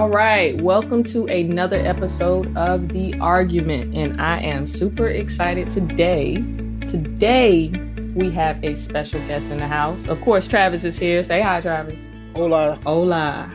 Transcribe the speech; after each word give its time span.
All 0.00 0.08
right, 0.08 0.58
welcome 0.62 1.04
to 1.04 1.26
another 1.26 1.76
episode 1.76 2.56
of 2.56 2.88
The 2.88 3.18
Argument. 3.20 3.94
And 3.94 4.18
I 4.18 4.40
am 4.40 4.66
super 4.66 5.08
excited 5.08 5.68
today. 5.68 6.36
Today, 6.88 7.68
we 8.14 8.30
have 8.30 8.64
a 8.64 8.76
special 8.76 9.20
guest 9.26 9.50
in 9.50 9.58
the 9.58 9.66
house. 9.68 10.08
Of 10.08 10.18
course, 10.22 10.48
Travis 10.48 10.84
is 10.84 10.98
here. 10.98 11.22
Say 11.22 11.42
hi, 11.42 11.60
Travis. 11.60 12.02
Hola. 12.34 12.78
Hola. 12.82 13.52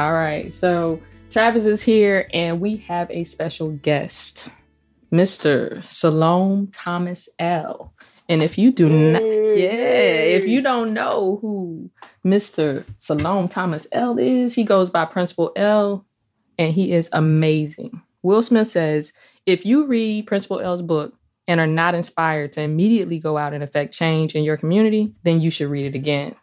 All 0.00 0.12
right, 0.14 0.52
so 0.52 1.00
Travis 1.30 1.64
is 1.64 1.80
here, 1.80 2.28
and 2.34 2.60
we 2.60 2.78
have 2.78 3.08
a 3.12 3.22
special 3.22 3.70
guest, 3.70 4.48
Mr. 5.12 5.80
Salome 5.84 6.70
Thomas 6.72 7.28
El. 7.38 7.92
And 8.28 8.42
if 8.42 8.58
you 8.58 8.72
do 8.72 8.88
not, 8.88 9.22
yeah, 9.22 10.26
if 10.34 10.44
you 10.48 10.60
don't 10.60 10.92
know 10.92 11.38
who 11.40 11.88
Mr. 12.24 12.84
Salome 12.98 13.48
Thomas 13.48 13.86
El 13.92 14.18
is, 14.18 14.54
he 14.54 14.64
goes 14.64 14.90
by 14.90 15.04
Principal 15.04 15.52
El, 15.56 16.04
and 16.58 16.74
he 16.74 16.92
is 16.92 17.08
amazing. 17.12 18.02
Will 18.22 18.42
Smith 18.42 18.68
says, 18.68 19.12
if 19.46 19.64
you 19.64 19.86
read 19.86 20.26
Principal 20.26 20.60
El's 20.60 20.82
book 20.82 21.14
and 21.48 21.58
are 21.58 21.66
not 21.66 21.94
inspired 21.94 22.52
to 22.52 22.60
immediately 22.60 23.18
go 23.18 23.38
out 23.38 23.54
and 23.54 23.62
affect 23.62 23.94
change 23.94 24.34
in 24.34 24.44
your 24.44 24.56
community, 24.56 25.14
then 25.22 25.40
you 25.40 25.50
should 25.50 25.70
read 25.70 25.86
it 25.86 25.96
again. 25.96 26.34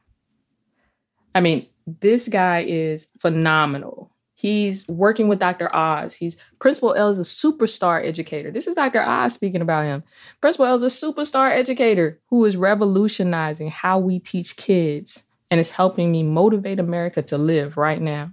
I 1.35 1.41
mean, 1.41 1.68
this 1.85 2.27
guy 2.27 2.66
is 2.68 3.07
phenomenal. 3.20 4.12
He's 4.34 4.88
working 4.88 5.27
with 5.27 5.40
Dr. 5.40 5.73
Oz. 5.76 6.13
He's 6.16 6.38
Principal 6.59 6.94
El 6.96 7.09
is 7.09 7.20
a 7.20 7.21
superstar 7.21 8.04
educator. 8.04 8.52
This 8.52 8.68
is 8.68 8.76
Dr. 8.76 9.02
Oz 9.02 9.34
speaking 9.34 9.62
about 9.62 9.85
him. 9.85 10.04
Principal 10.41 10.66
El 10.66 10.84
is 10.84 10.84
a 10.84 11.05
superstar 11.05 11.52
educator 11.52 12.20
who 12.27 12.44
is 12.46 12.57
revolutionizing 12.57 13.70
how 13.70 13.99
we 13.99 14.20
teach 14.20 14.55
kids 14.55 15.23
and 15.49 15.59
it's 15.59 15.71
helping 15.71 16.11
me 16.11 16.23
motivate 16.23 16.79
America 16.79 17.21
to 17.23 17.37
live 17.37 17.77
right 17.77 18.01
now. 18.01 18.31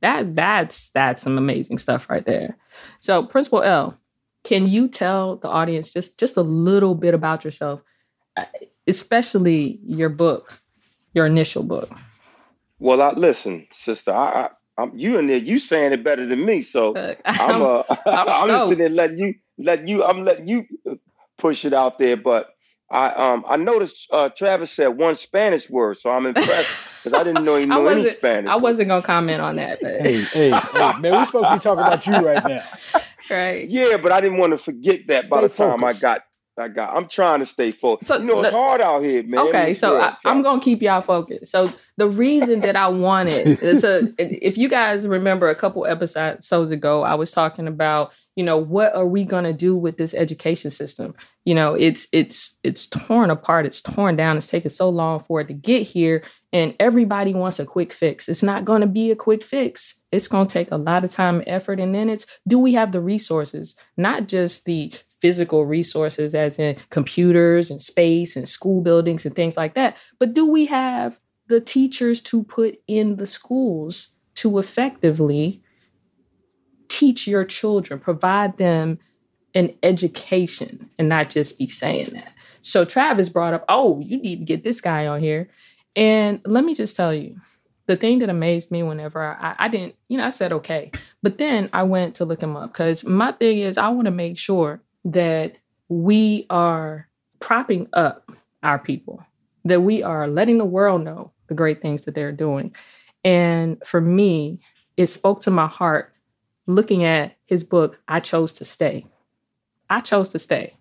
That 0.00 0.34
that's 0.34 0.90
that's 0.90 1.22
some 1.22 1.38
amazing 1.38 1.78
stuff 1.78 2.08
right 2.08 2.24
there. 2.24 2.56
So, 3.00 3.26
Principal 3.26 3.62
El, 3.62 3.98
can 4.44 4.66
you 4.66 4.88
tell 4.88 5.36
the 5.36 5.48
audience 5.48 5.90
just 5.90 6.18
just 6.18 6.36
a 6.36 6.42
little 6.42 6.94
bit 6.94 7.14
about 7.14 7.44
yourself, 7.44 7.82
uh, 8.36 8.44
especially 8.86 9.78
your 9.82 10.08
book, 10.08 10.60
your 11.12 11.26
initial 11.26 11.62
book? 11.62 11.90
Well, 12.78 13.02
I 13.02 13.10
listen, 13.12 13.66
sister. 13.72 14.12
I, 14.12 14.50
I'm 14.78 14.96
you 14.96 15.18
in 15.18 15.26
there. 15.26 15.36
You 15.36 15.58
saying 15.58 15.92
it 15.92 16.02
better 16.02 16.24
than 16.24 16.46
me, 16.46 16.62
so 16.62 16.94
uh, 16.94 17.14
I'm 17.26 17.62
uh, 17.62 17.82
I'm, 17.88 17.98
I'm 18.06 18.48
just 18.48 18.68
sitting 18.68 18.78
there 18.78 18.88
letting 18.88 19.18
you 19.18 19.34
let 19.58 19.86
you. 19.86 20.02
I'm 20.02 20.22
letting 20.22 20.46
you 20.46 20.66
push 21.36 21.66
it 21.66 21.74
out 21.74 21.98
there. 21.98 22.16
But 22.16 22.54
I 22.90 23.10
um 23.10 23.44
I 23.48 23.56
noticed 23.56 24.08
uh, 24.10 24.28
Travis 24.30 24.72
said 24.72 24.88
one 24.88 25.14
Spanish 25.14 25.70
word, 25.70 25.98
so 25.98 26.10
I'm 26.10 26.26
impressed 26.26 27.02
because 27.04 27.18
I 27.18 27.22
didn't 27.22 27.44
know 27.44 27.56
he 27.56 27.66
knew 27.66 27.86
any 27.88 28.08
Spanish. 28.10 28.50
I 28.50 28.56
wasn't 28.56 28.88
gonna 28.88 29.02
comment 29.02 29.40
on 29.40 29.56
that. 29.56 29.78
But. 29.80 30.00
Hey, 30.00 30.22
hey, 30.22 30.50
hey, 30.50 30.98
man, 30.98 31.12
we're 31.12 31.26
supposed 31.26 31.48
to 31.48 31.54
be 31.54 31.60
talking 31.60 31.84
about 31.84 32.06
you 32.06 32.14
right 32.14 32.44
now. 32.44 32.64
Right. 33.30 33.68
Yeah, 33.68 33.96
but 33.96 34.10
I 34.10 34.20
didn't 34.20 34.38
want 34.38 34.54
to 34.54 34.58
forget 34.58 35.06
that 35.06 35.26
Stay 35.26 35.30
by 35.30 35.42
the 35.42 35.48
time 35.48 35.84
I 35.84 35.92
got 35.92 36.24
I 36.60 36.68
got. 36.68 36.94
I'm 36.94 37.08
trying 37.08 37.40
to 37.40 37.46
stay 37.46 37.72
focused. 37.72 38.08
So, 38.08 38.18
you 38.18 38.26
know, 38.26 38.42
it's 38.42 38.50
hard 38.50 38.80
out 38.80 39.02
here, 39.02 39.22
man. 39.22 39.48
Okay, 39.48 39.74
so 39.74 39.98
I, 39.98 40.16
am 40.24 40.42
gonna 40.42 40.60
keep 40.60 40.82
y'all 40.82 41.00
focused. 41.00 41.50
So 41.50 41.68
the 41.96 42.08
reason 42.08 42.60
that 42.60 42.76
I 42.76 42.88
wanted 42.88 43.46
is 43.62 43.82
a, 43.82 44.12
if 44.18 44.58
you 44.58 44.68
guys 44.68 45.06
remember 45.06 45.48
a 45.48 45.54
couple 45.54 45.86
episodes 45.86 46.70
ago, 46.70 47.02
I 47.02 47.14
was 47.14 47.32
talking 47.32 47.66
about 47.66 48.12
you 48.36 48.44
know 48.44 48.58
what 48.58 48.94
are 48.94 49.06
we 49.06 49.24
gonna 49.24 49.52
do 49.52 49.76
with 49.76 49.96
this 49.96 50.14
education 50.14 50.70
system? 50.70 51.14
You 51.44 51.54
know, 51.54 51.74
it's 51.74 52.06
it's 52.12 52.58
it's 52.62 52.86
torn 52.86 53.30
apart. 53.30 53.66
It's 53.66 53.80
torn 53.80 54.16
down. 54.16 54.36
It's 54.36 54.46
taken 54.46 54.70
so 54.70 54.88
long 54.88 55.20
for 55.20 55.40
it 55.40 55.48
to 55.48 55.54
get 55.54 55.86
here, 55.86 56.22
and 56.52 56.74
everybody 56.78 57.34
wants 57.34 57.58
a 57.58 57.64
quick 57.64 57.92
fix. 57.92 58.28
It's 58.28 58.42
not 58.42 58.64
gonna 58.64 58.86
be 58.86 59.10
a 59.10 59.16
quick 59.16 59.42
fix. 59.42 60.00
It's 60.12 60.28
gonna 60.28 60.48
take 60.48 60.70
a 60.70 60.76
lot 60.76 61.04
of 61.04 61.10
time 61.10 61.38
and 61.38 61.48
effort, 61.48 61.80
and 61.80 61.94
then 61.94 62.08
it's 62.08 62.26
do 62.46 62.58
we 62.58 62.74
have 62.74 62.92
the 62.92 63.00
resources? 63.00 63.76
Not 63.96 64.28
just 64.28 64.64
the 64.64 64.92
physical 65.20 65.66
resources, 65.66 66.34
as 66.34 66.58
in 66.58 66.76
computers 66.90 67.70
and 67.70 67.80
space 67.82 68.36
and 68.36 68.48
school 68.48 68.80
buildings 68.80 69.26
and 69.26 69.34
things 69.34 69.56
like 69.56 69.74
that. 69.74 69.96
But 70.18 70.34
do 70.34 70.50
we 70.50 70.66
have 70.66 71.18
the 71.48 71.60
teachers 71.60 72.20
to 72.22 72.44
put 72.44 72.80
in 72.86 73.16
the 73.16 73.26
schools 73.26 74.10
to 74.36 74.58
effectively 74.58 75.62
teach 76.88 77.26
your 77.26 77.44
children, 77.44 78.00
provide 78.00 78.56
them 78.56 78.98
an 79.54 79.74
education, 79.82 80.88
and 80.98 81.08
not 81.08 81.30
just 81.30 81.58
be 81.58 81.68
saying 81.68 82.10
that? 82.14 82.32
So 82.62 82.84
Travis 82.84 83.28
brought 83.28 83.54
up, 83.54 83.64
oh, 83.68 84.00
you 84.00 84.18
need 84.18 84.38
to 84.40 84.44
get 84.44 84.64
this 84.64 84.80
guy 84.80 85.06
on 85.06 85.20
here. 85.20 85.50
And 85.96 86.40
let 86.44 86.64
me 86.64 86.74
just 86.74 86.96
tell 86.96 87.12
you, 87.12 87.40
the 87.86 87.96
thing 87.96 88.20
that 88.20 88.28
amazed 88.28 88.70
me 88.70 88.84
whenever 88.84 89.20
I, 89.20 89.56
I, 89.58 89.68
didn't, 89.68 89.96
you 90.08 90.16
know, 90.16 90.24
I 90.24 90.30
said 90.30 90.52
okay. 90.52 90.92
But 91.22 91.38
then 91.38 91.68
I 91.72 91.82
went 91.82 92.14
to 92.16 92.24
look 92.24 92.40
him 92.40 92.56
up 92.56 92.70
because 92.72 93.04
my 93.04 93.32
thing 93.32 93.58
is 93.58 93.76
I 93.76 93.88
want 93.88 94.04
to 94.04 94.12
make 94.12 94.38
sure 94.38 94.80
that 95.04 95.58
we 95.88 96.46
are 96.50 97.08
propping 97.38 97.88
up 97.92 98.30
our 98.62 98.78
people, 98.78 99.24
that 99.64 99.80
we 99.80 100.02
are 100.02 100.28
letting 100.28 100.58
the 100.58 100.64
world 100.64 101.02
know 101.02 101.32
the 101.48 101.54
great 101.54 101.82
things 101.82 102.04
that 102.04 102.14
they're 102.14 102.32
doing. 102.32 102.74
And 103.24 103.82
for 103.84 104.00
me, 104.00 104.60
it 104.96 105.06
spoke 105.06 105.40
to 105.42 105.50
my 105.50 105.66
heart 105.66 106.12
looking 106.66 107.04
at 107.04 107.36
his 107.46 107.64
book, 107.64 108.00
I 108.08 108.20
Chose 108.20 108.52
to 108.54 108.64
Stay. 108.64 109.06
I 109.88 110.00
chose 110.00 110.28
to 110.30 110.38
stay. 110.38 110.76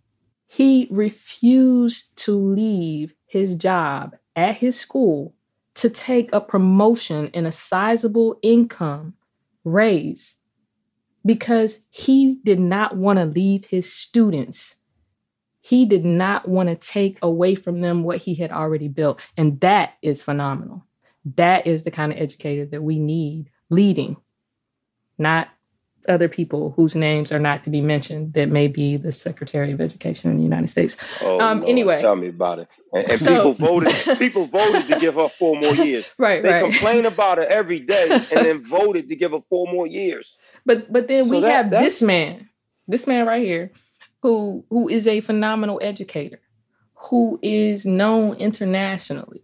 He 0.48 0.88
refused 0.92 2.16
to 2.24 2.36
leave 2.36 3.14
his 3.26 3.56
job 3.56 4.16
at 4.36 4.58
his 4.58 4.80
school 4.80 5.34
to 5.76 5.90
take 5.90 6.32
a 6.34 6.42
promotion 6.42 7.30
and 7.34 7.48
a 7.48 7.52
sizable 7.52 8.38
income 8.42 9.14
raise 9.64 10.39
because 11.26 11.80
he 11.90 12.40
did 12.44 12.60
not 12.60 12.96
want 12.96 13.20
to 13.20 13.26
leave 13.26 13.66
his 13.66 13.92
students. 13.92 14.76
He 15.62 15.86
did 15.86 16.06
not 16.06 16.48
want 16.48 16.70
to 16.70 16.76
take 16.76 17.20
away 17.22 17.56
from 17.56 17.82
them 17.82 18.04
what 18.04 18.20
he 18.20 18.36
had 18.36 18.52
already 18.52 18.88
built. 18.88 19.20
And 19.38 19.60
that 19.60 19.94
is 20.02 20.22
phenomenal. 20.22 20.86
That 21.36 21.68
is 21.68 21.84
the 21.84 21.92
kind 21.92 22.12
of 22.12 22.18
educator 22.18 22.66
that 22.68 22.82
we 22.82 22.98
need 22.98 23.50
leading, 23.70 24.18
not 25.18 25.50
other 26.08 26.28
people 26.28 26.72
whose 26.76 26.96
names 26.96 27.32
are 27.32 27.40
not 27.40 27.64
to 27.64 27.70
be 27.70 27.82
mentioned 27.82 28.34
that 28.34 28.50
may 28.50 28.68
be 28.68 28.98
the 28.98 29.12
Secretary 29.12 29.72
of 29.72 29.82
Education 29.82 30.32
in 30.32 30.38
the 30.38 30.44
United 30.44 30.68
States. 30.68 30.98
Oh, 31.22 31.40
um, 31.40 31.60
Lord, 31.60 31.70
anyway, 31.70 32.02
tell 32.02 32.16
me 32.16 32.28
about 32.28 32.60
it. 32.60 32.68
And, 32.94 33.10
and 33.12 33.20
so, 33.20 33.54
people 33.54 33.54
voted. 33.54 34.18
people 34.20 34.46
voted 34.46 34.88
to 34.88 35.00
give 35.00 35.16
her 35.16 35.30
four 35.30 35.60
more 35.60 35.76
years. 35.76 36.10
Right, 36.18 36.42
they 36.42 36.52
right. 36.52 36.72
complain 36.72 37.06
about 37.06 37.38
her 37.38 37.46
every 37.46 37.80
day, 37.80 38.10
and 38.32 38.46
then 38.46 38.66
voted 38.66 39.10
to 39.10 39.16
give 39.16 39.32
her 39.32 39.42
four 39.50 39.72
more 39.72 39.88
years. 39.88 40.38
But 40.66 40.92
but 40.92 41.08
then 41.08 41.26
so 41.26 41.32
we 41.32 41.42
that, 41.42 41.52
have 41.52 41.72
this 41.72 42.02
man, 42.02 42.50
this 42.88 43.08
man 43.08 43.26
right 43.26 43.44
here, 43.44 43.72
who 44.22 44.66
who 44.70 44.90
is 44.90 45.08
a 45.08 45.22
phenomenal 45.22 45.80
educator, 45.82 46.42
who 46.96 47.40
is 47.42 47.86
known 47.86 48.36
internationally, 48.36 49.44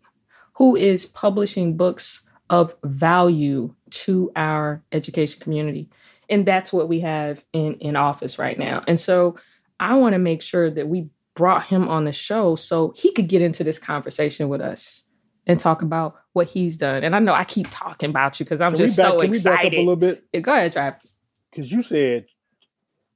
who 0.53 0.75
is 0.75 1.05
publishing 1.05 1.77
books 1.77 2.21
of 2.49 2.75
value 2.83 3.73
to 3.89 4.31
our 4.35 4.83
education 4.91 5.39
community. 5.39 5.89
And 6.29 6.45
that's 6.45 6.73
what 6.73 6.87
we 6.87 7.01
have 7.01 7.43
in, 7.53 7.75
in 7.75 7.95
office 7.95 8.37
right 8.39 8.57
now. 8.57 8.83
And 8.87 8.99
so 8.99 9.37
I 9.79 9.95
want 9.95 10.13
to 10.13 10.19
make 10.19 10.41
sure 10.41 10.69
that 10.69 10.87
we 10.87 11.09
brought 11.35 11.65
him 11.65 11.87
on 11.87 12.05
the 12.05 12.11
show 12.11 12.55
so 12.55 12.93
he 12.95 13.11
could 13.11 13.27
get 13.27 13.41
into 13.41 13.63
this 13.63 13.79
conversation 13.79 14.49
with 14.49 14.61
us 14.61 15.03
and 15.45 15.59
talk 15.59 15.81
about 15.81 16.15
what 16.35 16.47
he's 16.47 16.77
done. 16.77 17.03
And 17.03 17.15
I 17.15 17.19
know 17.19 17.33
I 17.33 17.45
keep 17.45 17.67
talking 17.71 18.09
about 18.09 18.39
you 18.39 18.45
because 18.45 18.61
I'm 18.61 18.73
can 18.73 18.85
just 18.85 18.97
back, 18.97 19.05
so 19.05 19.21
can 19.21 19.29
excited. 19.29 19.57
We 19.57 19.57
back 19.57 19.65
up 19.65 19.73
a 19.73 19.77
little 19.77 19.95
bit? 19.95 20.23
Yeah, 20.33 20.39
go 20.41 20.53
ahead, 20.53 20.73
Travis. 20.73 21.13
Because 21.49 21.71
you 21.71 21.81
said 21.81 22.25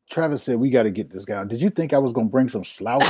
Travis 0.09 0.44
said 0.44 0.59
we 0.59 0.69
got 0.69 0.84
to 0.84 0.91
get 0.91 1.12
this 1.12 1.25
guy. 1.25 1.44
Did 1.44 1.62
you 1.62 1.69
think 1.69 1.94
I 1.94 2.00
was 2.00 2.13
going 2.13 2.28
to 2.28 2.31
bring 2.31 2.50
some 2.50 2.63
slouch? 2.63 3.03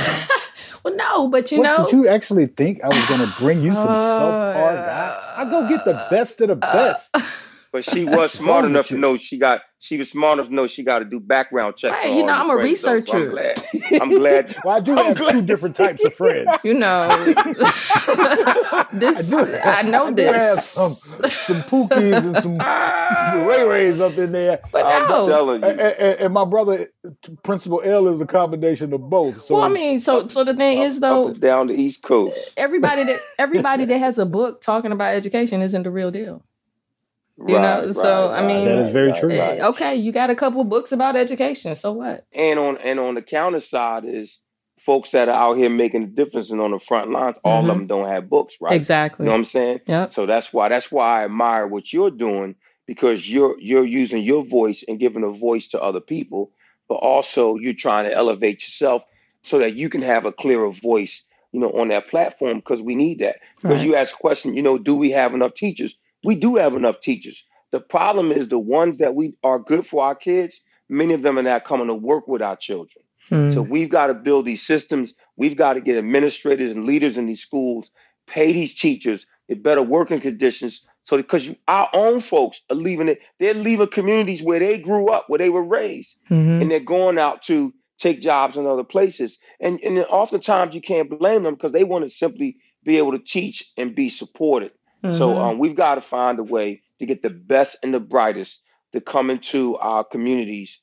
well, 0.84 0.94
no, 0.96 1.28
but 1.28 1.50
you 1.50 1.58
what, 1.58 1.64
know, 1.64 1.84
did 1.84 1.92
you 1.92 2.08
actually 2.08 2.46
think 2.46 2.82
I 2.84 2.88
was 2.88 3.06
going 3.06 3.20
to 3.20 3.34
bring 3.38 3.62
you 3.62 3.72
some 3.74 3.88
uh, 3.88 3.94
subpar 4.20 4.74
guy? 4.74 5.34
I 5.36 5.44
go 5.48 5.68
get 5.68 5.84
the 5.84 6.06
best 6.10 6.40
of 6.40 6.48
the 6.48 6.66
uh, 6.66 6.72
best. 6.72 7.16
But 7.72 7.84
she 7.84 8.04
was 8.04 8.32
smart 8.32 8.64
enough 8.64 8.88
to 8.88 8.96
know 8.96 9.16
she 9.16 9.38
got. 9.38 9.62
She 9.78 9.96
was 9.96 10.10
smart 10.10 10.34
enough 10.34 10.48
to 10.48 10.54
know 10.54 10.66
she 10.66 10.82
got 10.82 10.98
to 10.98 11.04
do 11.04 11.20
background 11.20 11.76
checks. 11.76 11.92
Right, 11.92 12.12
you 12.14 12.26
know, 12.26 12.32
I'm 12.32 12.50
a 12.50 12.56
researcher. 12.56 13.06
So 13.06 13.16
I'm 13.16 13.30
glad. 13.30 13.64
I'm 14.02 14.10
glad. 14.10 14.56
well, 14.64 14.76
I 14.76 14.80
do 14.80 14.98
I'm 14.98 15.06
have 15.06 15.16
glad. 15.16 15.32
two 15.32 15.42
different 15.42 15.76
types 15.76 16.04
of 16.04 16.12
friends. 16.12 16.64
You 16.64 16.74
know, 16.74 17.06
this 18.92 19.32
I, 19.32 19.60
I 19.62 19.82
know 19.82 20.08
I 20.08 20.12
this. 20.12 20.64
some 20.64 20.90
some 20.90 21.62
pookies 21.62 22.16
and 22.16 22.34
some, 22.42 22.58
some 22.58 23.46
Ray 23.46 23.62
Rays 23.62 24.00
up 24.00 24.18
in 24.18 24.32
there. 24.32 24.60
But 24.72 24.86
I'm 24.86 25.08
no. 25.08 25.28
telling 25.28 25.62
you. 25.62 25.68
And, 25.68 25.80
and, 25.80 26.20
and, 26.20 26.34
my 26.34 26.44
brother, 26.44 26.88
Principal 27.44 27.82
El, 27.84 28.08
is 28.08 28.20
a 28.20 28.26
combination 28.26 28.92
of 28.92 29.08
both. 29.08 29.42
So 29.42 29.54
well, 29.54 29.62
I 29.64 29.68
mean, 29.68 30.00
so 30.00 30.26
so 30.26 30.42
the 30.42 30.54
thing 30.54 30.80
up, 30.80 30.86
is 30.86 30.98
though, 30.98 31.32
down 31.34 31.68
the 31.68 31.74
East 31.74 32.02
Coast, 32.02 32.52
everybody 32.56 33.04
that 33.04 33.20
everybody 33.38 33.84
that 33.84 33.98
has 33.98 34.18
a 34.18 34.26
book 34.26 34.60
talking 34.60 34.90
about 34.90 35.14
education 35.14 35.62
isn't 35.62 35.84
the 35.84 35.90
real 35.92 36.10
deal. 36.10 36.42
You 37.46 37.56
right, 37.56 37.86
know, 37.86 37.92
so 37.92 38.28
right, 38.28 38.42
I 38.42 38.46
mean, 38.46 38.66
that 38.66 38.78
is 38.78 38.92
very 38.92 39.12
true. 39.12 39.30
Eh, 39.30 39.66
okay, 39.68 39.96
you 39.96 40.12
got 40.12 40.28
a 40.28 40.34
couple 40.34 40.62
books 40.64 40.92
about 40.92 41.16
education. 41.16 41.74
So 41.74 41.92
what? 41.92 42.26
And 42.32 42.58
on 42.58 42.76
and 42.78 43.00
on 43.00 43.14
the 43.14 43.22
counter 43.22 43.60
side 43.60 44.04
is 44.04 44.38
folks 44.78 45.10
that 45.12 45.28
are 45.28 45.34
out 45.34 45.56
here 45.56 45.70
making 45.70 46.02
a 46.02 46.06
difference 46.06 46.50
and 46.50 46.60
on 46.60 46.72
the 46.72 46.78
front 46.78 47.10
lines. 47.10 47.38
All 47.44 47.62
mm-hmm. 47.62 47.70
of 47.70 47.76
them 47.78 47.86
don't 47.86 48.08
have 48.08 48.28
books, 48.28 48.56
right? 48.60 48.74
Exactly. 48.74 49.24
You 49.24 49.26
know 49.26 49.32
what 49.32 49.38
I'm 49.38 49.44
saying? 49.44 49.80
Yeah. 49.86 50.08
So 50.08 50.26
that's 50.26 50.52
why 50.52 50.68
that's 50.68 50.90
why 50.92 51.20
I 51.20 51.24
admire 51.24 51.66
what 51.66 51.92
you're 51.92 52.10
doing 52.10 52.56
because 52.86 53.30
you're 53.30 53.56
you're 53.60 53.86
using 53.86 54.22
your 54.22 54.44
voice 54.44 54.84
and 54.86 54.98
giving 54.98 55.22
a 55.22 55.30
voice 55.30 55.68
to 55.68 55.80
other 55.80 56.00
people, 56.00 56.52
but 56.88 56.96
also 56.96 57.56
you're 57.56 57.74
trying 57.74 58.04
to 58.04 58.14
elevate 58.14 58.62
yourself 58.62 59.02
so 59.42 59.58
that 59.58 59.76
you 59.76 59.88
can 59.88 60.02
have 60.02 60.26
a 60.26 60.32
clearer 60.32 60.70
voice, 60.70 61.24
you 61.52 61.60
know, 61.60 61.70
on 61.70 61.88
that 61.88 62.08
platform 62.08 62.58
because 62.58 62.82
we 62.82 62.94
need 62.94 63.20
that. 63.20 63.36
Because 63.56 63.78
right. 63.78 63.86
you 63.86 63.94
ask 63.94 64.14
a 64.14 64.18
question, 64.18 64.54
you 64.54 64.62
know, 64.62 64.76
do 64.76 64.94
we 64.94 65.10
have 65.10 65.34
enough 65.34 65.54
teachers? 65.54 65.96
We 66.24 66.34
do 66.34 66.56
have 66.56 66.74
enough 66.74 67.00
teachers. 67.00 67.44
The 67.72 67.80
problem 67.80 68.32
is 68.32 68.48
the 68.48 68.58
ones 68.58 68.98
that 68.98 69.14
we 69.14 69.34
are 69.44 69.58
good 69.58 69.86
for 69.86 70.04
our 70.04 70.14
kids, 70.14 70.60
many 70.88 71.14
of 71.14 71.22
them 71.22 71.38
are 71.38 71.42
not 71.42 71.64
coming 71.64 71.86
to 71.86 71.94
work 71.94 72.26
with 72.26 72.42
our 72.42 72.56
children. 72.56 73.04
Mm. 73.30 73.54
So 73.54 73.62
we've 73.62 73.90
got 73.90 74.08
to 74.08 74.14
build 74.14 74.44
these 74.44 74.62
systems. 74.62 75.14
We've 75.36 75.56
got 75.56 75.74
to 75.74 75.80
get 75.80 75.96
administrators 75.96 76.72
and 76.72 76.84
leaders 76.84 77.16
in 77.16 77.26
these 77.26 77.40
schools, 77.40 77.90
pay 78.26 78.52
these 78.52 78.74
teachers 78.74 79.26
in 79.48 79.62
better 79.62 79.82
working 79.82 80.20
conditions. 80.20 80.84
So 81.04 81.16
because 81.16 81.50
our 81.68 81.88
own 81.92 82.20
folks 82.20 82.60
are 82.70 82.76
leaving 82.76 83.08
it, 83.08 83.20
they're 83.38 83.54
leaving 83.54 83.88
communities 83.88 84.42
where 84.42 84.58
they 84.58 84.78
grew 84.78 85.10
up, 85.10 85.24
where 85.28 85.38
they 85.38 85.50
were 85.50 85.64
raised, 85.64 86.16
mm-hmm. 86.28 86.60
and 86.62 86.70
they're 86.70 86.80
going 86.80 87.18
out 87.18 87.42
to 87.44 87.72
take 87.98 88.20
jobs 88.20 88.56
in 88.56 88.66
other 88.66 88.84
places. 88.84 89.38
And 89.60 89.80
and 89.84 89.98
oftentimes 89.98 90.74
you 90.74 90.80
can't 90.80 91.10
blame 91.10 91.44
them 91.44 91.54
because 91.54 91.72
they 91.72 91.84
want 91.84 92.04
to 92.04 92.10
simply 92.10 92.56
be 92.84 92.98
able 92.98 93.12
to 93.12 93.18
teach 93.18 93.72
and 93.76 93.94
be 93.94 94.08
supported. 94.08 94.72
Mm-hmm. 95.04 95.16
So 95.16 95.38
um, 95.40 95.58
we've 95.58 95.74
got 95.74 95.96
to 95.96 96.00
find 96.00 96.38
a 96.38 96.42
way 96.42 96.82
to 96.98 97.06
get 97.06 97.22
the 97.22 97.30
best 97.30 97.76
and 97.82 97.94
the 97.94 98.00
brightest 98.00 98.60
to 98.92 99.00
come 99.00 99.30
into 99.30 99.76
our 99.78 100.04
communities 100.04 100.78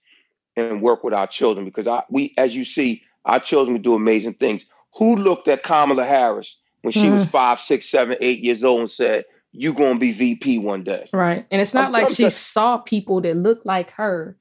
and 0.56 0.82
work 0.82 1.04
with 1.04 1.14
our 1.14 1.28
children 1.28 1.66
because 1.66 1.88
I, 1.88 2.04
we, 2.10 2.34
as 2.38 2.56
you 2.56 2.66
see, 2.66 3.04
our 3.26 3.40
children 3.40 3.76
can 3.76 3.84
do 3.84 3.96
amazing 3.96 4.36
things. 4.36 4.66
Who 4.96 5.16
looked 5.16 5.48
at 5.48 5.64
Kamala 5.64 6.06
Harris 6.06 6.58
when 6.82 6.92
she 6.92 7.04
mm. 7.04 7.16
was 7.16 7.26
five, 7.26 7.60
six, 7.60 7.88
seven, 7.88 8.18
eight 8.22 8.40
years 8.40 8.64
old 8.64 8.82
and 8.82 8.90
said, 8.90 9.26
"You're 9.52 9.74
gonna 9.74 10.00
be 10.00 10.12
VP 10.12 10.58
one 10.58 10.84
day"? 10.84 11.08
Right, 11.14 11.46
and 11.52 11.62
it's 11.62 11.74
not 11.74 11.88
I'm, 11.88 11.92
like 11.92 12.08
I'm 12.08 12.14
she 12.14 12.24
just, 12.24 12.52
saw 12.52 12.80
people 12.80 13.22
that 13.22 13.38
looked 13.38 13.66
like 13.66 13.92
her 13.92 14.36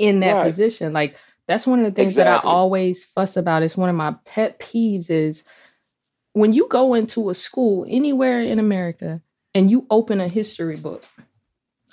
in 0.00 0.20
that 0.20 0.32
right. 0.32 0.46
position. 0.46 0.92
Like 0.92 1.16
that's 1.46 1.66
one 1.66 1.78
of 1.78 1.84
the 1.84 1.92
things 1.92 2.14
exactly. 2.14 2.48
that 2.48 2.48
I 2.48 2.50
always 2.50 3.04
fuss 3.04 3.36
about. 3.36 3.62
It's 3.62 3.76
one 3.76 3.88
of 3.88 3.94
my 3.94 4.16
pet 4.24 4.58
peeves 4.58 5.10
is 5.10 5.44
when 6.32 6.52
you 6.52 6.68
go 6.68 6.94
into 6.94 7.30
a 7.30 7.34
school 7.34 7.86
anywhere 7.88 8.40
in 8.40 8.58
America 8.58 9.20
and 9.54 9.70
you 9.70 9.86
open 9.90 10.20
a 10.20 10.28
history 10.28 10.76
book. 10.76 11.04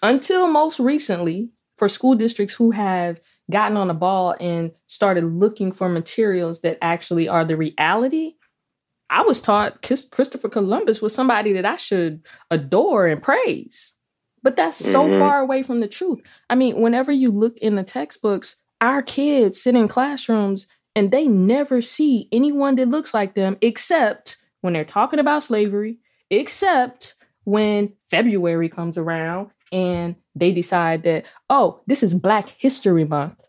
Until 0.03 0.47
most 0.47 0.79
recently, 0.79 1.49
for 1.75 1.87
school 1.87 2.15
districts 2.15 2.55
who 2.55 2.71
have 2.71 3.19
gotten 3.51 3.77
on 3.77 3.87
the 3.87 3.93
ball 3.93 4.35
and 4.39 4.71
started 4.87 5.23
looking 5.23 5.71
for 5.71 5.89
materials 5.89 6.61
that 6.61 6.77
actually 6.81 7.27
are 7.27 7.45
the 7.45 7.57
reality, 7.57 8.33
I 9.09 9.21
was 9.21 9.41
taught 9.41 9.81
Christopher 9.81 10.49
Columbus 10.49 11.01
was 11.01 11.15
somebody 11.15 11.53
that 11.53 11.65
I 11.65 11.77
should 11.77 12.25
adore 12.51 13.07
and 13.07 13.23
praise. 13.23 13.93
But 14.43 14.55
that's 14.55 14.81
mm-hmm. 14.81 14.91
so 14.91 15.19
far 15.19 15.39
away 15.39 15.63
from 15.63 15.79
the 15.79 15.87
truth. 15.87 16.21
I 16.49 16.55
mean, 16.55 16.81
whenever 16.81 17.11
you 17.11 17.31
look 17.31 17.57
in 17.57 17.75
the 17.75 17.83
textbooks, 17.83 18.57
our 18.81 19.01
kids 19.01 19.61
sit 19.61 19.75
in 19.75 19.87
classrooms 19.87 20.67
and 20.97 21.11
they 21.11 21.27
never 21.27 21.79
see 21.79 22.27
anyone 22.31 22.73
that 22.77 22.87
looks 22.87 23.13
like 23.13 23.35
them 23.35 23.55
except 23.61 24.37
when 24.61 24.73
they're 24.73 24.83
talking 24.83 25.19
about 25.19 25.43
slavery, 25.43 25.99
except 26.31 27.13
when 27.43 27.93
February 28.09 28.67
comes 28.67 28.97
around 28.97 29.51
and 29.71 30.15
they 30.33 30.51
decide 30.51 31.03
that, 31.03 31.25
oh, 31.51 31.81
this 31.85 32.01
is 32.01 32.15
Black 32.15 32.49
History 32.57 33.05
Month. 33.05 33.43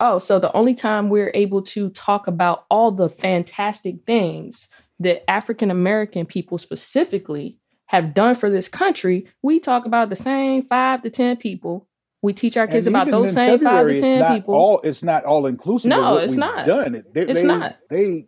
Oh, 0.00 0.18
so 0.18 0.38
the 0.38 0.50
only 0.54 0.74
time 0.74 1.10
we're 1.10 1.32
able 1.34 1.60
to 1.64 1.90
talk 1.90 2.26
about 2.26 2.64
all 2.70 2.90
the 2.90 3.10
fantastic 3.10 4.06
things 4.06 4.68
that 4.98 5.30
African 5.30 5.70
American 5.70 6.24
people 6.24 6.56
specifically 6.56 7.58
have 7.88 8.14
done 8.14 8.34
for 8.34 8.48
this 8.48 8.68
country, 8.68 9.28
we 9.42 9.60
talk 9.60 9.84
about 9.84 10.08
the 10.08 10.16
same 10.16 10.66
five 10.66 11.02
to 11.02 11.10
10 11.10 11.36
people. 11.36 11.88
We 12.26 12.32
teach 12.32 12.56
our 12.56 12.66
kids 12.66 12.88
about 12.88 13.08
those 13.08 13.32
same 13.32 13.60
February, 13.60 13.94
five 13.94 14.00
to 14.00 14.18
10 14.18 14.34
people. 14.34 14.54
All, 14.54 14.80
it's 14.82 15.04
not 15.04 15.24
all 15.24 15.46
inclusive. 15.46 15.88
No, 15.88 16.16
it's 16.16 16.34
not. 16.34 16.66
Done. 16.66 17.04
They, 17.12 17.22
it's 17.22 17.42
they, 17.42 17.46
not. 17.46 17.76
They, 17.88 18.26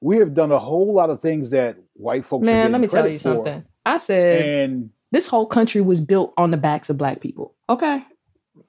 we 0.00 0.16
have 0.16 0.34
done 0.34 0.50
a 0.50 0.58
whole 0.58 0.92
lot 0.92 1.10
of 1.10 1.22
things 1.22 1.50
that 1.50 1.76
white 1.92 2.24
folks 2.24 2.44
Man, 2.44 2.72
let 2.72 2.80
me 2.80 2.88
tell 2.88 3.06
you 3.06 3.20
for. 3.20 3.34
something. 3.34 3.64
I 3.84 3.98
said, 3.98 4.42
and 4.42 4.90
this 5.12 5.28
whole 5.28 5.46
country 5.46 5.80
was 5.80 6.00
built 6.00 6.34
on 6.36 6.50
the 6.50 6.56
backs 6.56 6.90
of 6.90 6.98
black 6.98 7.20
people. 7.20 7.54
Okay. 7.68 8.04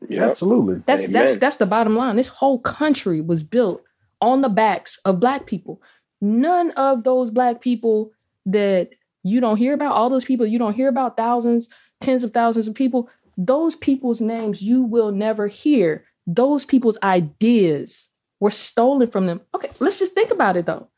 Yeah, 0.07 0.29
absolutely. 0.29 0.83
That's 0.85 1.05
Amen. 1.05 1.13
that's 1.13 1.37
that's 1.37 1.57
the 1.57 1.65
bottom 1.65 1.95
line. 1.95 2.15
This 2.15 2.27
whole 2.27 2.59
country 2.59 3.19
was 3.19 3.41
built 3.41 3.81
on 4.21 4.41
the 4.41 4.49
backs 4.49 4.99
of 5.05 5.19
black 5.19 5.47
people. 5.47 5.81
None 6.21 6.69
of 6.71 7.03
those 7.03 7.31
black 7.31 7.61
people 7.61 8.11
that 8.45 8.91
you 9.23 9.41
don't 9.41 9.57
hear 9.57 9.73
about, 9.73 9.93
all 9.93 10.11
those 10.11 10.25
people 10.25 10.45
you 10.45 10.59
don't 10.59 10.75
hear 10.75 10.87
about, 10.87 11.17
thousands, 11.17 11.67
tens 11.99 12.23
of 12.23 12.31
thousands 12.31 12.67
of 12.67 12.75
people, 12.75 13.09
those 13.37 13.75
people's 13.75 14.19
names 14.19 14.61
you 14.61 14.81
will 14.81 15.11
never 15.11 15.47
hear. 15.47 16.05
Those 16.25 16.65
people's 16.65 16.97
ideas 17.03 18.09
were 18.39 18.51
stolen 18.51 19.09
from 19.09 19.27
them. 19.27 19.41
Okay, 19.55 19.69
let's 19.79 19.99
just 19.99 20.13
think 20.13 20.31
about 20.31 20.57
it 20.57 20.65
though. 20.65 20.89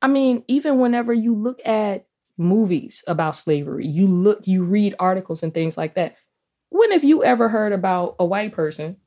I 0.00 0.06
mean, 0.06 0.44
even 0.46 0.78
whenever 0.78 1.12
you 1.12 1.34
look 1.34 1.60
at 1.66 2.06
movies 2.36 3.02
about 3.08 3.36
slavery, 3.36 3.86
you 3.86 4.06
look, 4.06 4.46
you 4.46 4.62
read 4.62 4.94
articles 5.00 5.42
and 5.42 5.52
things 5.52 5.76
like 5.76 5.94
that. 5.94 6.16
When 6.70 6.92
have 6.92 7.02
you 7.02 7.24
ever 7.24 7.48
heard 7.48 7.72
about 7.72 8.16
a 8.18 8.24
white 8.24 8.52
person 8.52 8.98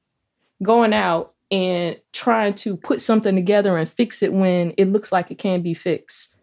going 0.61 0.93
out 0.93 1.33
and 1.49 1.97
trying 2.11 2.53
to 2.55 2.75
put 2.75 3.01
something 3.01 3.35
together 3.35 3.77
and 3.77 3.89
fix 3.89 4.23
it 4.23 4.33
when 4.33 4.73
it 4.77 4.85
looks 4.85 5.11
like 5.11 5.31
it 5.31 5.37
can 5.37 5.61
be 5.61 5.73
fixed? 5.73 6.35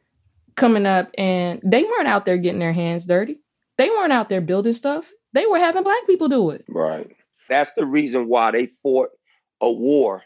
Coming 0.55 0.87
up, 0.87 1.11
and 1.17 1.61
they 1.65 1.85
weren't 1.85 2.09
out 2.09 2.25
there 2.25 2.37
getting 2.37 2.59
their 2.59 2.73
hands 2.73 3.05
dirty. 3.07 3.39
They 3.77 3.91
weren't 3.91 4.13
out 4.13 4.29
there 4.29 4.41
building 4.41 4.73
stuff. 4.73 5.13
They 5.33 5.47
were 5.47 5.59
having 5.59 5.83
black 5.83 6.07
people 6.07 6.29
do 6.29 6.51
it. 6.51 6.65
Right. 6.69 7.11
That's 7.49 7.73
the 7.73 7.87
reason 7.87 8.29
why 8.29 8.51
they 8.51 8.67
fought 8.83 9.11
a 9.61 9.71
war 9.71 10.23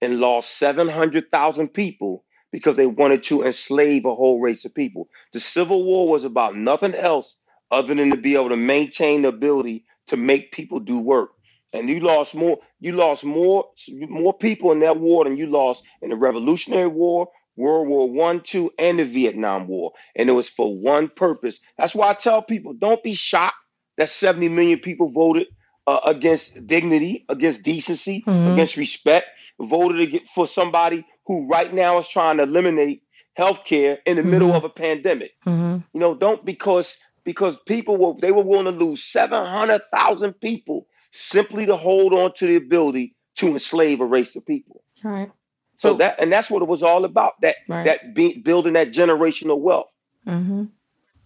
and 0.00 0.20
lost 0.20 0.58
700,000 0.58 1.68
people 1.68 2.24
because 2.52 2.76
they 2.76 2.86
wanted 2.86 3.22
to 3.24 3.42
enslave 3.42 4.04
a 4.04 4.14
whole 4.14 4.40
race 4.40 4.64
of 4.64 4.74
people. 4.74 5.08
The 5.32 5.40
Civil 5.40 5.84
War 5.84 6.08
was 6.08 6.24
about 6.24 6.56
nothing 6.56 6.94
else 6.94 7.36
other 7.70 7.94
than 7.94 8.10
to 8.10 8.16
be 8.16 8.34
able 8.34 8.50
to 8.50 8.56
maintain 8.56 9.22
the 9.22 9.28
ability 9.28 9.84
to 10.08 10.16
make 10.16 10.52
people 10.52 10.80
do 10.80 10.98
work. 10.98 11.30
And 11.72 11.88
you 11.90 12.00
lost 12.00 12.34
more, 12.34 12.58
you 12.80 12.92
lost 12.92 13.24
more, 13.24 13.66
more 13.90 14.32
people 14.32 14.72
in 14.72 14.80
that 14.80 14.98
war 14.98 15.24
than 15.24 15.36
you 15.36 15.46
lost 15.46 15.82
in 16.00 16.10
the 16.10 16.16
Revolutionary 16.16 16.86
War, 16.86 17.28
World 17.56 17.88
War 17.88 18.10
One, 18.10 18.40
Two, 18.40 18.70
and 18.78 18.98
the 18.98 19.04
Vietnam 19.04 19.66
War. 19.66 19.92
And 20.14 20.28
it 20.28 20.32
was 20.32 20.48
for 20.48 20.74
one 20.74 21.08
purpose. 21.08 21.58
That's 21.76 21.94
why 21.94 22.10
I 22.10 22.14
tell 22.14 22.42
people, 22.42 22.72
don't 22.72 23.02
be 23.02 23.14
shocked 23.14 23.56
that 23.96 24.08
70 24.08 24.48
million 24.48 24.78
people 24.78 25.10
voted 25.10 25.48
uh, 25.86 26.00
against 26.04 26.66
dignity, 26.66 27.24
against 27.28 27.62
decency, 27.62 28.22
mm-hmm. 28.26 28.52
against 28.52 28.76
respect, 28.76 29.28
voted 29.60 30.20
for 30.34 30.46
somebody 30.46 31.04
who 31.26 31.46
right 31.48 31.72
now 31.72 31.98
is 31.98 32.08
trying 32.08 32.36
to 32.38 32.42
eliminate 32.42 33.02
healthcare 33.38 33.98
in 34.06 34.16
the 34.16 34.22
mm-hmm. 34.22 34.30
middle 34.30 34.52
of 34.52 34.64
a 34.64 34.68
pandemic. 34.68 35.32
Mm-hmm. 35.44 35.78
You 35.92 36.00
know, 36.00 36.14
don't 36.14 36.44
because 36.44 36.96
because 37.24 37.56
people 37.66 37.96
were 37.96 38.20
they 38.20 38.32
were 38.32 38.42
willing 38.42 38.64
to 38.64 38.70
lose 38.70 39.02
seven 39.02 39.44
hundred 39.44 39.82
thousand 39.92 40.34
people 40.34 40.86
simply 41.12 41.66
to 41.66 41.76
hold 41.76 42.12
on 42.12 42.32
to 42.34 42.46
the 42.46 42.56
ability 42.56 43.14
to 43.36 43.48
enslave 43.48 44.00
a 44.00 44.06
race 44.06 44.36
of 44.36 44.46
people. 44.46 44.82
Right. 45.02 45.30
So, 45.78 45.90
so 45.90 45.96
that 45.98 46.20
and 46.20 46.32
that's 46.32 46.50
what 46.50 46.62
it 46.62 46.68
was 46.68 46.82
all 46.82 47.04
about. 47.04 47.40
That 47.42 47.56
right. 47.68 47.84
that 47.84 48.14
be, 48.14 48.38
building 48.38 48.74
that 48.74 48.92
generational 48.92 49.60
wealth. 49.60 49.90
Mm-hmm. 50.26 50.64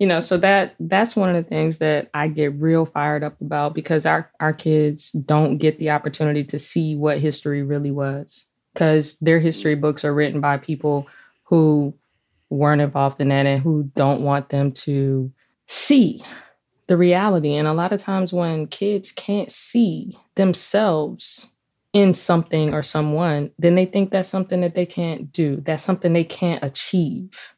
You 0.00 0.06
know, 0.06 0.18
so 0.18 0.36
that 0.38 0.74
that's 0.80 1.14
one 1.14 1.28
of 1.28 1.36
the 1.36 1.48
things 1.48 1.78
that 1.78 2.10
I 2.14 2.26
get 2.26 2.54
real 2.54 2.86
fired 2.86 3.22
up 3.22 3.40
about 3.40 3.74
because 3.74 4.06
our 4.06 4.32
our 4.40 4.52
kids 4.52 5.10
don't 5.12 5.58
get 5.58 5.78
the 5.78 5.90
opportunity 5.90 6.42
to 6.44 6.58
see 6.58 6.96
what 6.96 7.18
history 7.18 7.62
really 7.62 7.92
was 7.92 8.46
because 8.72 9.18
their 9.18 9.38
history 9.38 9.74
mm-hmm. 9.74 9.82
books 9.82 10.04
are 10.04 10.14
written 10.14 10.40
by 10.40 10.56
people 10.56 11.06
who 11.44 11.94
weren't 12.48 12.80
involved 12.80 13.20
in 13.20 13.28
that 13.28 13.46
and 13.46 13.62
who 13.62 13.90
don't 13.94 14.22
want 14.22 14.48
them 14.48 14.72
to 14.72 15.30
see 15.66 16.24
the 16.88 16.96
reality. 16.96 17.54
And 17.54 17.68
a 17.68 17.72
lot 17.72 17.92
of 17.92 18.00
times 18.00 18.32
when 18.32 18.66
kids 18.66 19.12
can't 19.12 19.50
see 19.50 20.18
themselves 20.34 21.48
in 21.92 22.14
something 22.14 22.74
or 22.74 22.82
someone, 22.82 23.50
then 23.58 23.76
they 23.76 23.86
think 23.86 24.10
that's 24.10 24.28
something 24.28 24.60
that 24.62 24.74
they 24.74 24.86
can't 24.86 25.30
do. 25.32 25.62
That's 25.64 25.84
something 25.84 26.12
they 26.12 26.24
can't 26.24 26.62
achieve. 26.64 27.54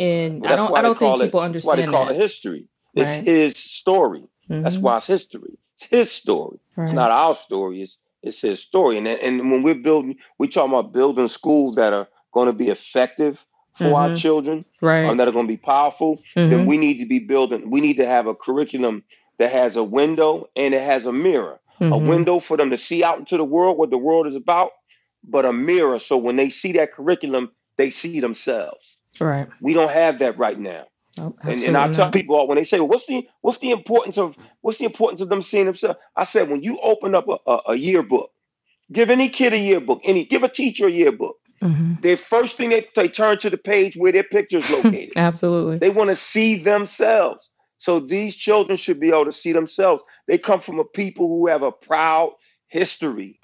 And 0.00 0.40
well, 0.40 0.52
I 0.52 0.56
don't 0.56 0.76
I 0.76 0.82
don't 0.82 0.98
think 0.98 1.20
it, 1.20 1.24
people 1.26 1.40
understand. 1.40 1.78
Why 1.78 1.84
they 1.84 1.92
call 1.92 2.06
that. 2.06 2.14
it 2.14 2.20
history. 2.20 2.66
It's 2.94 3.08
right? 3.08 3.24
his 3.24 3.54
story. 3.56 4.24
Mm-hmm. 4.48 4.62
That's 4.62 4.78
why 4.78 4.96
it's 4.96 5.06
history. 5.06 5.58
It's 5.76 5.86
his 5.90 6.10
story. 6.10 6.58
Right. 6.74 6.84
It's 6.84 6.92
not 6.94 7.10
our 7.10 7.34
story. 7.34 7.82
It's 7.82 7.98
it's 8.22 8.40
his 8.40 8.60
story. 8.60 8.96
And 8.96 9.06
and 9.06 9.50
when 9.50 9.62
we're 9.62 9.74
building, 9.74 10.16
we 10.38 10.48
talking 10.48 10.72
about 10.72 10.94
building 10.94 11.28
schools 11.28 11.76
that 11.76 11.92
are 11.92 12.08
going 12.32 12.46
to 12.46 12.54
be 12.54 12.68
effective 12.68 13.44
for 13.74 13.84
mm-hmm. 13.84 13.94
our 13.94 14.16
children, 14.16 14.64
right? 14.80 15.04
Um, 15.04 15.18
that 15.18 15.28
are 15.28 15.32
going 15.32 15.46
to 15.46 15.52
be 15.52 15.58
powerful. 15.58 16.22
Mm-hmm. 16.34 16.50
Then 16.50 16.66
we 16.66 16.78
need 16.78 16.98
to 16.98 17.06
be 17.06 17.18
building. 17.18 17.70
We 17.70 17.82
need 17.82 17.98
to 17.98 18.06
have 18.06 18.26
a 18.26 18.34
curriculum 18.34 19.04
that 19.36 19.52
has 19.52 19.76
a 19.76 19.84
window 19.84 20.48
and 20.56 20.72
it 20.72 20.82
has 20.82 21.04
a 21.04 21.12
mirror. 21.12 21.60
Mm-hmm. 21.78 21.92
A 21.92 21.98
window 21.98 22.38
for 22.38 22.56
them 22.56 22.70
to 22.70 22.78
see 22.78 23.04
out 23.04 23.18
into 23.18 23.36
the 23.36 23.44
world 23.44 23.76
what 23.76 23.90
the 23.90 23.98
world 23.98 24.26
is 24.26 24.34
about, 24.34 24.70
but 25.24 25.44
a 25.44 25.52
mirror 25.52 25.98
so 25.98 26.16
when 26.16 26.36
they 26.36 26.48
see 26.48 26.72
that 26.72 26.92
curriculum, 26.92 27.50
they 27.76 27.90
see 27.90 28.20
themselves. 28.20 28.96
Right. 29.18 29.48
We 29.60 29.74
don't 29.74 29.90
have 29.90 30.18
that 30.20 30.38
right 30.38 30.58
now. 30.58 30.86
Oh, 31.18 31.34
and, 31.42 31.60
and 31.62 31.76
I 31.76 31.92
tell 31.92 32.10
people 32.10 32.46
when 32.46 32.56
they 32.56 32.64
say, 32.64 32.78
well, 32.78 32.88
"What's 32.88 33.06
the 33.06 33.28
what's 33.40 33.58
the 33.58 33.72
importance 33.72 34.16
of 34.16 34.36
what's 34.60 34.78
the 34.78 34.84
importance 34.84 35.20
of 35.20 35.28
them 35.28 35.42
seeing 35.42 35.66
themselves?" 35.66 35.98
I 36.16 36.24
said, 36.24 36.48
when 36.48 36.62
you 36.62 36.78
open 36.80 37.14
up 37.14 37.28
a, 37.28 37.38
a, 37.50 37.60
a 37.68 37.74
yearbook, 37.74 38.30
give 38.92 39.10
any 39.10 39.28
kid 39.28 39.52
a 39.52 39.58
yearbook, 39.58 40.00
any 40.04 40.24
give 40.24 40.44
a 40.44 40.48
teacher 40.48 40.86
a 40.86 40.90
yearbook. 40.90 41.36
Mm-hmm. 41.62 42.00
The 42.00 42.14
first 42.14 42.56
thing 42.56 42.70
they, 42.70 42.86
they 42.94 43.08
turn 43.08 43.38
to 43.38 43.50
the 43.50 43.58
page 43.58 43.96
where 43.96 44.12
their 44.12 44.22
picture's 44.22 44.70
located. 44.70 45.12
Absolutely. 45.16 45.78
They 45.78 45.90
want 45.90 46.10
to 46.10 46.16
see 46.16 46.56
themselves. 46.56 47.50
So 47.78 47.98
these 47.98 48.36
children 48.36 48.76
should 48.76 49.00
be 49.00 49.08
able 49.08 49.24
to 49.24 49.32
see 49.32 49.52
themselves. 49.52 50.02
They 50.26 50.38
come 50.38 50.60
from 50.60 50.78
a 50.78 50.84
people 50.84 51.28
who 51.28 51.48
have 51.48 51.62
a 51.62 51.72
proud 51.72 52.32
history. 52.68 53.40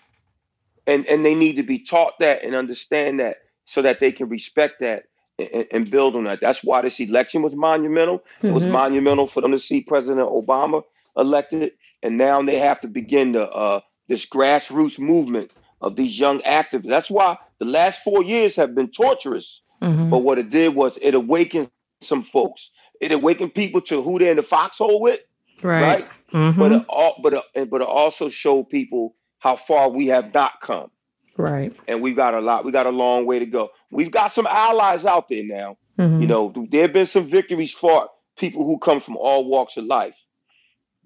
And 0.86 1.04
and 1.06 1.24
they 1.24 1.34
need 1.34 1.56
to 1.56 1.64
be 1.64 1.80
taught 1.80 2.14
that 2.20 2.44
and 2.44 2.54
understand 2.54 3.18
that 3.18 3.38
so 3.64 3.82
that 3.82 3.98
they 3.98 4.12
can 4.12 4.28
respect 4.28 4.80
that 4.80 5.06
and, 5.38 5.66
and 5.70 5.90
build 5.90 6.16
on 6.16 6.24
that. 6.24 6.40
That's 6.40 6.62
why 6.64 6.82
this 6.82 7.00
election 7.00 7.42
was 7.42 7.54
monumental. 7.54 8.18
Mm-hmm. 8.18 8.48
It 8.48 8.52
was 8.52 8.62
mm-hmm. 8.64 8.72
monumental 8.72 9.26
for 9.26 9.40
them 9.40 9.52
to 9.52 9.58
see 9.58 9.80
President 9.82 10.28
Obama 10.28 10.82
elected. 11.16 11.72
And 12.02 12.18
now 12.18 12.42
they 12.42 12.58
have 12.58 12.80
to 12.80 12.88
begin 12.88 13.32
the 13.32 13.50
uh, 13.50 13.80
this 14.08 14.26
grassroots 14.26 14.98
movement 14.98 15.52
of 15.80 15.96
these 15.96 16.18
young 16.18 16.40
activists. 16.40 16.88
That's 16.88 17.10
why 17.10 17.36
the 17.58 17.64
last 17.64 18.02
four 18.02 18.22
years 18.22 18.56
have 18.56 18.74
been 18.74 18.88
torturous. 18.88 19.60
Mm-hmm. 19.82 20.10
But 20.10 20.18
what 20.18 20.38
it 20.38 20.50
did 20.50 20.74
was 20.74 20.98
it 21.02 21.14
awakened 21.14 21.70
some 22.00 22.22
folks. 22.22 22.70
It 23.00 23.12
awakened 23.12 23.54
people 23.54 23.80
to 23.82 24.02
who 24.02 24.18
they're 24.18 24.30
in 24.30 24.36
the 24.36 24.42
foxhole 24.42 25.00
with, 25.00 25.20
right? 25.62 25.82
right? 25.82 26.08
Mm-hmm. 26.32 26.58
But 26.58 26.72
it, 26.72 26.84
but 27.22 27.44
it, 27.54 27.70
but 27.70 27.82
it 27.82 27.86
also 27.86 28.28
showed 28.28 28.70
people 28.70 29.16
how 29.38 29.56
far 29.56 29.90
we 29.90 30.06
have 30.06 30.32
not 30.32 30.60
come, 30.62 30.90
right? 31.36 31.74
And 31.88 32.02
we've 32.02 32.16
got 32.16 32.34
a 32.34 32.40
lot. 32.40 32.64
We 32.64 32.72
got 32.72 32.86
a 32.86 32.90
long 32.90 33.26
way 33.26 33.38
to 33.38 33.46
go. 33.46 33.70
We've 33.90 34.10
got 34.10 34.32
some 34.32 34.46
allies 34.46 35.04
out 35.04 35.28
there 35.28 35.44
now. 35.44 35.76
Mm-hmm. 35.98 36.20
You 36.20 36.26
know, 36.26 36.66
there 36.70 36.82
have 36.82 36.92
been 36.92 37.06
some 37.06 37.24
victories 37.24 37.72
for 37.72 38.08
people 38.36 38.64
who 38.64 38.78
come 38.78 39.00
from 39.00 39.16
all 39.16 39.48
walks 39.48 39.76
of 39.76 39.84
life, 39.84 40.16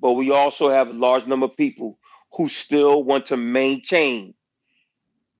but 0.01 0.13
we 0.13 0.31
also 0.31 0.69
have 0.69 0.89
a 0.89 0.93
large 0.93 1.27
number 1.27 1.47
of 1.47 1.57
people 1.57 1.99
who 2.33 2.49
still 2.49 3.05
want 3.05 3.27
to 3.27 3.37
maintain 3.37 4.35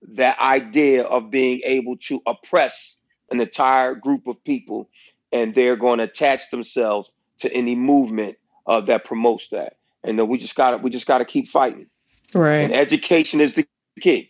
that 0.03 0.39
idea 0.39 1.05
of 1.05 1.31
being 1.31 1.61
able 1.65 1.97
to 1.97 2.23
oppress 2.27 2.97
an 3.31 3.41
entire 3.41 3.95
group 3.95 4.27
of 4.27 4.43
people 4.45 4.89
and 5.33 5.55
they're 5.55 5.77
going 5.77 5.99
to 5.99 6.05
attach 6.05 6.51
themselves 6.51 7.13
to 7.39 7.53
any 7.53 7.77
movement 7.77 8.37
uh, 8.67 8.81
that 8.81 9.05
promotes 9.05 9.49
that 9.49 9.77
and 10.03 10.19
uh, 10.19 10.25
we 10.25 10.39
just 10.39 10.57
got 10.57 10.73
to 10.73 10.77
we 10.79 10.91
just 10.91 11.07
got 11.07 11.19
to 11.19 11.25
keep 11.25 11.49
fighting 11.49 11.87
right 12.35 12.65
and 12.65 12.75
education 12.75 13.41
is 13.41 13.55
the 13.55 13.67
key 14.01 14.30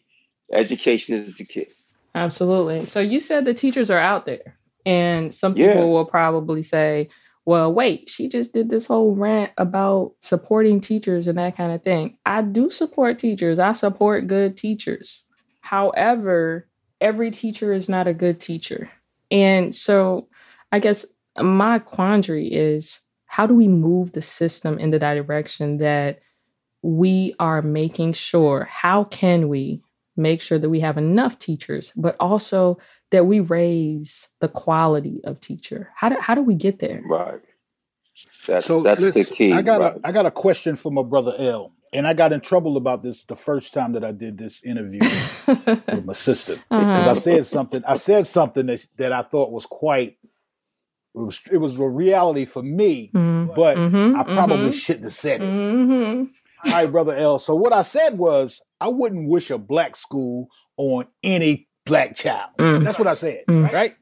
education 0.52 1.14
is 1.14 1.34
the 1.36 1.44
key 1.44 1.66
absolutely 2.14 2.84
so 2.86 3.00
you 3.00 3.20
said 3.20 3.44
the 3.44 3.54
teachers 3.54 3.90
are 3.90 3.98
out 3.98 4.26
there 4.26 4.58
and 4.86 5.34
some 5.34 5.54
people 5.54 5.74
yeah. 5.74 5.84
will 5.84 6.06
probably 6.06 6.62
say 6.62 7.08
well, 7.46 7.72
wait, 7.72 8.08
she 8.08 8.28
just 8.28 8.52
did 8.52 8.68
this 8.68 8.86
whole 8.86 9.14
rant 9.14 9.50
about 9.56 10.12
supporting 10.20 10.80
teachers 10.80 11.26
and 11.26 11.38
that 11.38 11.56
kind 11.56 11.72
of 11.72 11.82
thing. 11.82 12.18
I 12.26 12.42
do 12.42 12.70
support 12.70 13.18
teachers, 13.18 13.58
I 13.58 13.72
support 13.72 14.26
good 14.26 14.56
teachers. 14.56 15.26
However, 15.60 16.68
every 17.00 17.30
teacher 17.30 17.72
is 17.72 17.88
not 17.88 18.06
a 18.06 18.14
good 18.14 18.40
teacher. 18.40 18.90
And 19.30 19.74
so 19.74 20.28
I 20.70 20.78
guess 20.78 21.06
my 21.40 21.78
quandary 21.78 22.46
is 22.46 23.00
how 23.26 23.46
do 23.46 23.54
we 23.54 23.68
move 23.68 24.12
the 24.12 24.22
system 24.22 24.78
in 24.78 24.90
the 24.90 24.98
direction 24.98 25.78
that 25.78 26.20
we 26.82 27.34
are 27.38 27.62
making 27.62 28.12
sure? 28.12 28.68
How 28.70 29.04
can 29.04 29.48
we 29.48 29.82
make 30.20 30.40
sure 30.40 30.58
that 30.58 30.70
we 30.70 30.80
have 30.80 30.98
enough 30.98 31.38
teachers, 31.38 31.92
but 31.96 32.16
also 32.20 32.78
that 33.10 33.26
we 33.26 33.40
raise 33.40 34.28
the 34.40 34.48
quality 34.48 35.20
of 35.24 35.40
teacher? 35.40 35.90
How 35.96 36.10
do, 36.10 36.16
how 36.20 36.34
do 36.34 36.42
we 36.42 36.54
get 36.54 36.78
there? 36.78 37.02
Right. 37.06 37.40
That's, 38.46 38.66
so 38.66 38.82
that's 38.82 39.00
listen, 39.00 39.22
the 39.22 39.30
key. 39.30 39.52
I 39.52 39.62
got 39.62 39.80
right. 39.80 39.96
a 39.96 40.08
I 40.08 40.12
got 40.12 40.26
a 40.26 40.30
question 40.30 40.76
for 40.76 40.92
my 40.92 41.02
brother 41.02 41.34
El 41.38 41.72
and 41.92 42.06
I 42.06 42.14
got 42.14 42.32
in 42.32 42.40
trouble 42.40 42.76
about 42.76 43.02
this 43.02 43.24
the 43.24 43.36
first 43.36 43.74
time 43.74 43.92
that 43.92 44.04
I 44.04 44.12
did 44.12 44.38
this 44.38 44.62
interview 44.62 45.00
with 45.46 46.04
my 46.04 46.12
sister 46.12 46.54
because 46.54 46.66
uh-huh. 46.70 47.10
I 47.10 47.14
said 47.14 47.46
something. 47.46 47.82
I 47.86 47.96
said 47.96 48.26
something 48.26 48.66
that, 48.66 48.86
that 48.96 49.12
I 49.12 49.22
thought 49.22 49.50
was 49.50 49.66
quite. 49.66 50.16
It 51.12 51.18
was 51.18 51.40
it 51.50 51.56
was 51.56 51.76
a 51.78 51.88
reality 51.88 52.44
for 52.44 52.62
me, 52.62 53.10
mm-hmm. 53.12 53.52
but 53.54 53.76
mm-hmm. 53.76 54.18
I 54.18 54.22
probably 54.22 54.68
mm-hmm. 54.68 54.70
shouldn't 54.70 55.04
have 55.04 55.14
said 55.14 55.40
it. 55.42 56.28
Mm-hmm. 56.64 56.70
All 56.70 56.82
right, 56.82 56.92
brother 56.92 57.14
El. 57.14 57.38
So 57.38 57.54
what 57.54 57.72
I 57.72 57.82
said 57.82 58.18
was 58.18 58.60
I 58.80 58.88
wouldn't 58.88 59.28
wish 59.28 59.50
a 59.50 59.58
black 59.58 59.96
school 59.96 60.48
on 60.76 61.06
any 61.22 61.68
black 61.86 62.16
child. 62.16 62.50
Mm. 62.58 62.84
That's 62.84 62.98
what 62.98 63.08
I 63.08 63.14
said, 63.14 63.44
mm. 63.48 63.70
right? 63.72 63.96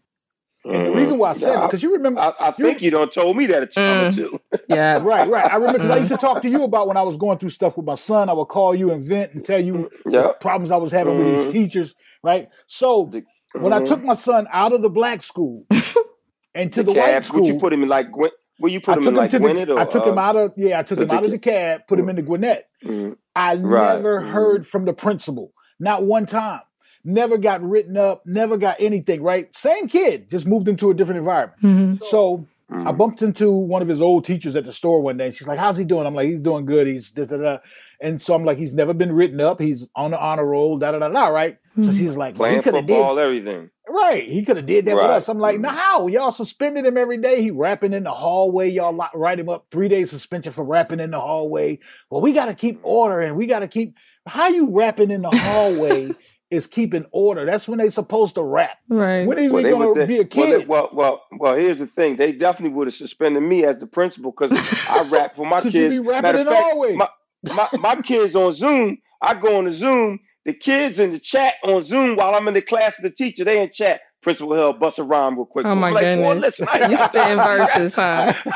And 0.64 0.86
the 0.86 0.90
reason 0.90 1.18
why 1.18 1.30
I 1.30 1.32
said 1.34 1.52
yeah, 1.52 1.64
it 1.64 1.66
because 1.68 1.82
you 1.82 1.92
remember, 1.92 2.20
I, 2.20 2.32
I 2.40 2.50
think 2.50 2.82
you 2.82 2.90
don't 2.90 3.12
told 3.12 3.36
me 3.36 3.46
that 3.46 3.62
a 3.62 3.66
time 3.66 4.12
mm. 4.12 4.12
or 4.12 4.16
two. 4.16 4.40
yeah, 4.68 4.98
right, 4.98 5.28
right. 5.28 5.50
I 5.50 5.56
remember 5.56 5.78
because 5.78 5.90
I 5.90 5.96
used 5.98 6.10
to 6.10 6.16
talk 6.16 6.42
to 6.42 6.48
you 6.48 6.64
about 6.64 6.88
when 6.88 6.96
I 6.96 7.02
was 7.02 7.16
going 7.16 7.38
through 7.38 7.50
stuff 7.50 7.76
with 7.76 7.86
my 7.86 7.94
son. 7.94 8.28
I 8.28 8.32
would 8.32 8.46
call 8.46 8.74
you 8.74 8.90
and 8.90 9.02
vent 9.02 9.34
and 9.34 9.44
tell 9.44 9.60
you 9.60 9.88
yep. 10.06 10.40
problems 10.40 10.70
I 10.70 10.76
was 10.76 10.92
having 10.92 11.14
mm-hmm. 11.14 11.24
with 11.24 11.36
these 11.36 11.46
mm-hmm. 11.46 11.52
teachers, 11.52 11.94
right? 12.22 12.48
So 12.66 13.06
mm-hmm. 13.06 13.62
when 13.62 13.72
I 13.72 13.82
took 13.82 13.98
mm-hmm. 13.98 14.08
my 14.08 14.14
son 14.14 14.46
out 14.52 14.72
of 14.72 14.82
the 14.82 14.90
black 14.90 15.22
school 15.22 15.64
and 16.54 16.72
to 16.72 16.82
the, 16.82 16.92
the 16.92 16.98
white 16.98 17.24
school, 17.24 17.40
would 17.40 17.46
you 17.46 17.58
put 17.58 17.72
him 17.72 17.82
in 17.82 17.88
like 17.88 18.10
where 18.58 18.70
you 18.70 18.80
put 18.80 18.98
him 18.98 19.08
in 19.08 19.14
like 19.14 19.30
Gwinnett? 19.30 19.70
Or, 19.70 19.78
I 19.78 19.84
took 19.84 20.06
uh, 20.06 20.12
him 20.12 20.18
out 20.18 20.36
of 20.36 20.52
yeah, 20.56 20.78
I 20.78 20.82
took 20.82 20.98
him 20.98 21.10
out 21.10 21.24
of 21.24 21.30
the 21.30 21.38
cab, 21.38 21.82
put 21.88 21.98
him 21.98 22.08
in 22.08 22.16
the 22.16 22.22
Gwinnett. 22.22 22.68
Mm-hmm. 22.84 23.14
I 23.34 23.56
right. 23.56 23.96
never 23.96 24.20
heard 24.20 24.66
from 24.66 24.84
the 24.84 24.92
principal, 24.92 25.52
not 25.78 26.04
one 26.04 26.26
time 26.26 26.60
never 27.08 27.38
got 27.38 27.62
written 27.62 27.96
up, 27.96 28.22
never 28.26 28.56
got 28.56 28.76
anything, 28.78 29.22
right? 29.22 29.54
Same 29.56 29.88
kid, 29.88 30.30
just 30.30 30.46
moved 30.46 30.68
into 30.68 30.90
a 30.90 30.94
different 30.94 31.18
environment. 31.18 31.60
Mm-hmm. 31.62 32.04
So 32.04 32.46
mm-hmm. 32.70 32.86
I 32.86 32.92
bumped 32.92 33.22
into 33.22 33.50
one 33.50 33.82
of 33.82 33.88
his 33.88 34.00
old 34.00 34.24
teachers 34.24 34.56
at 34.56 34.64
the 34.64 34.72
store 34.72 35.00
one 35.00 35.16
day. 35.16 35.26
And 35.26 35.34
she's 35.34 35.48
like, 35.48 35.58
How's 35.58 35.76
he 35.76 35.84
doing? 35.84 36.06
I'm 36.06 36.14
like, 36.14 36.28
He's 36.28 36.40
doing 36.40 36.66
good. 36.66 36.86
He's 36.86 37.10
da 37.10 37.24
da 37.24 37.36
da. 37.36 37.58
And 38.00 38.20
so 38.20 38.34
I'm 38.34 38.44
like, 38.44 38.58
He's 38.58 38.74
never 38.74 38.94
been 38.94 39.12
written 39.12 39.40
up. 39.40 39.60
He's 39.60 39.88
on 39.94 40.12
the 40.12 40.20
honor 40.20 40.46
roll, 40.46 40.78
da 40.78 40.92
da 40.92 40.98
da 40.98 41.08
da, 41.08 41.28
right? 41.28 41.58
Mm-hmm. 41.70 41.84
So 41.84 41.92
she's 41.92 42.16
like, 42.16 42.36
Playing 42.36 42.62
football, 42.62 43.16
did. 43.16 43.22
everything. 43.22 43.70
Right. 43.88 44.28
He 44.28 44.44
could 44.44 44.56
have 44.56 44.66
did 44.66 44.84
that 44.84 44.94
right. 44.94 45.02
with 45.02 45.10
us. 45.12 45.28
I'm 45.28 45.38
like, 45.38 45.60
no, 45.60 45.70
how? 45.70 46.08
Y'all 46.08 46.30
suspended 46.30 46.84
him 46.84 46.96
every 46.96 47.18
day. 47.18 47.42
He 47.42 47.50
rapping 47.50 47.92
in 47.92 48.04
the 48.04 48.12
hallway. 48.12 48.68
Y'all 48.68 48.94
write 49.14 49.40
him 49.40 49.48
up 49.48 49.66
three 49.70 49.88
days 49.88 50.10
suspension 50.10 50.52
for 50.52 50.64
rapping 50.64 51.00
in 51.00 51.10
the 51.10 51.20
hallway. 51.20 51.78
Well, 52.10 52.20
we 52.20 52.32
got 52.32 52.46
to 52.46 52.54
keep 52.54 52.80
order 52.82 53.20
and 53.20 53.36
we 53.36 53.46
got 53.46 53.60
to 53.60 53.68
keep. 53.68 53.96
How 54.26 54.48
you 54.48 54.70
rapping 54.70 55.10
in 55.10 55.22
the 55.22 55.30
hallway 55.30 56.10
is 56.50 56.66
keeping 56.66 57.06
order. 57.12 57.44
That's 57.44 57.66
when 57.66 57.78
they're 57.78 57.90
supposed 57.90 58.34
to 58.34 58.42
rap. 58.42 58.78
Right. 58.88 59.26
When 59.26 59.38
is 59.38 59.50
well, 59.50 59.64
he 59.64 59.70
going 59.70 59.94
to 59.94 60.06
be 60.06 60.18
a 60.18 60.24
kid? 60.24 60.40
Well, 60.40 60.58
they, 60.58 60.66
well, 60.66 60.90
well, 60.92 61.22
well, 61.32 61.54
here's 61.54 61.78
the 61.78 61.86
thing. 61.86 62.16
They 62.16 62.32
definitely 62.32 62.74
would 62.76 62.88
have 62.88 62.94
suspended 62.94 63.42
me 63.42 63.64
as 63.64 63.78
the 63.78 63.86
principal 63.86 64.32
because 64.32 64.52
I 64.88 65.08
rap 65.10 65.34
for 65.34 65.46
my 65.46 65.60
kids. 65.62 65.74
You 65.74 66.02
be 66.02 66.08
rapping 66.08 66.40
in 66.40 66.46
fact, 66.46 66.76
my, 66.96 67.08
my, 67.44 67.68
my 67.78 67.96
kids 67.96 68.34
on 68.34 68.52
Zoom, 68.52 68.98
I 69.22 69.34
go 69.34 69.58
on 69.58 69.64
the 69.64 69.72
Zoom. 69.72 70.20
The 70.44 70.54
kids 70.54 70.98
in 70.98 71.10
the 71.10 71.18
chat 71.18 71.54
on 71.62 71.84
Zoom 71.84 72.16
while 72.16 72.34
I'm 72.34 72.48
in 72.48 72.54
the 72.54 72.62
class 72.62 72.94
with 72.96 73.10
the 73.10 73.14
teacher, 73.14 73.44
they 73.44 73.62
in 73.62 73.70
chat. 73.70 74.00
Principal 74.22 74.54
Hill, 74.54 74.72
bust 74.72 74.98
a 74.98 75.04
rhyme 75.04 75.36
real 75.36 75.46
quick. 75.46 75.64
Oh 75.64 75.74
my 75.74 75.90
like, 75.90 76.02
goodness. 76.02 76.58
you 76.58 76.96
stay 76.96 77.32
in 77.32 77.38
verses, 77.38 77.94
huh? 77.94 78.32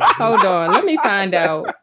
Hold 0.00 0.44
on. 0.44 0.72
Let 0.72 0.84
me 0.84 0.96
find 0.98 1.34
out. 1.34 1.74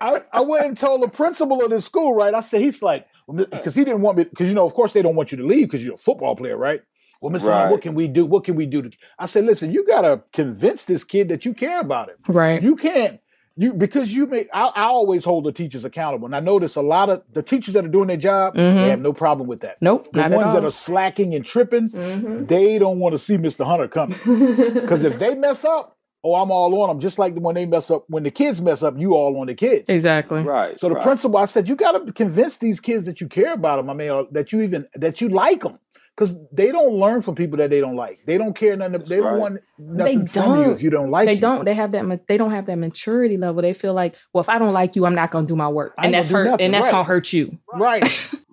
I, 0.00 0.22
I 0.32 0.40
went 0.40 0.66
and 0.66 0.76
told 0.76 1.02
the 1.02 1.08
principal 1.08 1.62
of 1.64 1.70
the 1.70 1.80
school, 1.80 2.14
right? 2.14 2.34
I 2.34 2.40
said, 2.40 2.60
he's 2.60 2.82
like, 2.82 3.06
because 3.34 3.74
he 3.74 3.84
didn't 3.84 4.02
want 4.02 4.18
me, 4.18 4.24
because 4.24 4.48
you 4.48 4.54
know, 4.54 4.66
of 4.66 4.74
course, 4.74 4.92
they 4.92 5.02
don't 5.02 5.16
want 5.16 5.30
you 5.32 5.38
to 5.38 5.46
leave 5.46 5.66
because 5.66 5.84
you're 5.84 5.94
a 5.94 5.98
football 5.98 6.36
player, 6.36 6.56
right? 6.56 6.82
Well, 7.20 7.32
Mr. 7.32 7.48
Right. 7.48 7.70
what 7.70 7.82
can 7.82 7.94
we 7.94 8.08
do? 8.08 8.26
What 8.26 8.44
can 8.44 8.56
we 8.56 8.66
do? 8.66 8.82
To, 8.82 8.90
I 9.18 9.26
said, 9.26 9.46
listen, 9.46 9.72
you 9.72 9.86
got 9.86 10.02
to 10.02 10.22
convince 10.32 10.84
this 10.84 11.02
kid 11.02 11.28
that 11.28 11.44
you 11.44 11.54
care 11.54 11.80
about 11.80 12.10
him. 12.10 12.16
Right. 12.28 12.62
You 12.62 12.76
can't, 12.76 13.20
you 13.56 13.72
because 13.72 14.12
you 14.12 14.26
make. 14.26 14.48
I, 14.52 14.66
I, 14.66 14.82
always 14.84 15.24
hold 15.24 15.44
the 15.44 15.52
teachers 15.52 15.84
accountable, 15.84 16.26
and 16.26 16.36
I 16.36 16.40
notice 16.40 16.76
a 16.76 16.82
lot 16.82 17.08
of 17.08 17.22
the 17.32 17.42
teachers 17.42 17.74
that 17.74 17.84
are 17.84 17.88
doing 17.88 18.08
their 18.08 18.16
job, 18.16 18.54
mm-hmm. 18.54 18.76
they 18.76 18.90
have 18.90 19.00
no 19.00 19.12
problem 19.12 19.48
with 19.48 19.60
that. 19.60 19.78
Nope. 19.80 20.08
The 20.12 20.28
ones 20.28 20.52
that 20.52 20.64
are 20.64 20.70
slacking 20.70 21.34
and 21.34 21.44
tripping, 21.44 21.90
mm-hmm. 21.90 22.46
they 22.46 22.78
don't 22.78 22.98
want 22.98 23.14
to 23.14 23.18
see 23.18 23.38
Mr. 23.38 23.64
Hunter 23.64 23.88
coming 23.88 24.18
because 24.74 25.04
if 25.04 25.18
they 25.18 25.34
mess 25.34 25.64
up, 25.64 25.96
oh, 26.22 26.34
I'm 26.34 26.50
all 26.50 26.82
on 26.82 26.88
them. 26.88 27.00
Just 27.00 27.18
like 27.18 27.34
when 27.34 27.54
they 27.54 27.66
mess 27.66 27.90
up, 27.90 28.04
when 28.08 28.24
the 28.24 28.30
kids 28.30 28.60
mess 28.60 28.82
up, 28.82 28.98
you 28.98 29.14
all 29.14 29.38
on 29.40 29.46
the 29.46 29.54
kids. 29.54 29.88
Exactly. 29.88 30.42
Right. 30.42 30.78
So 30.78 30.88
the 30.88 30.96
right. 30.96 31.04
principal, 31.04 31.38
I 31.38 31.44
said, 31.46 31.68
you 31.68 31.76
got 31.76 32.06
to 32.06 32.12
convince 32.12 32.58
these 32.58 32.80
kids 32.80 33.06
that 33.06 33.20
you 33.20 33.28
care 33.28 33.54
about 33.54 33.76
them. 33.76 33.88
I 33.88 33.94
mean, 33.94 34.26
that 34.32 34.52
you 34.52 34.62
even 34.62 34.86
that 34.94 35.20
you 35.20 35.28
like 35.28 35.62
them. 35.62 35.78
Because 36.16 36.38
they 36.50 36.72
don't 36.72 36.94
learn 36.94 37.20
from 37.20 37.34
people 37.34 37.58
that 37.58 37.68
they 37.68 37.80
don't 37.80 37.94
like. 37.94 38.24
They 38.24 38.38
don't 38.38 38.54
care 38.54 38.74
nothing. 38.74 38.92
That's 38.92 39.08
they 39.08 39.18
don't 39.18 39.38
want 39.38 39.60
nothing 39.78 40.20
they 40.20 40.26
from 40.26 40.42
don't. 40.44 40.64
you 40.64 40.72
if 40.72 40.82
you 40.82 40.88
don't 40.88 41.10
like. 41.10 41.26
They 41.26 41.34
you. 41.34 41.40
don't. 41.40 41.66
They 41.66 41.74
have 41.74 41.92
that. 41.92 42.26
They 42.26 42.38
don't 42.38 42.52
have 42.52 42.64
that 42.66 42.76
maturity 42.76 43.36
level. 43.36 43.60
They 43.60 43.74
feel 43.74 43.92
like, 43.92 44.16
well, 44.32 44.40
if 44.40 44.48
I 44.48 44.58
don't 44.58 44.72
like 44.72 44.96
you, 44.96 45.04
I'm 45.04 45.14
not 45.14 45.30
going 45.30 45.46
to 45.46 45.52
do 45.52 45.56
my 45.56 45.68
work, 45.68 45.94
and 45.98 46.14
that's 46.14 46.30
hurt. 46.30 46.46
Nothing. 46.46 46.64
And 46.64 46.74
that's 46.74 46.84
right. 46.84 46.92
gonna 46.92 47.04
hurt 47.04 47.32
you. 47.32 47.58
Right. 47.74 48.30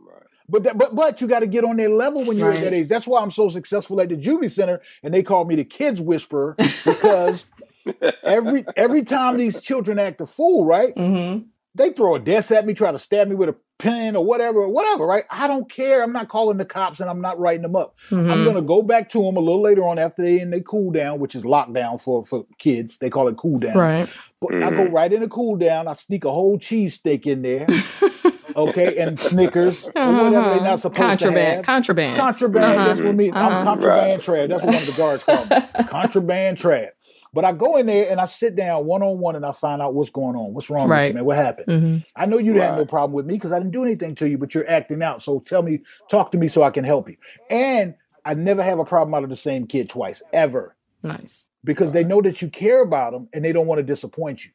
But 0.50 0.64
that, 0.64 0.78
but 0.78 0.94
but 0.94 1.22
you 1.22 1.28
got 1.28 1.40
to 1.40 1.48
get 1.48 1.64
on 1.64 1.78
their 1.78 1.90
level 1.90 2.24
when 2.26 2.38
you're 2.38 2.50
right. 2.50 2.58
at 2.58 2.64
that 2.66 2.74
age. 2.74 2.88
That's 2.88 3.08
why 3.08 3.22
I'm 3.22 3.32
so 3.32 3.48
successful 3.50 4.00
at 4.02 4.10
the 4.10 4.16
juvie 4.16 4.52
center, 4.52 4.82
and 5.02 5.14
they 5.14 5.24
call 5.24 5.46
me 5.46 5.56
the 5.56 5.64
kids 5.64 6.02
whisperer 6.02 6.56
because 6.86 7.46
every 8.24 8.66
every 8.76 9.04
time 9.04 9.38
these 9.38 9.62
children 9.62 10.00
act 10.00 10.22
a 10.22 10.26
fool, 10.26 10.66
right? 10.66 10.94
Mm-hmm. 10.96 11.48
They 11.76 11.92
throw 11.92 12.16
a 12.16 12.20
desk 12.20 12.52
at 12.52 12.66
me, 12.66 12.74
try 12.74 12.92
to 12.92 13.00
stab 13.00 13.28
me 13.28 13.36
with 13.36 13.50
a 13.50 13.56
pen 13.80 14.16
or 14.16 14.24
whatever, 14.24 14.68
whatever, 14.68 15.06
right? 15.06 15.26
I 15.30 15.48
don't 15.48 15.70
care. 15.70 16.04
I'm 16.04 16.14
not 16.14 16.30
calling 16.30 16.58
the 16.58 16.66
cops 16.66 17.00
and 17.00 17.10
I'm 17.10 17.22
not 17.22 17.40
writing 17.40 17.64
them 17.64 17.76
up. 17.76 17.98
Mm-hmm. 18.10 18.30
I'm 18.30 18.46
gonna 18.46 18.62
go 18.62 18.82
back 18.82 19.10
to 19.10 19.24
them 19.24 19.36
a 19.36 19.40
little 19.40 19.62
later 19.62 19.84
on 19.84 19.98
after 20.00 20.22
they 20.22 20.40
in 20.40 20.52
they 20.52 20.62
cool 20.62 20.92
down, 20.92 21.20
which 21.20 21.36
is 21.36 21.44
lockdown 21.44 22.00
for 22.00 22.24
for 22.24 22.46
kids. 22.60 22.98
They 22.98 23.10
call 23.10 23.28
it 23.28 23.38
cool 23.38 23.60
down. 23.60 23.78
Right. 23.78 24.10
But 24.40 24.52
mm-hmm. 24.52 24.64
I 24.64 24.70
go 24.72 24.86
mm-hmm. 24.86 24.94
right 24.94 25.14
in 25.14 25.22
the 25.22 25.28
cool 25.28 25.56
down. 25.56 25.88
I 25.88 25.94
sneak 25.94 26.26
a 26.26 26.32
whole 26.32 26.60
cheese 26.60 26.96
steak 26.96 27.26
in 27.26 27.42
there. 27.42 27.66
okay, 28.56 28.98
and 28.98 29.20
Snickers 29.20 29.86
uh-huh. 29.86 30.12
or 30.12 30.24
whatever 30.24 30.50
they're 30.50 30.62
not 30.62 30.80
supposed 30.80 31.02
contraband, 31.02 31.36
to 31.36 31.56
have. 31.56 31.66
Contraband. 31.66 32.18
Contraband. 32.18 32.66
Uh-huh. 32.66 32.88
That's 32.88 33.02
what 33.02 33.16
me. 33.16 33.32
Uh-huh. 33.32 33.40
I'm 33.40 33.64
contraband 33.64 34.28
right. 34.28 34.48
trad. 34.48 34.50
That's 34.50 34.64
what 34.64 34.74
one 34.74 34.84
of 34.84 34.86
the 34.86 34.98
guards 34.98 35.24
call 35.24 35.46
me. 35.46 35.86
contraband 35.88 36.58
trad. 36.58 36.90
But 37.34 37.46
I 37.46 37.52
go 37.52 37.78
in 37.78 37.88
there 37.88 38.10
and 38.10 38.22
I 38.22 38.26
sit 38.26 38.56
down 38.56 38.86
one 38.86 39.02
on 39.02 39.18
one 39.18 39.36
and 39.36 39.46
I 39.46 39.52
find 39.52 39.82
out 39.82 39.96
what's 39.96 40.12
going 40.12 40.36
on. 40.36 40.54
What's 40.54 40.70
wrong 40.70 40.88
right. 40.88 41.02
with 41.02 41.08
you, 41.10 41.14
man? 41.16 41.26
What 41.26 41.38
happened? 41.38 41.68
Mm-hmm. 41.68 41.98
I 42.16 42.26
know 42.28 42.38
you 42.38 42.54
right. 42.54 42.62
have 42.62 42.78
no 42.78 42.86
problem 42.86 43.14
with 43.14 43.26
me 43.26 43.34
because 43.34 43.52
I 43.52 43.58
didn't 43.58 43.72
do 43.72 43.84
anything 43.84 44.14
to 44.16 44.30
you, 44.30 44.38
but 44.38 44.54
you're 44.54 44.70
acting 44.70 45.02
out. 45.02 45.24
So 45.24 45.40
tell 45.40 45.64
me, 45.64 45.80
talk 46.10 46.32
to 46.34 46.38
me 46.38 46.48
so 46.48 46.62
I 46.62 46.70
can 46.70 46.84
help 46.84 47.10
you. 47.10 47.18
And 47.50 47.96
I 48.24 48.36
never 48.36 48.64
have 48.64 48.78
a 48.78 48.86
problem 48.86 49.16
out 49.16 49.24
of 49.24 49.30
the 49.30 49.36
same 49.36 49.66
kid 49.66 49.90
twice, 49.90 50.22
ever. 50.32 50.76
Nice. 51.02 51.46
Because 51.64 51.92
they 51.92 52.04
know 52.04 52.22
that 52.22 52.42
you 52.42 52.50
care 52.50 52.82
about 52.82 53.14
them 53.14 53.30
and 53.34 53.44
they 53.44 53.52
don't 53.52 53.68
want 53.68 53.80
to 53.80 53.84
disappoint 53.84 54.46
you. 54.46 54.52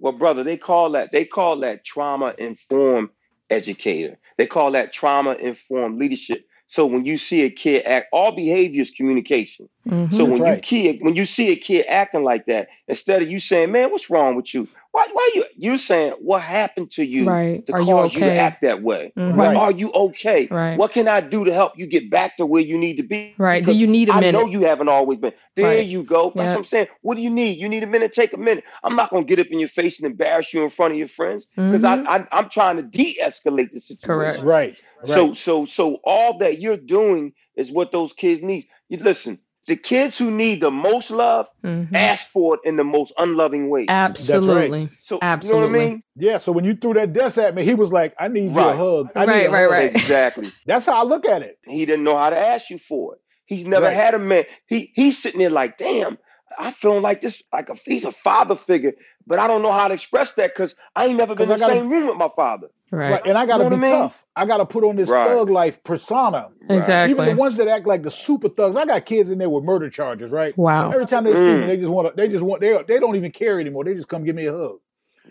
Well, 0.00 0.12
brother, 0.12 0.42
they 0.42 0.56
call 0.56 0.90
that 0.90 1.12
they 1.12 1.24
call 1.24 1.58
that 1.60 1.84
trauma 1.84 2.34
informed 2.36 3.10
educator. 3.48 4.18
They 4.36 4.48
call 4.48 4.72
that 4.72 4.92
trauma 4.92 5.34
informed 5.34 6.00
leadership. 6.00 6.46
So 6.72 6.86
when 6.86 7.04
you 7.04 7.18
see 7.18 7.42
a 7.42 7.50
kid 7.50 7.84
act, 7.84 8.06
all 8.12 8.34
behavior 8.34 8.80
is 8.80 8.90
communication. 8.90 9.68
Mm-hmm, 9.86 10.16
so 10.16 10.24
when 10.24 10.46
you 10.46 10.56
kid, 10.56 11.00
when 11.02 11.14
you 11.14 11.26
see 11.26 11.50
a 11.50 11.56
kid 11.56 11.84
acting 11.86 12.24
like 12.24 12.46
that, 12.46 12.68
instead 12.88 13.20
of 13.20 13.30
you 13.30 13.40
saying, 13.40 13.72
"Man, 13.72 13.90
what's 13.90 14.08
wrong 14.08 14.36
with 14.36 14.54
you?" 14.54 14.66
Why, 14.92 15.06
why 15.12 15.30
you 15.34 15.44
you 15.56 15.76
saying 15.76 16.12
what 16.20 16.40
happened 16.40 16.90
to 16.92 17.04
you 17.04 17.28
right. 17.28 17.66
to 17.66 17.74
Are 17.74 17.78
cause 17.80 17.88
you, 17.88 17.98
okay? 17.98 18.14
you, 18.14 18.20
to 18.20 18.40
act 18.40 18.62
that 18.62 18.82
way? 18.82 19.12
Mm-hmm. 19.18 19.38
Right. 19.38 19.54
Are 19.54 19.70
you 19.70 19.90
okay? 19.92 20.48
Right. 20.50 20.78
What 20.78 20.92
can 20.92 21.08
I 21.08 21.20
do 21.20 21.44
to 21.44 21.52
help 21.52 21.76
you 21.76 21.86
get 21.86 22.10
back 22.10 22.38
to 22.38 22.46
where 22.46 22.62
you 22.62 22.78
need 22.78 22.96
to 22.96 23.02
be? 23.02 23.34
Right. 23.36 23.62
Because 23.62 23.76
do 23.76 23.80
you 23.80 23.86
need 23.86 24.08
a 24.08 24.14
minute? 24.14 24.28
I 24.28 24.30
know 24.30 24.46
you 24.46 24.62
haven't 24.62 24.88
always 24.88 25.18
been. 25.18 25.32
There 25.56 25.76
right. 25.76 25.86
you 25.86 26.02
go. 26.02 26.32
That's 26.34 26.46
yep. 26.46 26.54
what 26.54 26.58
I'm 26.58 26.64
saying. 26.64 26.86
What 27.02 27.16
do 27.16 27.20
you 27.20 27.30
need? 27.30 27.58
You 27.58 27.68
need 27.68 27.82
a 27.82 27.86
minute. 27.86 28.14
Take 28.14 28.32
a 28.32 28.38
minute. 28.38 28.64
I'm 28.82 28.96
not 28.96 29.10
gonna 29.10 29.24
get 29.24 29.38
up 29.38 29.48
in 29.48 29.58
your 29.58 29.68
face 29.68 29.98
and 29.98 30.06
embarrass 30.06 30.54
you 30.54 30.64
in 30.64 30.70
front 30.70 30.92
of 30.92 30.98
your 30.98 31.08
friends 31.08 31.46
because 31.54 31.82
mm-hmm. 31.82 32.08
I, 32.08 32.26
I 32.30 32.38
am 32.38 32.48
trying 32.48 32.76
to 32.76 32.82
de-escalate 32.82 33.72
the 33.72 33.80
situation. 33.80 34.06
Correct. 34.06 34.42
Right. 34.42 34.76
So 35.04 35.34
so 35.34 35.66
so 35.66 36.00
all 36.04 36.38
that 36.38 36.60
you're 36.60 36.76
doing 36.76 37.32
is 37.56 37.70
what 37.70 37.92
those 37.92 38.12
kids 38.12 38.42
need. 38.42 38.68
You 38.88 38.98
listen, 38.98 39.38
the 39.66 39.76
kids 39.76 40.18
who 40.18 40.30
need 40.30 40.60
the 40.60 40.70
most 40.70 41.10
love 41.10 41.46
mm-hmm. 41.64 41.94
ask 41.94 42.28
for 42.28 42.54
it 42.54 42.60
in 42.64 42.76
the 42.76 42.84
most 42.84 43.12
unloving 43.18 43.70
way. 43.70 43.86
Absolutely. 43.88 44.80
Right. 44.80 44.90
So 45.00 45.18
Absolutely. 45.22 45.60
you 45.60 45.66
know 45.66 45.78
what 45.78 45.82
I 45.82 45.90
mean? 45.90 46.02
Yeah. 46.16 46.36
So 46.38 46.52
when 46.52 46.64
you 46.64 46.74
threw 46.74 46.94
that 46.94 47.12
desk 47.12 47.38
at 47.38 47.54
me, 47.54 47.64
he 47.64 47.74
was 47.74 47.92
like, 47.92 48.14
"I 48.18 48.28
need 48.28 48.54
right. 48.54 48.66
you 48.66 48.70
a 48.70 48.76
hug." 48.76 49.10
I 49.14 49.24
right, 49.24 49.50
right, 49.50 49.62
hug. 49.62 49.70
right. 49.70 49.94
Exactly. 49.94 50.52
That's 50.66 50.86
how 50.86 51.00
I 51.00 51.04
look 51.04 51.26
at 51.26 51.42
it. 51.42 51.58
He 51.66 51.86
didn't 51.86 52.04
know 52.04 52.16
how 52.16 52.30
to 52.30 52.38
ask 52.38 52.70
you 52.70 52.78
for 52.78 53.14
it. 53.14 53.20
He's 53.46 53.64
never 53.64 53.86
right. 53.86 53.94
had 53.94 54.14
a 54.14 54.18
man. 54.18 54.44
He 54.66 54.92
he's 54.94 55.20
sitting 55.20 55.40
there 55.40 55.50
like, 55.50 55.78
"Damn, 55.78 56.18
I 56.58 56.70
feel 56.72 57.00
like 57.00 57.20
this, 57.20 57.42
like 57.52 57.68
a 57.68 57.74
he's 57.74 58.04
a 58.04 58.12
father 58.12 58.56
figure, 58.56 58.92
but 59.26 59.38
I 59.38 59.46
don't 59.46 59.62
know 59.62 59.72
how 59.72 59.88
to 59.88 59.94
express 59.94 60.32
that 60.32 60.54
because 60.54 60.74
I 60.96 61.06
ain't 61.06 61.16
never 61.16 61.34
been 61.34 61.44
in 61.44 61.58
the 61.58 61.58
gotta, 61.58 61.74
same 61.74 61.88
room 61.88 62.06
with 62.06 62.16
my 62.16 62.30
father. 62.34 62.68
Right. 62.92 63.12
right. 63.12 63.26
And 63.26 63.38
I 63.38 63.46
gotta 63.46 63.64
you 63.64 63.70
know 63.70 63.76
be 63.76 63.86
I 63.86 63.90
mean? 63.90 63.98
tough. 64.00 64.26
I 64.36 64.44
gotta 64.44 64.66
put 64.66 64.84
on 64.84 64.96
this 64.96 65.08
right. 65.08 65.26
thug 65.26 65.48
life 65.48 65.82
persona. 65.82 66.50
Exactly. 66.68 67.12
Even 67.12 67.34
the 67.34 67.40
ones 67.40 67.56
that 67.56 67.66
act 67.66 67.86
like 67.86 68.02
the 68.02 68.10
super 68.10 68.50
thugs. 68.50 68.76
I 68.76 68.84
got 68.84 69.06
kids 69.06 69.30
in 69.30 69.38
there 69.38 69.48
with 69.48 69.64
murder 69.64 69.88
charges, 69.88 70.30
right? 70.30 70.56
Wow. 70.58 70.90
Every 70.90 71.06
time 71.06 71.24
they 71.24 71.32
mm. 71.32 71.36
see 71.36 71.58
me, 71.58 71.64
mm. 71.64 71.66
they 71.68 71.76
just 71.78 71.88
want 71.88 72.08
to, 72.08 72.14
they 72.14 72.28
just 72.28 72.44
want 72.44 72.60
they 72.60 72.82
they 72.86 73.00
don't 73.00 73.16
even 73.16 73.32
care 73.32 73.58
anymore. 73.58 73.84
They 73.84 73.94
just 73.94 74.08
come 74.08 74.24
give 74.24 74.36
me 74.36 74.44
a 74.44 74.52
hug. 74.52 74.76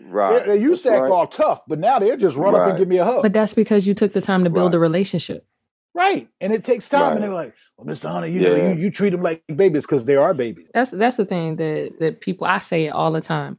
Right. 0.00 0.44
They, 0.44 0.56
they 0.56 0.60
used 0.60 0.82
That's 0.84 0.94
to 0.94 0.96
act 0.96 1.02
right. 1.02 1.12
all 1.12 1.26
tough, 1.28 1.62
but 1.68 1.78
now 1.78 2.00
they 2.00 2.16
just 2.16 2.36
run 2.36 2.56
up 2.56 2.68
and 2.68 2.78
give 2.78 2.88
me 2.88 2.98
a 2.98 3.04
hug. 3.04 3.22
But 3.22 3.32
that's 3.32 3.54
because 3.54 3.86
you 3.86 3.94
took 3.94 4.12
the 4.12 4.20
time 4.20 4.42
to 4.42 4.50
build 4.50 4.74
a 4.74 4.80
relationship. 4.80 5.46
Right. 5.94 6.28
And 6.40 6.52
it 6.52 6.64
takes 6.64 6.88
time. 6.88 7.12
And 7.12 7.22
they're 7.22 7.32
like, 7.32 7.54
well, 7.76 7.86
Mr. 7.86 8.10
Hunter, 8.10 8.26
you 8.26 8.40
yeah. 8.40 8.48
know, 8.48 8.72
you, 8.72 8.80
you 8.80 8.90
treat 8.90 9.10
them 9.10 9.22
like 9.22 9.44
babies 9.54 9.84
because 9.84 10.06
they 10.06 10.16
are 10.16 10.34
babies. 10.34 10.68
That's 10.74 10.90
that's 10.90 11.16
the 11.16 11.26
thing 11.26 11.56
that 11.56 11.92
that 12.00 12.20
people 12.20 12.46
I 12.46 12.58
say 12.58 12.86
it 12.86 12.90
all 12.90 13.12
the 13.12 13.20
time. 13.20 13.58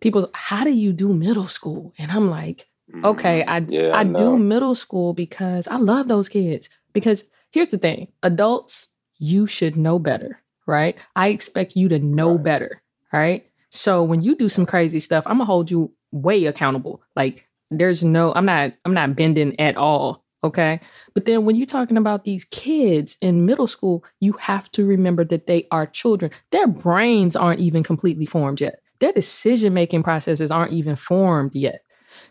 People, 0.00 0.28
how 0.34 0.64
do 0.64 0.70
you 0.70 0.92
do 0.92 1.14
middle 1.14 1.46
school? 1.46 1.94
And 1.96 2.10
I'm 2.10 2.28
like, 2.28 2.66
okay, 3.04 3.44
I 3.46 3.60
mm-hmm. 3.60 3.72
yeah, 3.72 3.96
I 3.96 4.04
do 4.04 4.38
middle 4.38 4.74
school 4.74 5.14
because 5.14 5.68
I 5.68 5.76
love 5.76 6.08
those 6.08 6.28
kids. 6.28 6.68
Because 6.92 7.24
here's 7.50 7.68
the 7.68 7.78
thing, 7.78 8.08
adults, 8.22 8.88
you 9.18 9.46
should 9.46 9.76
know 9.76 9.98
better, 9.98 10.40
right? 10.66 10.96
I 11.16 11.28
expect 11.28 11.76
you 11.76 11.88
to 11.88 11.98
know 11.98 12.34
right. 12.34 12.44
better, 12.44 12.82
right? 13.12 13.46
So 13.70 14.02
when 14.02 14.20
you 14.20 14.36
do 14.36 14.48
some 14.48 14.66
crazy 14.66 15.00
stuff, 15.00 15.24
I'm 15.26 15.34
gonna 15.34 15.44
hold 15.44 15.70
you 15.70 15.92
way 16.10 16.44
accountable. 16.44 17.02
Like 17.16 17.48
there's 17.70 18.04
no, 18.04 18.34
I'm 18.34 18.44
not, 18.44 18.74
I'm 18.84 18.94
not 18.94 19.16
bending 19.16 19.58
at 19.58 19.76
all 19.76 20.22
Okay. 20.44 20.80
But 21.14 21.24
then 21.24 21.44
when 21.44 21.56
you're 21.56 21.66
talking 21.66 21.96
about 21.96 22.24
these 22.24 22.44
kids 22.44 23.16
in 23.20 23.46
middle 23.46 23.68
school, 23.68 24.04
you 24.20 24.32
have 24.34 24.70
to 24.72 24.84
remember 24.84 25.24
that 25.24 25.46
they 25.46 25.68
are 25.70 25.86
children. 25.86 26.32
Their 26.50 26.66
brains 26.66 27.36
aren't 27.36 27.60
even 27.60 27.82
completely 27.82 28.26
formed 28.26 28.60
yet, 28.60 28.80
their 28.98 29.12
decision 29.12 29.74
making 29.74 30.02
processes 30.02 30.50
aren't 30.50 30.72
even 30.72 30.96
formed 30.96 31.54
yet. 31.54 31.82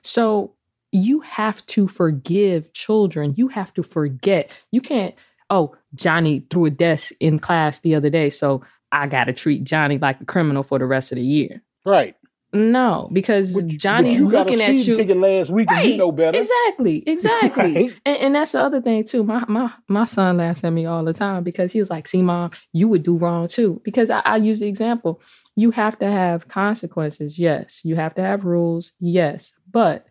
So 0.02 0.54
you 0.91 1.22
have 1.22 1.65
to 1.67 1.88
forgive 1.88 2.74
children. 2.74 3.34
You 3.38 3.48
have 3.50 3.74
to 3.76 3.84
forget. 3.84 4.52
You 4.72 4.82
can't, 4.82 5.15
oh, 5.50 5.76
Johnny 5.96 6.46
threw 6.50 6.65
a 6.65 6.70
desk 6.70 7.13
in 7.20 7.39
class 7.39 7.80
the 7.80 7.96
other 7.96 8.10
day. 8.10 8.30
So 8.30 8.63
I 8.91 9.08
got 9.08 9.26
to 9.26 9.34
treat 9.34 9.63
Johnny 9.63 9.98
like 9.98 10.20
a 10.22 10.26
criminal 10.26 10.63
for 10.63 10.80
the 10.80 10.86
rest 10.86 11.12
of 11.12 11.15
the 11.15 11.24
year. 11.24 11.62
Right. 11.86 12.15
No, 12.54 13.10
because 13.13 13.54
but, 13.54 13.67
Johnny's 13.67 14.22
but 14.22 14.32
looking 14.32 14.62
at 14.62 14.74
you. 14.74 14.98
Ticket 14.98 15.15
last 15.15 15.50
week, 15.50 15.70
right. 15.70 15.84
and 15.84 15.89
you 15.91 15.98
know 15.98 16.12
better. 16.12 16.38
Exactly, 16.38 17.04
exactly. 17.08 17.52
Right. 17.62 17.94
And, 18.06 18.17
and, 18.17 18.36
that's 18.36 18.52
the 18.52 18.62
other 18.62 18.82
thing 18.82 19.06
too. 19.06 19.24
My 19.24 19.46
my 19.48 19.72
my 19.88 20.04
son 20.04 20.38
laughs 20.38 20.63
at 20.63 20.74
me 20.74 20.86
all 20.86 21.06
the 21.06 21.13
time 21.13 21.44
because 21.44 21.72
he 21.72 21.80
was 21.80 21.89
like, 21.89 22.08
"See, 22.08 22.22
mom, 22.22 22.52
you 22.74 22.89
would 22.89 23.04
do 23.04 23.15
wrong 23.15 23.48
too." 23.48 23.82
Because 23.86 24.10
I, 24.10 24.20
I 24.26 24.36
use 24.36 24.60
the 24.60 24.67
example. 24.67 25.22
You 25.56 25.72
have 25.72 25.98
to 26.00 26.12
have 26.12 26.50
consequences. 26.50 27.39
Yes, 27.39 27.86
you 27.86 27.96
have 27.96 28.15
to 28.15 28.22
have 28.22 28.44
rules. 28.44 28.91
Yes, 29.00 29.54
but 29.72 30.06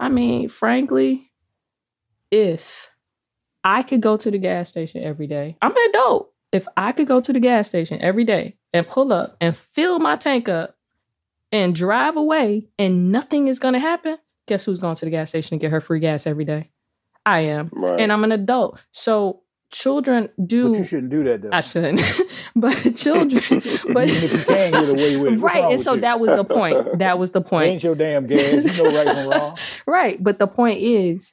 I 0.00 0.08
mean, 0.08 0.48
frankly, 0.48 1.30
if 2.30 2.88
I 3.62 3.82
could 3.82 4.00
go 4.00 4.16
to 4.16 4.30
the 4.30 4.38
gas 4.38 4.68
station 4.68 5.02
every 5.02 5.26
day, 5.26 5.56
I'm 5.62 5.70
an 5.70 5.90
adult. 5.90 6.32
If 6.50 6.66
I 6.76 6.92
could 6.92 7.06
go 7.06 7.20
to 7.20 7.32
the 7.32 7.40
gas 7.40 7.68
station 7.68 8.00
every 8.02 8.24
day 8.24 8.56
and 8.72 8.86
pull 8.86 9.12
up 9.12 9.36
and 9.40 9.56
fill 9.56 9.98
my 9.98 10.16
tank 10.16 10.48
up 10.48 10.76
and 11.50 11.74
drive 11.74 12.16
away 12.16 12.68
and 12.78 13.12
nothing 13.12 13.48
is 13.48 13.58
going 13.58 13.74
to 13.74 13.80
happen, 13.80 14.18
guess 14.48 14.64
who's 14.64 14.78
going 14.78 14.96
to 14.96 15.04
the 15.04 15.10
gas 15.10 15.30
station 15.30 15.58
to 15.58 15.62
get 15.62 15.70
her 15.70 15.80
free 15.80 16.00
gas 16.00 16.26
every 16.26 16.44
day? 16.44 16.70
I 17.24 17.40
am. 17.40 17.70
Right. 17.72 18.00
And 18.00 18.12
I'm 18.12 18.24
an 18.24 18.32
adult. 18.32 18.80
So 18.90 19.41
children 19.72 20.28
do. 20.46 20.70
But 20.70 20.78
you 20.78 20.84
shouldn't 20.84 21.10
do 21.10 21.24
that 21.24 21.42
though. 21.42 21.50
I 21.52 21.60
shouldn't. 21.60 22.00
but 22.56 22.74
children. 22.96 23.42
but 23.92 24.08
Even 24.08 24.24
if 24.24 24.32
you 24.32 24.44
can 24.44 24.70
get 24.72 24.88
away 24.88 25.16
with 25.16 25.32
it. 25.34 25.38
Right. 25.40 25.72
And 25.72 25.80
so 25.80 25.94
you? 25.94 26.02
that 26.02 26.20
was 26.20 26.30
the 26.36 26.44
point. 26.44 26.98
That 26.98 27.18
was 27.18 27.32
the 27.32 27.40
point. 27.52 27.66
ain't 27.72 27.82
your 27.82 27.94
damn 27.94 28.26
gas. 28.26 28.76
You 28.78 28.84
know 28.84 29.04
right 29.04 29.16
from 29.16 29.30
wrong. 29.30 29.56
right. 29.86 30.22
But 30.22 30.38
the 30.38 30.46
point 30.46 30.80
is, 30.80 31.32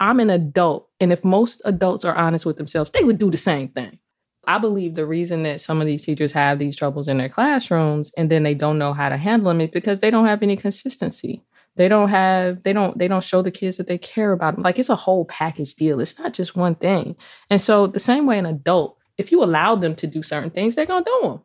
I'm 0.00 0.18
an 0.18 0.30
adult. 0.30 0.88
And 0.98 1.12
if 1.12 1.22
most 1.24 1.62
adults 1.64 2.04
are 2.04 2.14
honest 2.14 2.44
with 2.44 2.56
themselves, 2.56 2.90
they 2.90 3.04
would 3.04 3.18
do 3.18 3.30
the 3.30 3.36
same 3.36 3.68
thing. 3.68 3.98
I 4.46 4.58
believe 4.58 4.94
the 4.94 5.06
reason 5.06 5.42
that 5.44 5.60
some 5.60 5.80
of 5.80 5.86
these 5.86 6.04
teachers 6.04 6.32
have 6.32 6.58
these 6.58 6.76
troubles 6.76 7.08
in 7.08 7.16
their 7.16 7.30
classrooms 7.30 8.12
and 8.16 8.30
then 8.30 8.42
they 8.42 8.54
don't 8.54 8.78
know 8.78 8.92
how 8.92 9.08
to 9.08 9.16
handle 9.16 9.48
them 9.48 9.60
is 9.60 9.70
because 9.70 10.00
they 10.00 10.10
don't 10.10 10.26
have 10.26 10.42
any 10.42 10.56
consistency. 10.56 11.42
They 11.76 11.88
don't 11.88 12.08
have 12.08 12.62
they 12.62 12.72
don't 12.72 12.96
they 12.98 13.08
don't 13.08 13.24
show 13.24 13.42
the 13.42 13.50
kids 13.50 13.78
that 13.78 13.86
they 13.86 13.98
care 13.98 14.32
about 14.32 14.54
them. 14.54 14.62
Like 14.62 14.78
it's 14.78 14.88
a 14.88 14.96
whole 14.96 15.24
package 15.24 15.74
deal. 15.74 16.00
It's 16.00 16.18
not 16.18 16.32
just 16.32 16.56
one 16.56 16.76
thing. 16.76 17.16
And 17.50 17.60
so 17.60 17.86
the 17.86 18.00
same 18.00 18.26
way 18.26 18.38
an 18.38 18.46
adult, 18.46 18.96
if 19.18 19.32
you 19.32 19.42
allow 19.42 19.74
them 19.74 19.94
to 19.96 20.06
do 20.06 20.22
certain 20.22 20.50
things, 20.50 20.74
they're 20.74 20.86
gonna 20.86 21.04
do 21.04 21.20
them. 21.22 21.40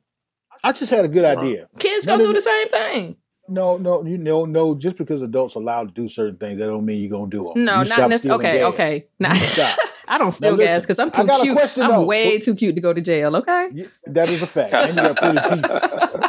I 0.64 0.72
just 0.72 0.92
had 0.92 1.06
a 1.06 1.08
good 1.08 1.26
idea. 1.26 1.68
Kids 1.80 2.06
gonna 2.06 2.24
do 2.24 2.34
the 2.34 2.42
same 2.42 2.70
thing. 2.70 3.16
No, 3.48 3.78
no, 3.78 4.06
you 4.06 4.20
know, 4.20 4.46
no. 4.46 4.76
Just 4.76 4.98
because 4.98 5.24
adults 5.24 5.56
allowed 5.56 5.88
to 5.88 6.02
do 6.02 6.08
certain 6.08 6.38
things, 6.38 6.60
that 6.60 6.66
don't 6.68 6.86
mean 6.86 7.02
you're 7.02 7.10
gonna 7.10 7.30
do 7.30 7.46
them. 7.46 7.66
No, 7.66 7.82
you 7.82 7.90
not 7.90 8.10
necessarily. 8.10 8.46
Okay, 8.46 8.60
gas. 8.60 8.74
okay. 8.74 9.06
Not, 9.20 9.80
I 10.08 10.18
don't 10.20 10.32
steal 10.32 10.52
now, 10.52 10.58
gas 10.58 10.82
because 10.86 11.00
I'm 11.00 11.10
too 11.10 11.28
cute. 11.42 11.58
Question, 11.58 11.84
I'm 11.84 11.92
though. 11.92 12.06
way 12.06 12.38
too 12.38 12.54
cute 12.54 12.76
to 12.76 12.82
go 12.82 12.94
to 12.94 13.02
jail. 13.02 13.36
Okay, 13.36 13.88
that 14.06 14.30
is 14.30 14.44
a 14.44 14.48
fact. 14.48 14.74
and 14.74 14.96
you 14.96 15.02
got 15.02 15.18
pretty 15.18 15.62
teeth. 15.62 16.29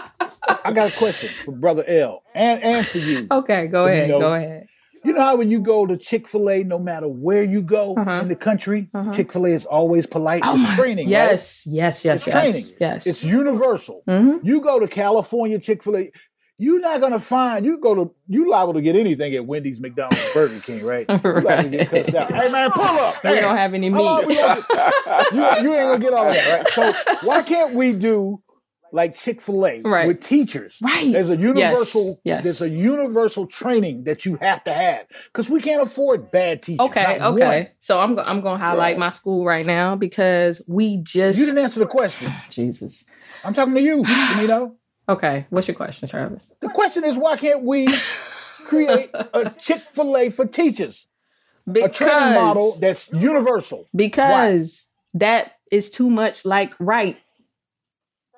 I 0.65 0.73
got 0.73 0.93
a 0.93 0.97
question 0.97 1.31
for 1.45 1.53
brother 1.53 1.85
El 1.87 2.23
and 2.35 2.63
and 2.63 2.87
for 2.87 2.99
you. 2.99 3.27
Okay, 3.31 3.67
go 3.67 3.85
so 3.85 3.89
ahead. 3.89 4.09
You 4.09 4.13
know, 4.15 4.21
go 4.21 4.35
ahead. 4.35 4.67
You 5.03 5.15
know 5.15 5.23
how 5.23 5.37
when 5.37 5.51
you 5.51 5.61
go 5.61 5.87
to 5.87 5.97
Chick 5.97 6.29
Fil 6.29 6.51
A, 6.51 6.63
no 6.63 6.79
matter 6.79 7.09
where 7.09 7.43
you 7.43 7.63
go 7.63 7.95
uh-huh. 7.95 8.21
in 8.23 8.29
the 8.29 8.37
country, 8.37 8.91
uh-huh. 8.93 9.13
Chick 9.13 9.33
Fil 9.33 9.47
A 9.47 9.51
is 9.51 9.65
always 9.65 10.07
polite. 10.07 10.43
Oh 10.45 10.63
it's 10.63 10.75
training. 10.75 11.09
Yes, 11.09 11.65
right? 11.67 11.75
yes, 11.75 12.05
yes, 12.05 12.19
it's 12.19 12.27
yes. 12.27 12.35
Training. 12.35 12.77
Yes, 12.79 13.07
it's 13.07 13.25
universal. 13.25 14.03
Mm-hmm. 14.07 14.47
You 14.47 14.61
go 14.61 14.79
to 14.79 14.87
California 14.87 15.59
Chick 15.59 15.83
Fil 15.83 15.97
A 15.97 16.13
you're 16.61 16.79
not 16.79 17.01
gonna 17.01 17.19
find 17.19 17.65
you 17.65 17.79
go 17.79 17.95
to 17.95 18.15
you 18.29 18.51
liable 18.51 18.75
to 18.75 18.83
get 18.83 18.95
anything 18.95 19.35
at 19.35 19.47
Wendy's, 19.47 19.81
McDonald's, 19.81 20.23
Burger 20.35 20.61
King, 20.61 20.85
right? 20.85 21.07
right. 21.25 21.71
Get 21.71 21.89
cussed 21.89 22.15
out. 22.15 22.35
Hey 22.35 22.53
man, 22.53 22.71
pull 22.73 22.83
up. 22.83 23.25
We 23.25 23.41
don't 23.41 23.57
have 23.57 23.73
any 23.73 23.89
meat. 23.89 24.27
you, 24.29 24.35
you, 24.35 25.47
ain't 25.47 25.65
gonna 25.65 25.99
get 25.99 26.13
all 26.13 26.29
of 26.29 26.35
that, 26.35 26.59
right? 26.59 26.69
So 26.69 27.27
why 27.27 27.43
can't 27.43 27.75
we 27.75 27.95
do 27.95 28.43
like 28.93 29.15
Chick 29.17 29.41
Fil 29.41 29.67
A 29.67 29.81
right. 29.83 30.07
with 30.07 30.21
teachers. 30.21 30.79
Right. 30.83 31.13
There's 31.13 31.31
a 31.31 31.37
universal. 31.37 32.21
Yes. 32.25 32.45
yes. 32.45 32.45
There's 32.45 32.63
a 32.63 32.71
universal 32.71 33.47
training 33.47 34.05
that 34.05 34.25
you 34.25 34.37
have 34.37 34.63
to 34.65 34.73
have 34.73 35.07
because 35.27 35.49
we 35.51 35.61
can't 35.61 35.83
afford 35.83 36.31
bad 36.31 36.63
teachers. 36.63 36.87
Okay. 36.89 37.19
Okay. 37.21 37.47
one. 37.59 37.69
So 37.79 38.01
I'm 38.01 38.19
I'm 38.19 38.41
going 38.41 38.59
to 38.59 38.65
highlight 38.65 38.79
Right. 38.95 38.99
my 38.99 39.11
school 39.11 39.45
right 39.45 39.67
now 39.67 39.97
because 39.97 40.61
we 40.67 40.99
just 40.99 41.39
You 41.39 41.47
didn't 41.47 41.63
answer 41.65 41.81
the 41.81 41.87
question. 41.87 42.33
Jesus. 42.51 43.05
I'm 43.45 43.55
talking 43.55 43.75
to 43.75 43.83
you. 43.83 44.05
You 44.41 44.47
know. 44.47 44.77
Okay. 45.09 45.47
What's 45.51 45.67
your 45.67 45.75
question, 45.75 46.09
Travis? 46.09 46.53
The 46.61 46.69
question 46.69 47.05
is, 47.05 47.17
why 47.17 47.37
can't 47.37 47.63
we 47.65 47.89
create 48.67 49.11
a 49.15 49.53
Chick 49.59 49.83
Fil 49.91 50.17
A 50.17 50.31
for 50.31 50.47
teachers? 50.47 51.07
A 51.69 51.89
training 51.89 52.35
model 52.35 52.77
that's 52.81 53.09
universal. 53.13 53.87
because 53.95 54.89
that 55.15 55.53
is 55.71 55.91
too 55.91 56.11
much 56.11 56.45
like 56.45 56.75
right. 56.81 57.17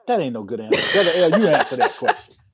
That 0.06 0.20
ain't 0.20 0.34
no 0.34 0.42
good 0.42 0.60
answer. 0.60 0.92
Brother 0.92 1.12
El, 1.14 1.38
you 1.38 1.48
answer 1.48 1.76
that 1.76 1.96
question. 1.96 2.36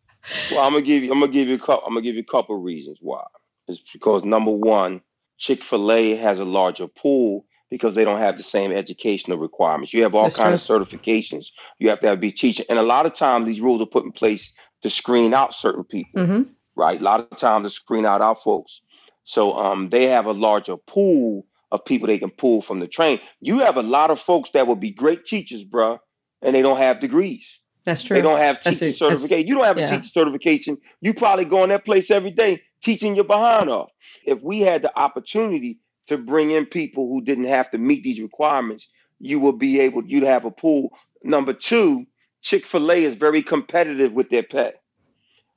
Well, 0.50 0.64
I'm 0.64 0.72
gonna 0.72 0.84
give 0.84 1.02
you. 1.02 1.12
I'm 1.12 1.20
gonna 1.20 1.32
give 1.32 1.48
you 1.48 1.56
a 1.56 1.58
couple. 1.58 1.86
I'm 1.86 1.92
gonna 1.92 2.02
give 2.02 2.14
you 2.14 2.22
a 2.22 2.24
couple 2.30 2.56
of 2.56 2.62
reasons 2.62 2.98
why. 3.02 3.22
It's 3.66 3.82
because 3.92 4.24
number 4.24 4.50
one, 4.50 5.02
Chick 5.36 5.62
Fil 5.62 5.92
A 5.92 6.14
has 6.16 6.38
a 6.38 6.44
larger 6.44 6.86
pool 6.86 7.44
because 7.70 7.94
they 7.94 8.04
don't 8.04 8.20
have 8.20 8.38
the 8.38 8.42
same 8.42 8.72
educational 8.72 9.36
requirements. 9.36 9.92
You 9.92 10.04
have 10.04 10.14
all 10.14 10.24
That's 10.24 10.36
kinds 10.36 10.70
of 10.70 10.88
certifications. 10.88 11.48
You 11.78 11.90
have 11.90 12.00
to 12.00 12.08
have, 12.08 12.20
be 12.20 12.32
teaching, 12.32 12.64
and 12.70 12.78
a 12.78 12.82
lot 12.82 13.04
of 13.04 13.12
times 13.14 13.46
these 13.46 13.60
rules 13.60 13.82
are 13.82 13.86
put 13.86 14.04
in 14.04 14.12
place 14.12 14.54
to 14.82 14.90
screen 14.90 15.34
out 15.34 15.54
certain 15.54 15.84
people. 15.84 16.24
hmm 16.24 16.42
right? 16.78 17.00
A 17.00 17.04
lot 17.04 17.20
of 17.20 17.36
times 17.36 17.66
to 17.66 17.70
screen 17.70 18.06
out 18.06 18.22
our 18.22 18.36
folks. 18.36 18.80
So 19.24 19.52
um, 19.58 19.90
they 19.90 20.04
have 20.04 20.26
a 20.26 20.32
larger 20.32 20.76
pool 20.76 21.44
of 21.70 21.84
people 21.84 22.06
they 22.06 22.18
can 22.18 22.30
pull 22.30 22.62
from 22.62 22.80
the 22.80 22.86
train. 22.86 23.20
You 23.40 23.58
have 23.58 23.76
a 23.76 23.82
lot 23.82 24.10
of 24.10 24.20
folks 24.20 24.50
that 24.50 24.66
would 24.66 24.80
be 24.80 24.90
great 24.90 25.26
teachers, 25.26 25.64
bruh, 25.64 25.98
and 26.42 26.54
they 26.54 26.62
don't 26.62 26.78
have 26.78 27.00
degrees. 27.00 27.60
That's 27.84 28.02
true. 28.02 28.16
They 28.16 28.22
don't 28.22 28.38
have 28.38 28.60
teaching 28.60 28.92
certification. 28.92 29.48
You 29.48 29.54
don't 29.54 29.64
have 29.64 29.78
a 29.78 29.80
yeah. 29.80 29.86
teacher 29.86 30.08
certification. 30.08 30.78
You 31.00 31.14
probably 31.14 31.44
go 31.46 31.62
in 31.62 31.70
that 31.70 31.84
place 31.84 32.10
every 32.10 32.30
day 32.30 32.62
teaching 32.82 33.14
your 33.14 33.24
behind 33.24 33.70
off. 33.70 33.90
If 34.24 34.42
we 34.42 34.60
had 34.60 34.82
the 34.82 34.96
opportunity 34.98 35.78
to 36.08 36.18
bring 36.18 36.50
in 36.50 36.66
people 36.66 37.08
who 37.08 37.22
didn't 37.22 37.46
have 37.46 37.70
to 37.70 37.78
meet 37.78 38.02
these 38.02 38.20
requirements, 38.20 38.88
you 39.20 39.40
would 39.40 39.58
be 39.58 39.80
able, 39.80 40.04
you'd 40.04 40.22
have 40.22 40.44
a 40.44 40.50
pool. 40.50 40.90
Number 41.22 41.52
two, 41.52 42.06
Chick-fil-A 42.42 43.04
is 43.04 43.16
very 43.16 43.42
competitive 43.42 44.12
with 44.12 44.30
their 44.30 44.42
pay. 44.42 44.72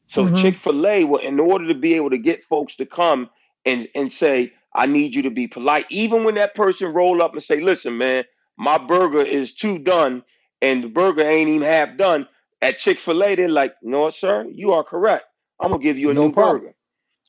So 0.08 0.26
Mhm. 0.26 0.42
Chick-fil-A 0.42 1.04
will, 1.06 1.20
in 1.20 1.40
order 1.40 1.68
to 1.68 1.76
be 1.76 1.94
able 1.94 2.10
to 2.10 2.18
get 2.18 2.44
folks 2.46 2.76
to 2.78 2.86
come 2.86 3.30
and, 3.66 3.88
and 3.94 4.12
say, 4.12 4.54
I 4.74 4.86
need 4.86 5.16
you 5.16 5.22
to 5.24 5.32
be 5.32 5.48
polite, 5.48 5.86
even 5.90 6.24
when 6.24 6.36
that 6.36 6.56
person 6.56 6.94
roll 6.94 7.22
up 7.22 7.34
and 7.34 7.44
say, 7.44 7.60
listen, 7.60 7.98
man, 7.98 8.24
my 8.58 8.78
burger 8.78 9.22
is 9.22 9.54
too 9.54 9.80
done 9.80 10.24
and 10.62 10.84
the 10.84 10.88
burger 10.90 11.22
ain't 11.24 11.50
even 11.50 11.68
half 11.68 11.98
done. 11.98 12.28
At 12.62 12.78
Chick-fil-A, 12.78 13.36
they're 13.36 13.50
like, 13.50 13.74
no, 13.82 14.10
sir, 14.12 14.46
you 14.52 14.74
are 14.74 14.84
correct. 14.84 15.26
I'm 15.60 15.72
gonna 15.72 15.84
give 15.84 15.98
you 15.98 16.12
a 16.12 16.14
No 16.14 16.28
new 16.28 16.34
problem. 16.34 16.62
burger. 16.62 16.76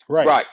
Right. 0.08 0.26
Right. 0.26 0.46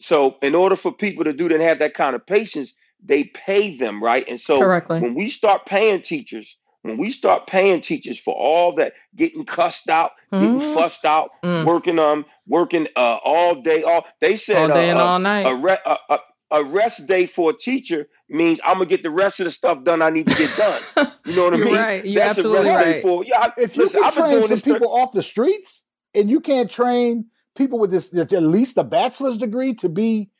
So 0.00 0.36
in 0.42 0.54
order 0.54 0.76
for 0.76 0.92
people 0.92 1.24
to 1.24 1.32
do 1.32 1.48
that 1.48 1.54
and 1.54 1.62
have 1.62 1.78
that 1.80 1.94
kind 1.94 2.16
of 2.16 2.26
patience, 2.26 2.74
they 3.04 3.24
pay 3.24 3.76
them, 3.76 4.02
right? 4.02 4.26
And 4.28 4.40
so 4.40 4.60
Correctly. 4.60 5.00
when 5.00 5.14
we 5.14 5.28
start 5.28 5.66
paying 5.66 6.02
teachers, 6.02 6.56
when 6.82 6.96
we 6.96 7.10
start 7.10 7.46
paying 7.46 7.80
teachers 7.82 8.18
for 8.18 8.34
all 8.34 8.74
that 8.76 8.94
getting 9.14 9.44
cussed 9.44 9.88
out, 9.88 10.12
getting 10.32 10.58
Mhm. 10.58 10.74
fussed 10.74 11.04
out, 11.04 11.30
Mm. 11.44 11.66
working 11.66 11.98
um 11.98 12.24
working 12.46 12.88
uh 12.96 13.18
all 13.22 13.56
day, 13.56 13.82
all 13.82 14.06
they 14.20 14.36
said 14.36 14.70
All 14.70 14.76
day 14.76 14.88
uh, 14.88 14.92
and 14.92 15.00
uh, 15.00 15.06
all 15.06 15.18
night. 15.18 15.46
a, 15.46 15.54
re- 15.54 15.78
a, 15.84 15.98
a, 16.08 16.18
a 16.52 16.64
rest 16.64 17.06
day 17.06 17.26
for 17.26 17.50
a 17.50 17.54
teacher 17.54 18.08
means 18.28 18.60
I'm 18.64 18.74
gonna 18.74 18.86
get 18.86 19.02
the 19.02 19.10
rest 19.10 19.40
of 19.40 19.44
the 19.44 19.50
stuff 19.50 19.84
done 19.84 20.02
I 20.02 20.10
need 20.10 20.26
to 20.28 20.34
get 20.34 20.56
done. 20.56 21.12
You 21.26 21.34
know 21.34 21.44
what 21.44 21.54
I 21.54 21.56
mean? 21.56 21.74
right. 21.74 22.04
You're 22.04 22.20
That's 22.22 22.38
absolutely 22.38 22.68
a 22.68 22.74
rest 22.74 22.84
day 22.84 22.92
right. 22.94 23.02
for 23.02 23.24
yeah. 23.24 23.40
I, 23.40 23.52
If 23.60 23.76
you 23.76 23.82
listen, 23.82 24.00
can 24.00 24.08
I've 24.08 24.14
been 24.14 24.22
train 24.22 24.30
doing 24.32 24.42
some 24.44 24.50
this. 24.50 24.62
thir- 24.62 24.72
people 24.74 24.96
off 24.96 25.12
the 25.12 25.22
streets 25.22 25.84
and 26.14 26.30
you 26.30 26.40
can't 26.40 26.70
train 26.70 27.26
people 27.56 27.78
with 27.80 27.90
this 27.90 28.14
at 28.14 28.30
least 28.42 28.78
a 28.78 28.84
bachelor's 28.84 29.36
degree 29.38 29.74
to 29.74 29.88
be 29.88 30.30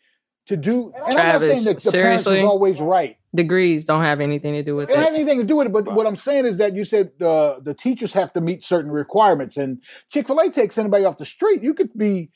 to 0.47 0.57
do 0.57 0.93
and 0.95 1.19
I'm 1.19 1.27
not 1.33 1.41
saying 1.41 1.65
that 1.65 1.81
the 1.83 1.91
parents 1.91 2.25
is 2.27 2.45
always 2.45 2.81
right. 2.81 3.17
Degrees 3.35 3.85
don't 3.85 4.03
have 4.03 4.21
anything 4.21 4.55
to 4.55 4.63
do 4.63 4.77
with 4.77 4.89
It 4.89 4.95
don't 4.95 5.03
have 5.03 5.13
anything 5.15 5.39
to 5.39 5.45
do 5.45 5.57
with 5.57 5.67
it, 5.67 5.73
but 5.73 5.87
Right. 5.89 5.97
what 5.97 6.07
I'm 6.07 6.15
saying 6.17 6.47
is 6.47 6.59
that 6.59 6.75
you 6.77 6.85
said 6.85 7.11
uh, 7.21 7.57
the 7.61 7.75
teachers 7.75 8.13
have 8.13 8.33
to 8.35 8.41
meet 8.41 8.65
certain 8.65 8.91
requirements, 8.93 9.57
and 9.57 9.83
Chick 10.11 10.29
Fil 10.29 10.39
A 10.39 10.51
takes 10.51 10.79
anybody 10.79 11.05
off 11.05 11.19
the 11.19 11.27
street. 11.27 11.63
You 11.65 11.75
could 11.75 11.91
be 11.99 12.31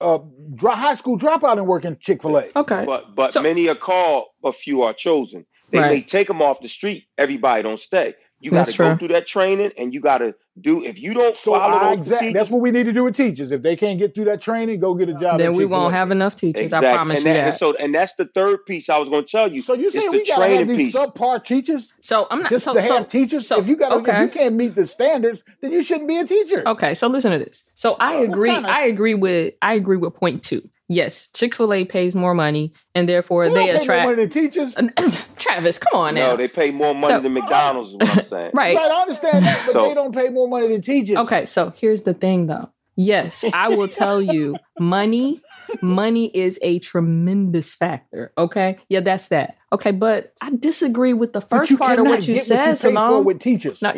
a 0.00 0.20
dro- 0.54 0.74
high 0.74 0.94
school 0.94 1.18
dropout 1.18 1.58
and 1.58 1.66
work 1.66 1.84
in 1.84 1.96
Chick 2.00 2.22
Fil 2.22 2.38
A. 2.38 2.46
Okay. 2.56 2.84
But 2.86 3.14
but 3.14 3.32
So- 3.32 3.42
many 3.42 3.68
are 3.68 3.74
called, 3.74 4.26
a 4.44 4.52
few 4.52 4.82
are 4.82 4.94
chosen. 4.94 5.44
They 5.70 5.80
may 5.80 6.00
take 6.00 6.28
them 6.28 6.40
off 6.40 6.60
the 6.62 6.68
street. 6.68 7.04
Everybody 7.18 7.62
don't 7.62 7.78
stay. 7.80 8.14
You 8.40 8.52
got 8.52 8.68
to 8.68 8.76
go 8.76 8.96
through 8.96 9.08
that 9.08 9.26
training, 9.26 9.72
and 9.76 9.92
you 9.92 10.00
got 10.00 10.18
to 10.18 10.34
do. 10.60 10.84
If 10.84 10.98
you 10.98 11.12
don't 11.12 11.36
So 11.36 11.52
follow 11.54 11.76
I 11.76 11.96
those 11.96 12.08
that's 12.32 12.50
what 12.50 12.60
we 12.60 12.70
need 12.70 12.84
to 12.84 12.92
do 12.92 13.04
with 13.04 13.16
teachers. 13.16 13.50
If 13.50 13.62
they 13.62 13.74
can't 13.74 13.98
get 13.98 14.14
through 14.14 14.26
that 14.26 14.40
training, 14.40 14.78
go 14.80 14.94
get 14.94 15.08
a 15.08 15.14
job. 15.14 15.38
then 15.38 15.54
we 15.54 15.64
won't 15.64 15.92
have 15.92 16.10
enough 16.12 16.36
teachers. 16.36 16.62
exactly. 16.62 16.88
I 16.88 16.94
promise 16.94 17.16
and 17.18 17.26
you 17.26 17.32
that, 17.32 17.40
that. 17.40 17.48
and 17.48 17.56
so 17.56 17.74
and 17.74 17.94
that's 17.94 18.14
the 18.14 18.26
third 18.26 18.64
piece 18.66 18.88
I 18.88 18.98
was 18.98 19.08
going 19.08 19.24
to 19.24 19.30
tell 19.30 19.52
you. 19.52 19.60
So 19.62 19.74
you 19.74 19.86
It's 19.86 19.94
saying 19.96 20.10
the 20.12 20.18
we 20.18 20.24
gotta 20.24 20.48
have 20.48 20.68
these 20.68 20.76
piece. 20.76 20.94
subpar 20.94 21.44
teachers 21.44 21.94
so 22.00 22.26
I'm 22.30 22.42
not. 22.42 22.50
just 22.50 22.64
so, 22.64 22.74
to 22.74 22.82
so- 22.82 22.96
have 22.98 23.08
teachers? 23.08 23.46
so- 23.48 23.58
if 23.58 23.66
you 23.66 23.76
got 23.76 24.00
if 24.00 24.20
you 24.20 24.28
can't 24.28 24.54
meet 24.54 24.74
the 24.76 24.86
standards, 24.86 25.42
then 25.60 25.72
you 25.72 25.82
shouldn't 25.82 26.08
be 26.08 26.18
a 26.18 26.24
teacher. 26.24 26.62
Okay, 26.66 26.94
so 26.94 27.08
listen 27.08 27.32
to 27.32 27.38
this. 27.38 27.64
So 27.74 27.96
I 27.98 28.12
So 28.24 28.32
agree. 28.32 28.50
kind 28.50 28.66
of- 28.66 28.70
I 28.70 28.84
agree 28.86 29.14
with. 29.14 29.54
I 29.62 29.74
agree 29.74 29.96
with 29.96 30.14
point 30.14 30.42
two. 30.42 30.68
Yes, 30.90 31.28
Chick 31.34 31.54
Fil 31.54 31.72
A 31.74 31.84
pays 31.84 32.14
more 32.14 32.32
money, 32.34 32.72
and 32.94 33.06
therefore 33.08 33.48
They, 33.50 33.54
they, 33.66 33.72
don't 33.72 33.86
pay 33.86 33.96
more 34.02 34.10
money 34.12 34.22
than 34.26 34.30
teachers. 34.30 34.74
Travis, 35.36 35.78
come 35.78 36.00
on 36.00 36.14
now. 36.14 36.30
no, 36.30 36.36
they 36.36 36.48
pay 36.48 36.70
more 36.70 36.94
money 36.94 37.12
So- 37.14 37.20
than 37.20 37.34
McDonald's. 37.34 37.90
Is 37.90 37.96
what 37.96 38.18
I'm 38.18 38.24
saying. 38.24 38.50
right. 38.54 38.74
Right, 38.76 38.90
I 38.90 39.00
understand 39.02 39.44
that, 39.44 39.62
but 39.66 39.72
So- 39.72 39.88
they 39.88 39.94
don't 39.94 40.14
pay 40.14 40.30
more 40.30 40.48
money 40.48 40.68
than 40.68 40.80
teachers. 40.80 41.16
Okay, 41.18 41.44
so 41.46 41.72
here's 41.76 42.02
the 42.02 42.14
thing 42.14 42.46
though. 42.46 42.70
Yes, 43.00 43.44
I 43.52 43.68
will 43.68 43.86
tell 43.86 44.20
you, 44.20 44.56
money, 44.80 45.40
money 45.80 46.32
is 46.34 46.58
a 46.62 46.80
tremendous 46.80 47.72
factor. 47.72 48.32
Okay, 48.36 48.78
yeah, 48.88 48.98
that's 48.98 49.28
that. 49.28 49.56
Okay, 49.72 49.92
but 49.92 50.32
I 50.40 50.50
disagree 50.58 51.12
with 51.12 51.32
the 51.32 51.40
first 51.40 51.78
part 51.78 52.00
of 52.00 52.06
what 52.06 52.26
you 52.26 52.34
get 52.34 52.46
said, 52.46 52.70
what 52.70 52.82
you 52.82 52.88
pay 52.90 52.94
for 52.96 53.22
with 53.22 53.38
teachers. 53.38 53.80
No, 53.82 53.90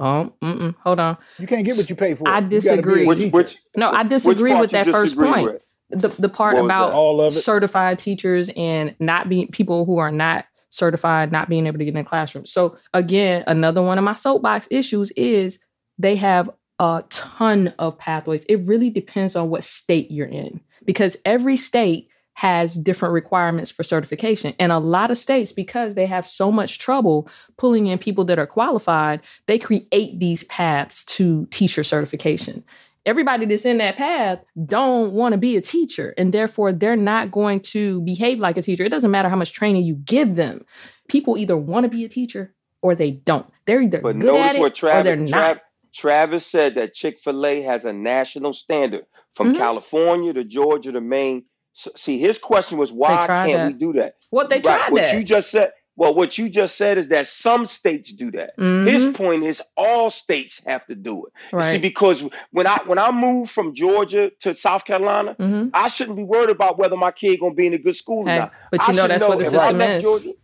um, 0.00 0.32
mm-mm, 0.42 0.74
hold 0.82 0.98
on. 0.98 1.18
You 1.38 1.46
can't 1.46 1.64
get 1.64 1.76
what 1.76 1.88
you 1.88 1.94
pay 1.94 2.14
for. 2.14 2.26
I 2.28 2.38
You 2.38 2.40
gotta 2.40 2.48
be 2.48 2.56
a 2.56 2.60
disagree. 2.60 3.06
Which 3.06 3.32
which 3.32 3.58
No, 3.76 3.92
I 3.92 4.02
disagree 4.02 4.54
with 4.54 4.70
that 4.70 4.88
first 4.88 5.16
point. 5.16 5.44
with? 5.52 5.62
The 5.90 6.08
the 6.08 6.28
part 6.28 6.56
What 6.56 6.64
about 6.64 6.92
all 6.92 7.20
of 7.20 7.34
it. 7.34 7.40
certified 7.40 7.98
teachers 7.98 8.50
and 8.56 8.94
not 8.98 9.28
being 9.28 9.48
people 9.48 9.84
who 9.84 9.98
are 9.98 10.12
not 10.12 10.44
certified, 10.70 11.32
not 11.32 11.48
being 11.48 11.66
able 11.66 11.78
to 11.78 11.84
get 11.84 11.94
in 11.94 11.98
the 11.98 12.04
classroom. 12.04 12.44
So 12.44 12.76
again, 12.92 13.42
another 13.46 13.82
one 13.82 13.96
of 13.96 14.04
my 14.04 14.14
soapbox 14.14 14.68
issues 14.70 15.10
is 15.12 15.58
they 15.98 16.16
have 16.16 16.50
a 16.78 17.04
ton 17.08 17.74
of 17.78 17.98
pathways. 17.98 18.44
It 18.48 18.66
really 18.66 18.90
depends 18.90 19.34
on 19.34 19.48
what 19.48 19.64
state 19.64 20.10
you're 20.10 20.26
in 20.26 20.60
because 20.84 21.16
every 21.24 21.56
state 21.56 22.08
has 22.34 22.74
different 22.74 23.14
requirements 23.14 23.68
for 23.68 23.82
certification. 23.82 24.54
And 24.60 24.70
a 24.70 24.78
lot 24.78 25.10
of 25.10 25.18
states, 25.18 25.50
because 25.50 25.96
they 25.96 26.06
have 26.06 26.24
so 26.24 26.52
much 26.52 26.78
trouble 26.78 27.28
pulling 27.56 27.88
in 27.88 27.98
people 27.98 28.24
that 28.26 28.38
are 28.38 28.46
qualified, 28.46 29.22
they 29.46 29.58
create 29.58 30.20
these 30.20 30.44
paths 30.44 31.04
to 31.06 31.46
teacher 31.46 31.82
certification 31.82 32.62
everybody 33.08 33.46
that's 33.46 33.64
in 33.64 33.78
that 33.78 33.96
path 33.96 34.38
don't 34.66 35.12
want 35.12 35.32
to 35.32 35.38
be 35.38 35.56
a 35.56 35.60
teacher 35.60 36.14
and 36.18 36.32
therefore 36.32 36.72
they're 36.72 36.96
not 36.96 37.30
going 37.30 37.58
to 37.60 38.00
behave 38.02 38.38
like 38.38 38.56
a 38.56 38.62
teacher 38.62 38.84
it 38.84 38.90
doesn't 38.90 39.10
matter 39.10 39.28
how 39.28 39.36
much 39.36 39.52
training 39.52 39.82
you 39.84 39.94
give 40.04 40.36
them 40.36 40.64
people 41.08 41.36
either 41.38 41.56
want 41.56 41.84
to 41.84 41.88
be 41.90 42.04
a 42.04 42.08
teacher 42.08 42.54
or 42.82 42.94
they 42.94 43.10
don't 43.12 43.46
they're 43.66 43.80
either 43.80 44.00
But 44.00 44.18
good 44.18 44.34
at 44.34 44.54
notice 44.54 44.56
it 44.56 44.60
what 44.60 44.82
or 44.84 45.02
they're 45.02 45.16
Travis, 45.16 45.30
not 45.30 45.56
Trav, 45.56 45.60
Travis 45.94 46.46
said 46.46 46.74
that 46.74 46.94
Chick 46.94 47.18
Fil 47.18 47.46
A 47.46 47.62
has 47.62 47.84
a 47.86 47.92
national 47.92 48.52
standard 48.52 49.06
from 49.34 49.54
Mhm. 49.54 49.56
California 49.56 50.32
to 50.34 50.44
Georgia 50.44 50.92
to 50.92 51.00
Maine. 51.00 51.44
So, 51.72 51.90
see, 51.96 52.18
his 52.18 52.38
question 52.38 52.76
was 52.76 52.92
why 52.92 53.26
can't 53.26 53.66
we 53.68 53.72
do 53.72 53.92
that? 53.94 54.14
what 54.30 54.50
they 54.50 54.56
Right, 54.56 54.62
tried 54.64 54.92
what 54.92 55.04
that 55.04 55.14
you 55.14 55.24
just 55.24 55.50
said. 55.50 55.70
Well, 55.98 56.14
what 56.16 56.38
you 56.38 56.50
just 56.50 56.76
said 56.78 56.98
is 56.98 57.08
that 57.10 57.28
some 57.28 57.66
states 57.66 58.12
do 58.12 58.32
that. 58.32 58.52
His 58.84 59.04
Mhm, 59.04 59.14
point 59.14 59.44
is 59.44 59.62
all 59.76 60.10
states 60.10 60.62
have 60.66 60.86
to 60.88 60.96
do 60.96 61.26
it. 61.26 61.34
You 61.52 61.62
See, 61.62 61.78
because 61.78 62.24
when 62.52 62.66
I 62.68 62.78
when 62.86 62.98
I 62.98 63.12
moved 63.12 63.52
from 63.52 63.74
Georgia 63.74 64.32
to 64.42 64.56
South 64.56 64.86
Carolina, 64.86 65.38
Mhm. 65.40 65.70
I 65.74 65.88
shouldn't 65.88 66.18
be 66.18 66.24
worried 66.24 66.50
about 66.50 66.78
whether 66.78 66.96
my 66.96 67.12
kid 67.12 67.40
gonna 67.40 67.54
be 67.54 67.68
in 67.68 67.74
a 67.74 67.78
good 67.78 67.96
school 67.96 68.28
or 68.28 68.32
not. 68.32 68.52
but 68.72 68.82
I 68.82 68.88
you 68.88 68.94
know 68.94 69.02
should 69.02 69.10
that's 69.10 69.28
what 69.28 69.38
the 69.38 69.46
system 69.46 69.80
is 69.82 70.02
Georgia, 70.02 70.34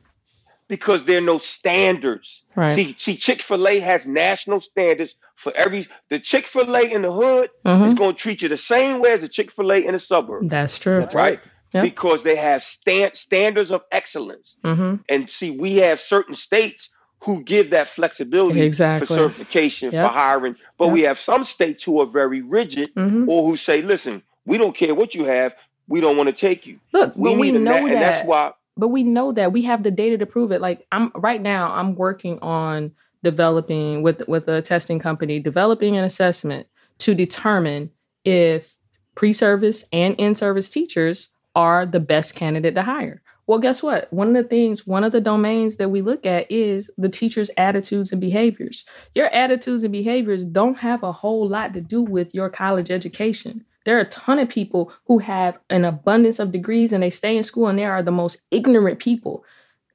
because 0.69 1.05
there 1.05 1.19
are 1.19 1.23
no 1.23 1.39
standards. 1.39 2.45
right 2.57 2.71
See, 2.71 2.97
see, 2.99 3.17
Chick 3.17 3.43
Fil 3.43 3.69
A 3.69 3.81
has 3.81 4.07
national 4.09 4.61
standards 4.61 5.15
for 5.37 5.53
every. 5.57 5.87
The 6.11 6.21
Chick 6.21 6.47
Fil 6.49 6.77
A 6.77 6.83
in 6.93 7.03
the 7.03 7.13
hood 7.13 7.51
Mhm. 7.67 7.87
is 7.87 7.95
going 7.95 8.15
to 8.17 8.21
treat 8.21 8.43
you 8.43 8.49
the 8.51 8.57
same 8.59 9.01
way 9.01 9.13
as 9.13 9.21
the 9.23 9.29
Chick 9.29 9.53
Fil 9.53 9.73
A 9.73 9.79
in 9.87 9.95
the 9.95 10.01
suburb, 10.01 10.49
that's 10.51 10.79
true 10.79 10.99
That's 11.01 11.15
right. 11.15 11.41
Yeah. 11.75 11.83
because 11.83 12.23
they 12.23 12.37
have 12.37 12.63
stand, 12.63 13.17
standards 13.17 13.71
of 13.71 13.83
excellence. 13.91 14.55
hmm 14.65 14.97
And 15.09 15.29
see, 15.29 15.51
we 15.51 15.77
have 15.77 15.99
certain 16.01 16.35
states 16.37 16.91
who 17.21 17.43
give 17.43 17.71
that 17.71 17.89
flexibility 17.89 18.61
Exactly. 18.63 19.07
for 19.07 19.13
certification 19.13 19.91
Yep. 19.93 20.03
for 20.05 20.17
hiring, 20.17 20.57
but 20.79 20.89
we 20.89 21.03
have 21.03 21.19
some 21.19 21.43
states 21.43 21.83
who 21.83 22.01
are 22.01 22.07
very 22.07 22.43
rigid 22.43 22.91
hmm 22.97 23.25
or 23.29 23.45
who 23.47 23.57
say, 23.57 23.83
"Listen, 23.83 24.23
we 24.47 24.57
don't 24.59 24.77
care 24.77 24.95
what 24.95 25.15
you 25.15 25.25
have, 25.25 25.55
we 25.89 26.01
don't 26.01 26.17
want 26.17 26.29
to 26.29 26.33
take 26.35 26.67
you." 26.67 26.79
look 26.93 27.13
We 27.17 27.37
we 27.37 27.51
know 27.51 27.59
na- 27.61 27.73
that 27.81 27.91
and 27.93 28.03
that's 28.03 28.25
why. 28.27 28.53
but 28.77 28.89
we 28.89 29.03
know 29.03 29.33
that 29.33 29.53
we 29.53 29.63
have 29.63 29.83
the 29.83 29.91
data 29.91 30.17
to 30.19 30.27
prove 30.27 30.51
it 30.53 30.61
like 30.61 30.87
i'm 30.93 31.11
right 31.15 31.41
now 31.43 31.73
i'm 31.73 31.95
working 31.95 32.39
on 32.41 32.93
developing 33.23 34.03
with 34.03 34.23
with 34.29 34.47
a 34.49 34.61
testing 34.63 34.99
company 34.99 35.39
developing 35.41 35.97
an 35.97 36.05
assessment 36.05 36.67
to 36.99 37.15
determine 37.15 37.91
if 38.25 38.77
pre-service 39.15 39.85
and 39.93 40.15
in-service 40.17 40.69
teachers 40.71 41.29
are 41.55 41.87
the 41.87 42.01
best 42.01 42.35
candidate 42.35 42.75
to 42.75 42.83
hire. 42.83 43.23
Well, 43.47 43.59
guess 43.59 43.83
what? 43.83 44.11
One 44.13 44.29
of 44.29 44.43
the 44.43 44.49
things, 44.49 44.87
one 44.87 45.05
of 45.05 45.13
the 45.13 45.21
domains 45.21 45.77
that 45.77 45.91
we 45.91 46.01
look 46.01 46.25
at 46.25 46.51
is 46.51 46.91
the 46.97 47.11
teacher's 47.11 47.51
attitudes 47.59 48.11
and 48.11 48.21
behaviors. 48.21 48.87
Your 49.15 49.27
attitudes 49.27 49.83
and 49.83 49.93
behaviors 49.93 50.47
don't 50.47 50.79
have 50.79 51.03
a 51.03 51.13
whole 51.13 51.47
lot 51.47 51.75
to 51.75 51.81
do 51.83 52.03
with 52.03 52.35
your 52.35 52.49
college 52.49 52.91
education. 52.91 53.67
There 53.85 53.99
are 53.99 54.03
a 54.03 54.09
ton 54.09 54.39
of 54.39 54.49
people 54.49 54.93
who 55.07 55.19
have 55.19 55.59
an 55.69 55.85
abundance 55.85 56.39
of 56.39 56.53
degrees 56.53 56.93
and 56.93 57.03
they 57.03 57.11
stay 57.11 57.37
in 57.37 57.43
school 57.43 57.67
and 57.67 57.79
they 57.79 57.85
are 57.85 58.03
the 58.03 58.11
most 58.11 58.39
ignorant 58.51 58.99
people, 58.99 59.45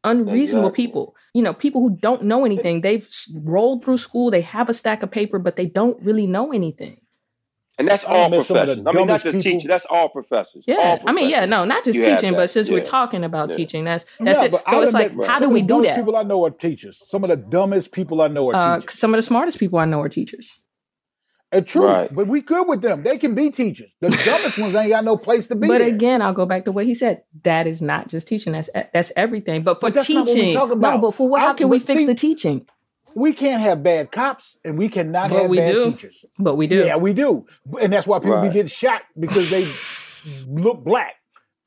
unreasonable 0.03 0.67
exactly. 0.67 0.85
people. 0.85 1.15
You 1.33 1.41
know, 1.41 1.53
people 1.55 1.81
who 1.81 1.97
don't 1.97 2.23
know 2.23 2.45
anything. 2.45 2.81
They've 2.81 3.07
rolled 3.43 3.83
through 3.83 3.97
school, 3.97 4.29
they 4.29 4.41
have 4.41 4.69
a 4.69 4.75
stack 4.75 5.01
of 5.01 5.09
paper, 5.09 5.39
but 5.39 5.55
they 5.55 5.65
don't 5.65 5.99
really 6.03 6.27
know 6.27 6.53
anything. 6.53 7.01
And 7.79 7.87
that's 7.87 8.03
all 8.03 8.29
professors. 8.29 8.79
I 8.85 8.91
mean, 8.91 9.07
not 9.07 9.23
just 9.23 9.41
teachers. 9.41 9.63
That's 9.63 9.85
all 9.89 10.09
professors. 10.09 10.65
Yeah, 10.67 10.75
all 10.75 10.97
professors. 10.97 11.05
I 11.07 11.11
mean, 11.13 11.29
yeah, 11.29 11.45
no, 11.45 11.63
not 11.63 11.85
just 11.85 11.97
you 11.97 12.03
teaching, 12.03 12.33
but 12.33 12.49
since 12.49 12.67
yeah. 12.67 12.73
we're 12.75 12.85
talking 12.85 13.23
about 13.23 13.51
yeah. 13.51 13.55
teaching, 13.55 13.85
that's 13.85 14.05
that's 14.19 14.41
yeah, 14.41 14.47
it. 14.47 14.61
So 14.67 14.81
it's 14.81 14.91
like, 14.91 15.13
how 15.25 15.39
do 15.39 15.49
we 15.49 15.61
do 15.61 15.81
that? 15.83 15.95
People 15.95 16.17
I 16.17 16.23
know 16.23 16.45
are 16.45 16.51
teachers. 16.51 17.01
Some 17.07 17.23
of 17.23 17.29
the 17.29 17.37
dumbest 17.37 17.93
people 17.93 18.21
I 18.21 18.27
know 18.27 18.49
are 18.49 18.55
uh, 18.55 18.79
teachers. 18.79 18.99
Some 18.99 19.13
of 19.13 19.17
the 19.17 19.21
smartest 19.21 19.59
people 19.59 19.79
I 19.79 19.85
know 19.85 20.01
are 20.01 20.09
teachers. 20.09 20.59
It's 21.53 21.71
true, 21.71 21.85
right. 21.85 22.13
but 22.13 22.27
we 22.27 22.41
good 22.41 22.67
with 22.67 22.81
them. 22.81 23.01
They 23.01 23.17
can 23.17 23.33
be 23.33 23.49
teachers. 23.49 23.89
The 24.01 24.09
dumbest 24.09 24.59
ones 24.59 24.75
ain't 24.75 24.89
got 24.89 25.05
no 25.05 25.15
place 25.15 25.47
to 25.47 25.55
be. 25.55 25.67
But 25.67 25.79
there. 25.79 25.87
again, 25.87 26.21
I'll 26.21 26.33
go 26.33 26.45
back 26.45 26.65
to 26.65 26.73
what 26.73 26.85
he 26.85 26.93
said. 26.93 27.23
That 27.43 27.65
is 27.65 27.81
not 27.81 28.09
just 28.09 28.27
teaching. 28.27 28.53
That's 28.53 28.69
that's 28.93 29.13
everything. 29.15 29.63
But 29.63 29.79
for 29.79 29.89
but 29.89 30.05
teaching, 30.05 30.53
no. 30.53 30.75
But 30.75 31.11
for 31.11 31.29
what? 31.29 31.39
How 31.39 31.53
can 31.53 31.69
we 31.69 31.79
fix 31.79 32.01
see, 32.01 32.05
the 32.05 32.13
teaching? 32.13 32.67
We 33.15 33.33
can't 33.33 33.61
have 33.61 33.83
bad 33.83 34.11
cops, 34.11 34.57
and 34.63 34.77
we 34.77 34.89
cannot 34.89 35.29
but 35.29 35.41
have 35.41 35.49
we 35.49 35.57
bad 35.57 35.71
do. 35.71 35.91
teachers. 35.91 36.25
But 36.37 36.55
we 36.55 36.67
do. 36.67 36.85
Yeah, 36.85 36.97
we 36.97 37.13
do, 37.13 37.45
and 37.81 37.91
that's 37.91 38.07
why 38.07 38.19
people 38.19 38.37
right. 38.37 38.47
be 38.47 38.53
getting 38.53 38.67
shot 38.67 39.01
because 39.19 39.49
they 39.49 39.67
look 40.47 40.83
black. 40.83 41.15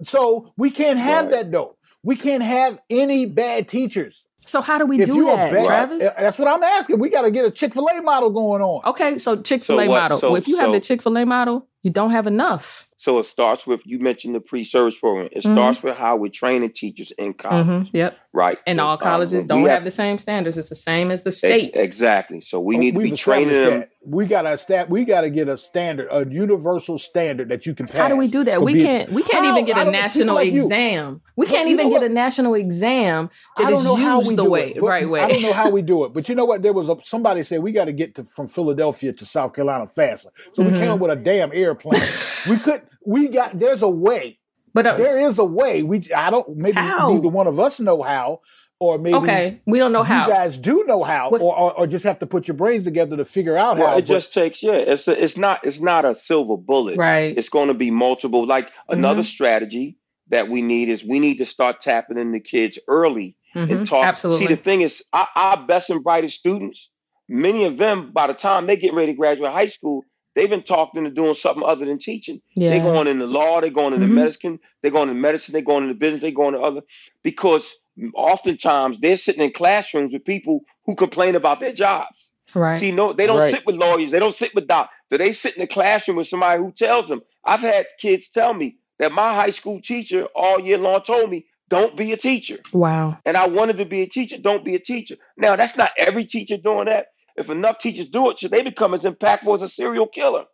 So 0.04 0.52
we 0.56 0.70
can't 0.70 0.98
have 0.98 1.26
right. 1.26 1.30
that 1.32 1.52
though. 1.52 1.76
We 2.02 2.16
can't 2.16 2.42
have 2.42 2.80
any 2.90 3.26
bad 3.26 3.68
teachers. 3.68 4.24
So 4.44 4.60
how 4.60 4.78
do 4.78 4.86
we 4.86 5.00
if 5.00 5.06
do 5.06 5.24
that, 5.26 5.52
bad, 5.52 5.64
Travis? 5.64 6.02
Uh, 6.02 6.14
that's 6.18 6.38
what 6.38 6.48
I'm 6.48 6.62
asking. 6.62 6.98
We 6.98 7.10
got 7.10 7.22
to 7.22 7.30
get 7.30 7.44
a 7.44 7.50
Chick 7.50 7.74
Fil 7.74 7.86
A 7.86 8.02
model 8.02 8.30
going 8.30 8.60
on. 8.60 8.84
Okay, 8.90 9.18
so 9.18 9.40
Chick 9.40 9.62
Fil 9.62 9.80
A 9.80 9.86
so 9.86 9.90
model. 9.90 10.18
So, 10.18 10.28
well, 10.28 10.36
if 10.36 10.48
you 10.48 10.56
so, 10.56 10.62
have 10.62 10.72
the 10.72 10.80
Chick 10.80 11.02
Fil 11.02 11.16
A 11.16 11.24
model, 11.24 11.68
you 11.82 11.90
don't 11.90 12.10
have 12.10 12.26
enough. 12.26 12.88
So 13.02 13.18
it 13.18 13.26
starts 13.26 13.66
with 13.66 13.84
you 13.84 13.98
mentioned 13.98 14.36
the 14.36 14.40
pre-service 14.40 14.96
program. 14.96 15.28
It 15.32 15.42
mm-hmm. 15.42 15.54
starts 15.54 15.82
with 15.82 15.96
how 15.96 16.14
we're 16.14 16.30
training 16.30 16.70
teachers 16.70 17.10
in 17.18 17.34
college. 17.34 17.66
Mm-hmm. 17.66 17.96
Yep. 17.96 18.16
Right. 18.32 18.58
And, 18.64 18.80
all 18.80 18.96
colleges 18.96 19.44
don't 19.44 19.62
have, 19.62 19.70
have, 19.70 19.84
the 19.84 19.90
same 19.90 20.18
standards. 20.18 20.56
It's 20.56 20.68
the 20.68 20.76
same 20.76 21.10
as 21.10 21.24
the 21.24 21.32
state. 21.32 21.72
Ex- 21.74 21.76
exactly. 21.76 22.40
So 22.40 22.60
we 22.60 22.76
oh, 22.76 22.78
need 22.78 22.94
to 22.94 23.00
be 23.00 23.10
training 23.10 23.48
them. 23.48 23.80
That. 23.80 23.90
We 24.06 24.26
got 24.26 24.42
to 24.42 24.56
stat. 24.56 24.88
We 24.88 25.04
got 25.04 25.22
to 25.22 25.30
get 25.30 25.48
a 25.48 25.56
standard, 25.56 26.08
a 26.12 26.24
universal 26.30 26.96
standard 26.96 27.48
that 27.48 27.66
you 27.66 27.74
can 27.74 27.86
pass. 27.86 27.96
How 27.96 28.08
do 28.08 28.16
we 28.16 28.28
do 28.28 28.44
that? 28.44 28.62
We 28.62 28.80
can't. 28.80 29.10
We 29.10 29.24
can't 29.24 29.44
how, 29.44 29.52
even 29.52 29.64
get 29.64 29.84
a 29.84 29.90
national 29.90 30.36
like 30.36 30.52
exam. 30.52 31.22
We 31.36 31.46
can't 31.46 31.68
even 31.70 31.90
get 31.90 32.04
a 32.04 32.08
national 32.08 32.54
exam 32.54 33.30
that 33.58 33.72
is 33.72 33.84
used 33.84 34.36
the 34.36 34.44
way 34.44 34.74
it, 34.76 34.82
right 34.82 35.08
way. 35.08 35.20
I 35.20 35.28
don't 35.28 35.42
know 35.42 35.52
how 35.52 35.70
we 35.70 35.82
do 35.82 36.04
it, 36.04 36.12
but 36.12 36.28
you 36.28 36.36
know 36.36 36.44
what? 36.44 36.62
There 36.62 36.72
was 36.72 36.88
a, 36.88 36.96
somebody 37.04 37.42
said 37.42 37.62
we 37.62 37.72
got 37.72 37.86
to 37.86 37.92
get 37.92 38.14
to 38.14 38.24
from 38.24 38.46
Philadelphia 38.46 39.12
to 39.12 39.26
South 39.26 39.54
Carolina 39.54 39.88
faster. 39.88 40.30
So 40.52 40.62
mm-hmm. 40.62 40.72
we 40.72 40.78
came 40.78 40.90
up 40.92 41.00
with 41.00 41.10
a 41.10 41.16
damn 41.16 41.52
airplane. 41.52 42.00
we 42.48 42.56
could 42.56 42.82
we 43.06 43.28
got 43.28 43.58
there's 43.58 43.82
a 43.82 43.88
way. 43.88 44.38
But 44.74 44.86
uh, 44.86 44.96
there 44.96 45.18
is 45.18 45.38
a 45.38 45.44
way. 45.44 45.82
We 45.82 46.02
I 46.14 46.30
don't 46.30 46.56
maybe 46.56 46.76
how? 46.76 47.12
neither 47.12 47.28
one 47.28 47.46
of 47.46 47.60
us 47.60 47.78
know 47.78 48.02
how, 48.02 48.40
or 48.80 48.98
maybe 48.98 49.16
okay, 49.16 49.60
we 49.66 49.78
don't 49.78 49.92
know 49.92 50.02
how. 50.02 50.26
You 50.26 50.32
guys 50.32 50.56
do 50.56 50.84
know 50.86 51.02
how, 51.02 51.28
or, 51.28 51.40
or, 51.40 51.78
or 51.80 51.86
just 51.86 52.04
have 52.04 52.18
to 52.20 52.26
put 52.26 52.48
your 52.48 52.56
brains 52.56 52.84
together 52.84 53.16
to 53.16 53.24
figure 53.24 53.56
out 53.56 53.76
well, 53.76 53.90
how. 53.90 53.98
It 53.98 54.06
just 54.06 54.32
takes 54.32 54.62
yeah. 54.62 54.72
It's 54.72 55.06
a, 55.08 55.22
it's 55.22 55.36
not 55.36 55.60
it's 55.66 55.80
not 55.80 56.04
a 56.04 56.14
silver 56.14 56.56
bullet. 56.56 56.96
Right. 56.96 57.36
It's 57.36 57.50
going 57.50 57.68
to 57.68 57.74
be 57.74 57.90
multiple. 57.90 58.46
Like 58.46 58.70
another 58.88 59.20
mm-hmm. 59.20 59.26
strategy 59.26 59.98
that 60.28 60.48
we 60.48 60.62
need 60.62 60.88
is 60.88 61.04
we 61.04 61.18
need 61.18 61.36
to 61.38 61.46
start 61.46 61.82
tapping 61.82 62.16
into 62.16 62.40
kids 62.40 62.78
early 62.88 63.36
mm-hmm. 63.54 63.72
and 63.72 63.86
talk. 63.86 64.06
Absolutely. 64.06 64.46
See, 64.46 64.54
the 64.54 64.60
thing 64.60 64.80
is, 64.80 65.02
our, 65.12 65.28
our 65.36 65.66
best 65.66 65.90
and 65.90 66.02
brightest 66.02 66.38
students, 66.38 66.88
many 67.28 67.64
of 67.64 67.76
them, 67.76 68.12
by 68.12 68.26
the 68.26 68.34
time 68.34 68.66
they 68.66 68.76
get 68.76 68.94
ready 68.94 69.12
to 69.12 69.16
graduate 69.16 69.52
high 69.52 69.66
school, 69.66 70.04
they've 70.34 70.50
been 70.50 70.62
talked 70.62 70.96
into 70.96 71.10
doing 71.10 71.34
something 71.34 71.64
other 71.64 71.84
than 71.84 71.98
teaching. 71.98 72.40
Yeah. 72.54 72.70
They're 72.70 72.82
going 72.82 73.08
into 73.08 73.26
law, 73.26 73.60
they're 73.60 73.70
going 73.70 73.94
into 73.94 74.06
mm-hmm. 74.06 74.14
medicine, 74.14 74.60
they're 74.82 74.90
going 74.90 75.08
into 75.08 75.20
medicine, 75.20 75.52
they're 75.52 75.62
going 75.62 75.84
into 75.84 75.94
business, 75.94 76.22
they're 76.22 76.30
going 76.30 76.54
to 76.54 76.60
other 76.60 76.82
because 77.22 77.74
oftentimes 78.14 78.98
they're 79.00 79.16
sitting 79.16 79.42
in 79.42 79.52
classrooms 79.52 80.12
with 80.12 80.24
people 80.24 80.60
who 80.86 80.94
complain 80.94 81.36
about 81.36 81.60
their 81.60 81.72
jobs. 81.72 82.30
Right. 82.54 82.78
See, 82.78 82.92
no, 82.92 83.12
they 83.12 83.26
don't 83.26 83.38
right. 83.38 83.54
sit 83.54 83.66
with 83.66 83.76
lawyers, 83.76 84.10
they 84.10 84.18
don't 84.18 84.34
sit 84.34 84.54
with 84.54 84.66
doctors. 84.66 84.96
They 85.10 85.32
sit 85.32 85.56
in 85.56 85.60
the 85.60 85.66
classroom 85.66 86.16
with 86.16 86.28
somebody 86.28 86.58
who 86.58 86.72
tells 86.72 87.06
them. 87.06 87.22
I've 87.44 87.60
had 87.60 87.86
kids 87.98 88.28
tell 88.28 88.54
me 88.54 88.78
that 88.98 89.12
my 89.12 89.34
high 89.34 89.50
school 89.50 89.80
teacher 89.80 90.26
all 90.34 90.60
year 90.60 90.78
long 90.78 91.02
told 91.02 91.30
me, 91.30 91.46
don't 91.68 91.96
be 91.96 92.12
a 92.12 92.16
teacher. 92.18 92.58
Wow. 92.72 93.18
And 93.24 93.36
I 93.36 93.46
wanted 93.46 93.78
to 93.78 93.86
be 93.86 94.02
a 94.02 94.06
teacher, 94.06 94.36
don't 94.36 94.64
be 94.64 94.74
a 94.74 94.78
teacher. 94.78 95.16
Now, 95.38 95.56
that's 95.56 95.76
not 95.76 95.92
every 95.96 96.26
teacher 96.26 96.58
doing 96.58 96.84
that. 96.86 97.06
If 97.36 97.48
enough 97.50 97.78
teachers 97.78 98.08
do 98.08 98.30
it, 98.30 98.38
should 98.38 98.50
they 98.50 98.62
become 98.62 98.94
as 98.94 99.02
impactful 99.02 99.54
as 99.54 99.62
a 99.62 99.68
serial 99.68 100.06
killer? 100.06 100.44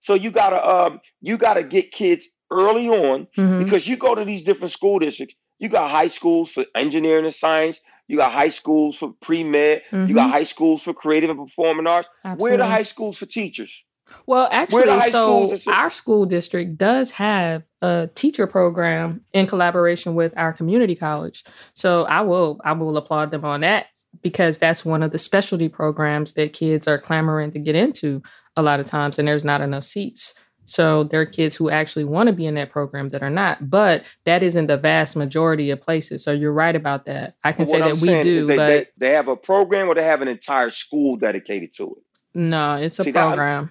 So 0.00 0.14
you 0.14 0.30
gotta 0.30 0.64
um, 0.64 1.00
you 1.20 1.36
gotta 1.36 1.62
get 1.62 1.92
kids 1.92 2.28
early 2.50 2.88
on 2.88 3.26
mm-hmm. 3.36 3.64
because 3.64 3.88
you 3.88 3.96
go 3.96 4.14
to 4.14 4.24
these 4.24 4.42
different 4.42 4.72
school 4.72 4.98
districts. 4.98 5.34
You 5.58 5.68
got 5.68 5.90
high 5.90 6.08
schools 6.08 6.50
for 6.52 6.66
engineering 6.74 7.24
and 7.24 7.34
science. 7.34 7.80
You 8.08 8.18
got 8.18 8.30
high 8.30 8.50
schools 8.50 8.96
for 8.96 9.14
pre 9.20 9.42
med. 9.42 9.82
Mm-hmm. 9.90 10.08
You 10.08 10.14
got 10.14 10.24
mm-hmm. 10.24 10.32
high 10.32 10.44
schools 10.44 10.82
for 10.82 10.94
creative 10.94 11.30
and 11.30 11.38
performing 11.38 11.86
arts. 11.86 12.08
Absolutely. 12.24 12.42
Where 12.42 12.54
are 12.54 12.56
the 12.58 12.66
high 12.66 12.82
schools 12.82 13.16
for 13.16 13.26
teachers? 13.26 13.82
Well, 14.26 14.48
actually, 14.52 15.00
so 15.10 15.58
our 15.66 15.90
school 15.90 16.26
district 16.26 16.78
does 16.78 17.10
have 17.12 17.64
a 17.82 18.08
teacher 18.14 18.46
program 18.46 19.22
in 19.32 19.46
collaboration 19.46 20.14
with 20.14 20.32
our 20.36 20.52
community 20.52 20.94
college. 20.94 21.44
So 21.74 22.04
I 22.04 22.20
will 22.20 22.60
I 22.64 22.72
will 22.72 22.96
applaud 22.96 23.32
them 23.32 23.44
on 23.44 23.62
that 23.62 23.86
because 24.22 24.58
that's 24.58 24.84
one 24.84 25.02
of 25.02 25.10
the 25.10 25.18
specialty 25.18 25.68
programs 25.68 26.34
that 26.34 26.52
kids 26.52 26.86
are 26.86 26.98
clamoring 26.98 27.52
to 27.52 27.58
get 27.58 27.74
into 27.74 28.22
a 28.56 28.62
lot 28.62 28.80
of 28.80 28.86
times, 28.86 29.18
and 29.18 29.28
there's 29.28 29.44
not 29.44 29.60
enough 29.60 29.84
seats. 29.84 30.34
So 30.66 31.04
there 31.04 31.20
are 31.20 31.26
kids 31.26 31.54
who 31.54 31.70
actually 31.70 32.04
want 32.04 32.26
to 32.26 32.32
be 32.32 32.46
in 32.46 32.54
that 32.56 32.70
program 32.70 33.10
that 33.10 33.22
are 33.22 33.30
not, 33.30 33.70
but 33.70 34.02
that 34.24 34.42
isn't 34.42 34.66
the 34.66 34.76
vast 34.76 35.16
majority 35.16 35.70
of 35.70 35.80
places. 35.80 36.24
So 36.24 36.32
you're 36.32 36.52
right 36.52 36.74
about 36.74 37.06
that. 37.06 37.36
I 37.44 37.52
can 37.52 37.66
say 37.66 37.78
that 37.78 37.92
I'm 37.92 38.00
we 38.00 38.22
do, 38.22 38.46
they, 38.46 38.56
but 38.56 38.66
they, 38.66 38.86
they, 38.98 39.10
have 39.14 39.28
a 39.28 39.36
program 39.36 39.88
or 39.88 39.94
they 39.94 40.02
have 40.02 40.22
an 40.22 40.28
entire 40.28 40.70
school 40.70 41.16
dedicated 41.16 41.74
to 41.76 41.96
it. 41.96 42.02
No, 42.34 42.74
it's 42.74 42.98
a 42.98 43.04
See, 43.04 43.12
program. 43.12 43.66
That, 43.66 43.70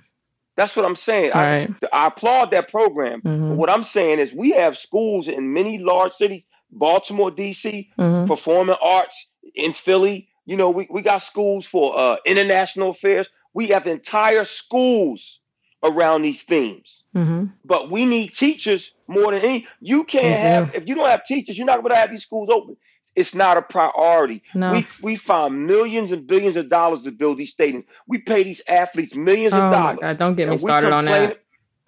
that's 0.63 0.75
what 0.75 0.85
I'm 0.85 0.95
saying. 0.95 1.33
I, 1.33 1.67
I, 1.91 2.07
applaud 2.07 2.51
that 2.51 2.71
program. 2.71 3.21
Mm-hmm. 3.21 3.55
what 3.57 3.69
I'm 3.69 3.83
saying 3.83 4.19
is 4.19 4.33
we 4.33 4.51
have 4.51 4.77
schools 4.77 5.27
in 5.27 5.53
many 5.53 5.79
large 5.79 6.13
cities, 6.13 6.43
Baltimore, 6.71 7.29
DC, 7.29 7.89
mm-hmm. 7.99 8.27
performing 8.27 8.77
arts 8.81 9.27
in 9.53 9.73
Philly, 9.73 10.29
you 10.45 10.57
know, 10.57 10.69
we, 10.69 10.87
we 10.89 11.01
got 11.01 11.23
schools 11.23 11.65
for 11.65 11.97
uh, 11.97 12.17
international 12.25 12.89
affairs. 12.89 13.27
We 13.53 13.67
have 13.67 13.87
entire 13.87 14.45
schools 14.45 15.39
around 15.83 16.23
these 16.23 16.41
themes. 16.43 17.03
Mm-hmm. 17.15 17.45
But 17.63 17.89
we 17.89 18.05
need 18.05 18.29
teachers 18.33 18.91
more 19.07 19.31
than 19.31 19.41
any. 19.41 19.67
You 19.79 20.03
can't 20.03 20.25
mm-hmm. 20.25 20.43
have 20.43 20.75
if 20.75 20.87
you 20.87 20.95
don't 20.95 21.07
have 21.07 21.25
teachers, 21.25 21.57
you're 21.57 21.67
not 21.67 21.81
going 21.81 21.91
to 21.91 21.97
have 21.97 22.11
these 22.11 22.23
schools 22.23 22.49
open. 22.51 22.77
It's 23.15 23.33
not 23.33 23.55
a 23.55 23.61
priority. 23.61 24.43
No. 24.53 24.73
We 24.73 24.87
we 25.01 25.15
find 25.15 25.65
millions 25.65 26.11
and 26.11 26.27
billions 26.27 26.57
of 26.57 26.69
dollars 26.69 27.03
to 27.03 27.11
build 27.11 27.37
these 27.37 27.55
stadiums. 27.55 27.85
We 28.07 28.17
pay 28.19 28.43
these 28.43 28.61
athletes 28.67 29.15
millions 29.15 29.53
oh 29.53 29.61
of 29.61 29.71
dollars. 29.71 29.99
God, 30.01 30.17
don't 30.17 30.35
get 30.35 30.49
me 30.49 30.57
started 30.57 30.91
on 30.91 31.05
that. 31.05 31.41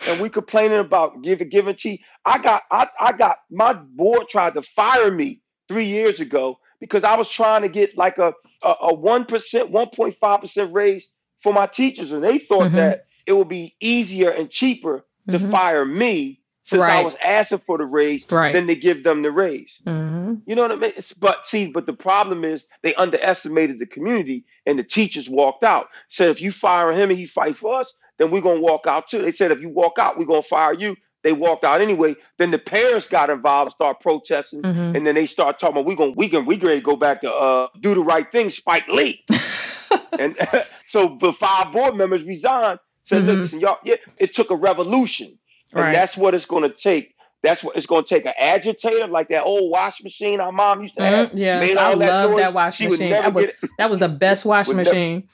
And 0.07 0.21
we 0.21 0.29
complaining 0.29 0.77
about 0.77 1.23
giving 1.23 1.49
giving 1.49 1.75
tea. 1.75 2.03
I 2.23 2.37
got 2.39 2.63
I, 2.71 2.87
I 2.99 3.11
got 3.11 3.39
my 3.51 3.73
board 3.73 4.29
tried 4.29 4.53
to 4.53 4.61
fire 4.61 5.11
me 5.11 5.41
three 5.67 5.85
years 5.85 6.21
ago 6.21 6.59
because 6.79 7.03
I 7.03 7.15
was 7.15 7.29
trying 7.29 7.63
to 7.63 7.69
get 7.69 7.97
like 7.97 8.17
a 8.17 8.33
a 8.63 8.93
one 8.93 9.25
percent, 9.25 9.71
one 9.71 9.89
point 9.89 10.15
five 10.15 10.41
percent 10.41 10.73
raise 10.73 11.11
for 11.41 11.53
my 11.53 11.67
teachers, 11.67 12.11
and 12.11 12.23
they 12.23 12.37
thought 12.37 12.67
mm-hmm. 12.67 12.77
that 12.77 13.05
it 13.25 13.33
would 13.33 13.49
be 13.49 13.75
easier 13.79 14.29
and 14.29 14.49
cheaper 14.49 15.05
to 15.29 15.37
mm-hmm. 15.37 15.51
fire 15.51 15.85
me 15.85 16.41
since 16.63 16.81
right. 16.81 16.97
I 16.97 17.01
was 17.01 17.15
asking 17.23 17.61
for 17.65 17.77
the 17.77 17.85
raise 17.85 18.29
right. 18.29 18.51
than 18.51 18.67
to 18.67 18.75
give 18.75 19.03
them 19.03 19.21
the 19.21 19.31
raise. 19.31 19.79
Mm-hmm. 19.85 20.35
You 20.45 20.55
know 20.55 20.63
what 20.63 20.71
I 20.71 20.75
mean? 20.75 20.91
It's, 20.97 21.13
but 21.13 21.47
see, 21.47 21.67
but 21.71 21.85
the 21.85 21.93
problem 21.93 22.43
is 22.43 22.67
they 22.81 22.93
underestimated 22.95 23.79
the 23.79 23.85
community, 23.85 24.43
and 24.65 24.77
the 24.77 24.83
teachers 24.83 25.29
walked 25.29 25.63
out. 25.63 25.87
Said 26.09 26.29
if 26.29 26.41
you 26.41 26.51
fire 26.51 26.91
him 26.91 27.09
and 27.09 27.17
he 27.17 27.25
fight 27.25 27.57
for 27.57 27.79
us, 27.79 27.93
then 28.17 28.31
we're 28.31 28.41
gonna 28.41 28.59
walk 28.59 28.87
out 28.87 29.07
too. 29.07 29.21
They 29.21 29.31
said 29.31 29.51
if 29.51 29.61
you 29.61 29.69
walk 29.69 29.93
out, 29.99 30.17
we're 30.17 30.25
gonna 30.25 30.41
fire 30.41 30.73
you. 30.73 30.95
They 31.23 31.33
walked 31.33 31.63
out 31.63 31.81
anyway. 31.81 32.15
Then 32.37 32.51
the 32.51 32.59
parents 32.59 33.07
got 33.07 33.29
involved, 33.29 33.71
start 33.71 33.99
protesting, 33.99 34.61
mm-hmm. 34.61 34.95
and 34.95 35.05
then 35.05 35.15
they 35.15 35.25
start 35.25 35.59
talking 35.59 35.77
about 35.77 35.85
we 35.85 35.95
gonna, 35.95 36.11
we 36.11 36.29
can 36.29 36.45
we 36.45 36.57
ready 36.57 36.79
to 36.79 36.85
go 36.85 36.95
back 36.95 37.21
to 37.21 37.33
uh, 37.33 37.67
do 37.81 37.95
the 37.95 38.01
right 38.01 38.31
thing, 38.31 38.49
Spike 38.49 38.87
Lee. 38.87 39.25
and 40.19 40.35
so 40.87 41.17
the 41.19 41.33
five 41.33 41.73
board 41.73 41.95
members 41.95 42.23
resigned. 42.23 42.79
Said, 43.03 43.23
mm-hmm. 43.23 43.39
listen, 43.39 43.59
y'all, 43.61 43.79
yeah, 43.85 43.95
it 44.17 44.33
took 44.33 44.51
a 44.51 44.55
revolution, 44.55 45.37
and 45.71 45.81
right. 45.81 45.93
that's 45.93 46.17
what 46.17 46.33
it's 46.33 46.45
going 46.45 46.63
to 46.63 46.69
take 46.69 47.15
That's 47.41 47.63
what 47.63 47.77
it's 47.77 47.85
going 47.85 48.03
to 48.03 48.09
take 48.09 48.25
an 48.25 48.33
agitator 48.37 49.07
like 49.07 49.29
that 49.29 49.43
old 49.43 49.71
wash 49.71 50.03
machine 50.03 50.41
our 50.41 50.51
mom 50.51 50.81
used 50.81 50.95
to 50.95 51.03
have. 51.03 51.29
Mm, 51.29 51.37
yeah, 51.37 51.59
I 51.79 51.93
love 51.93 51.99
that, 51.99 52.35
that 52.35 52.53
wash 52.53 52.75
she 52.75 52.89
machine. 52.89 53.09
That 53.09 53.33
was, 53.33 53.47
that 53.77 53.89
was, 53.89 53.99
the 53.99 54.09
best 54.09 54.43
wash 54.43 54.67
machine. 54.67 55.15
Never, 55.15 55.27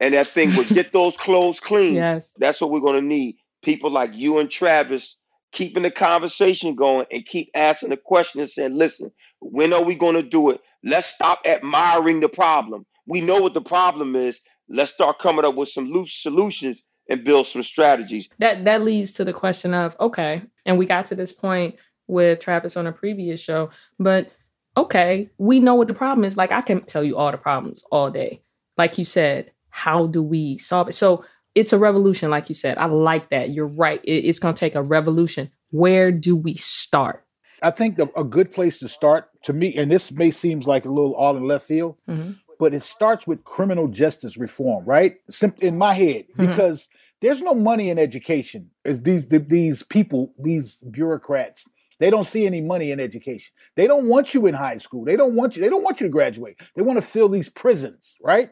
and 0.00 0.14
that 0.14 0.26
thing 0.26 0.54
would 0.56 0.68
get 0.68 0.92
those 0.92 1.16
clothes 1.16 1.58
clean. 1.58 1.94
Yes, 1.94 2.34
that's 2.38 2.60
what 2.60 2.70
we're 2.70 2.80
going 2.80 3.00
to 3.00 3.06
need. 3.06 3.36
People 3.62 3.90
like 3.90 4.14
you 4.14 4.38
and 4.38 4.50
Travis 4.50 5.16
keeping 5.52 5.82
the 5.82 5.90
conversation 5.90 6.74
going 6.74 7.06
and 7.10 7.26
keep 7.26 7.50
asking 7.54 7.90
the 7.90 7.96
question 7.96 8.40
and 8.40 8.50
saying, 8.50 8.74
"Listen, 8.74 9.10
when 9.40 9.72
are 9.72 9.82
we 9.82 9.94
going 9.94 10.14
to 10.14 10.22
do 10.22 10.50
it? 10.50 10.60
Let's 10.84 11.06
stop 11.06 11.40
admiring 11.44 12.20
the 12.20 12.28
problem. 12.28 12.86
We 13.06 13.20
know 13.20 13.40
what 13.40 13.54
the 13.54 13.60
problem 13.60 14.16
is. 14.16 14.40
Let's 14.68 14.92
start 14.92 15.18
coming 15.18 15.44
up 15.44 15.56
with 15.56 15.68
some 15.68 15.90
loose 15.90 16.14
solutions 16.14 16.82
and 17.08 17.24
build 17.24 17.46
some 17.46 17.62
strategies. 17.62 18.28
That 18.38 18.64
that 18.64 18.82
leads 18.82 19.12
to 19.12 19.24
the 19.24 19.32
question 19.32 19.74
of 19.74 19.96
okay, 20.00 20.42
and 20.64 20.78
we 20.78 20.86
got 20.86 21.06
to 21.06 21.14
this 21.14 21.32
point 21.32 21.74
with 22.06 22.40
Travis 22.40 22.76
on 22.76 22.86
a 22.86 22.92
previous 22.92 23.40
show, 23.40 23.70
but 23.98 24.30
okay, 24.76 25.28
we 25.38 25.60
know 25.60 25.74
what 25.74 25.88
the 25.88 25.94
problem 25.94 26.24
is. 26.24 26.36
Like 26.36 26.52
I 26.52 26.60
can 26.60 26.82
tell 26.82 27.04
you 27.04 27.16
all 27.16 27.30
the 27.30 27.38
problems 27.38 27.84
all 27.90 28.10
day. 28.10 28.42
Like 28.78 28.96
you 28.96 29.04
said, 29.04 29.52
how 29.70 30.06
do 30.06 30.22
we 30.22 30.58
solve 30.58 30.88
it? 30.88 30.94
So 30.94 31.24
it's 31.54 31.72
a 31.72 31.78
revolution, 31.78 32.30
like 32.30 32.48
you 32.48 32.54
said. 32.54 32.78
I 32.78 32.86
like 32.86 33.30
that. 33.30 33.50
You're 33.50 33.66
right. 33.66 34.00
It, 34.04 34.24
it's 34.24 34.38
going 34.38 34.54
to 34.54 34.58
take 34.58 34.74
a 34.74 34.82
revolution. 34.82 35.50
Where 35.70 36.12
do 36.12 36.36
we 36.36 36.54
start? 36.54 37.24
I 37.62 37.70
think 37.70 37.96
the, 37.96 38.10
a 38.18 38.24
good 38.24 38.50
place 38.50 38.78
to 38.80 38.88
start, 38.88 39.28
to 39.44 39.52
me, 39.52 39.76
and 39.76 39.90
this 39.90 40.10
may 40.10 40.30
seems 40.30 40.66
like 40.66 40.84
a 40.84 40.88
little 40.90 41.14
all 41.14 41.36
in 41.36 41.44
left 41.44 41.66
field, 41.66 41.96
mm-hmm. 42.08 42.32
but 42.58 42.72
it 42.72 42.82
starts 42.82 43.26
with 43.26 43.44
criminal 43.44 43.88
justice 43.88 44.36
reform, 44.36 44.84
right? 44.84 45.16
in 45.60 45.76
my 45.76 45.92
head, 45.92 46.26
mm-hmm. 46.28 46.46
because 46.46 46.88
there's 47.20 47.42
no 47.42 47.54
money 47.54 47.90
in 47.90 47.98
education. 47.98 48.70
As 48.84 49.02
these 49.02 49.26
these 49.28 49.82
people, 49.82 50.32
these 50.42 50.76
bureaucrats, 50.90 51.66
they 51.98 52.08
don't 52.08 52.24
see 52.24 52.46
any 52.46 52.62
money 52.62 52.92
in 52.92 52.98
education. 52.98 53.52
They 53.76 53.86
don't 53.86 54.08
want 54.08 54.32
you 54.32 54.46
in 54.46 54.54
high 54.54 54.78
school. 54.78 55.04
They 55.04 55.16
don't 55.16 55.34
want 55.34 55.54
you. 55.54 55.62
They 55.62 55.68
don't 55.68 55.82
want 55.82 56.00
you 56.00 56.06
to 56.06 56.12
graduate. 56.12 56.56
They 56.74 56.82
want 56.82 56.98
to 56.98 57.06
fill 57.06 57.28
these 57.28 57.50
prisons, 57.50 58.16
right? 58.22 58.50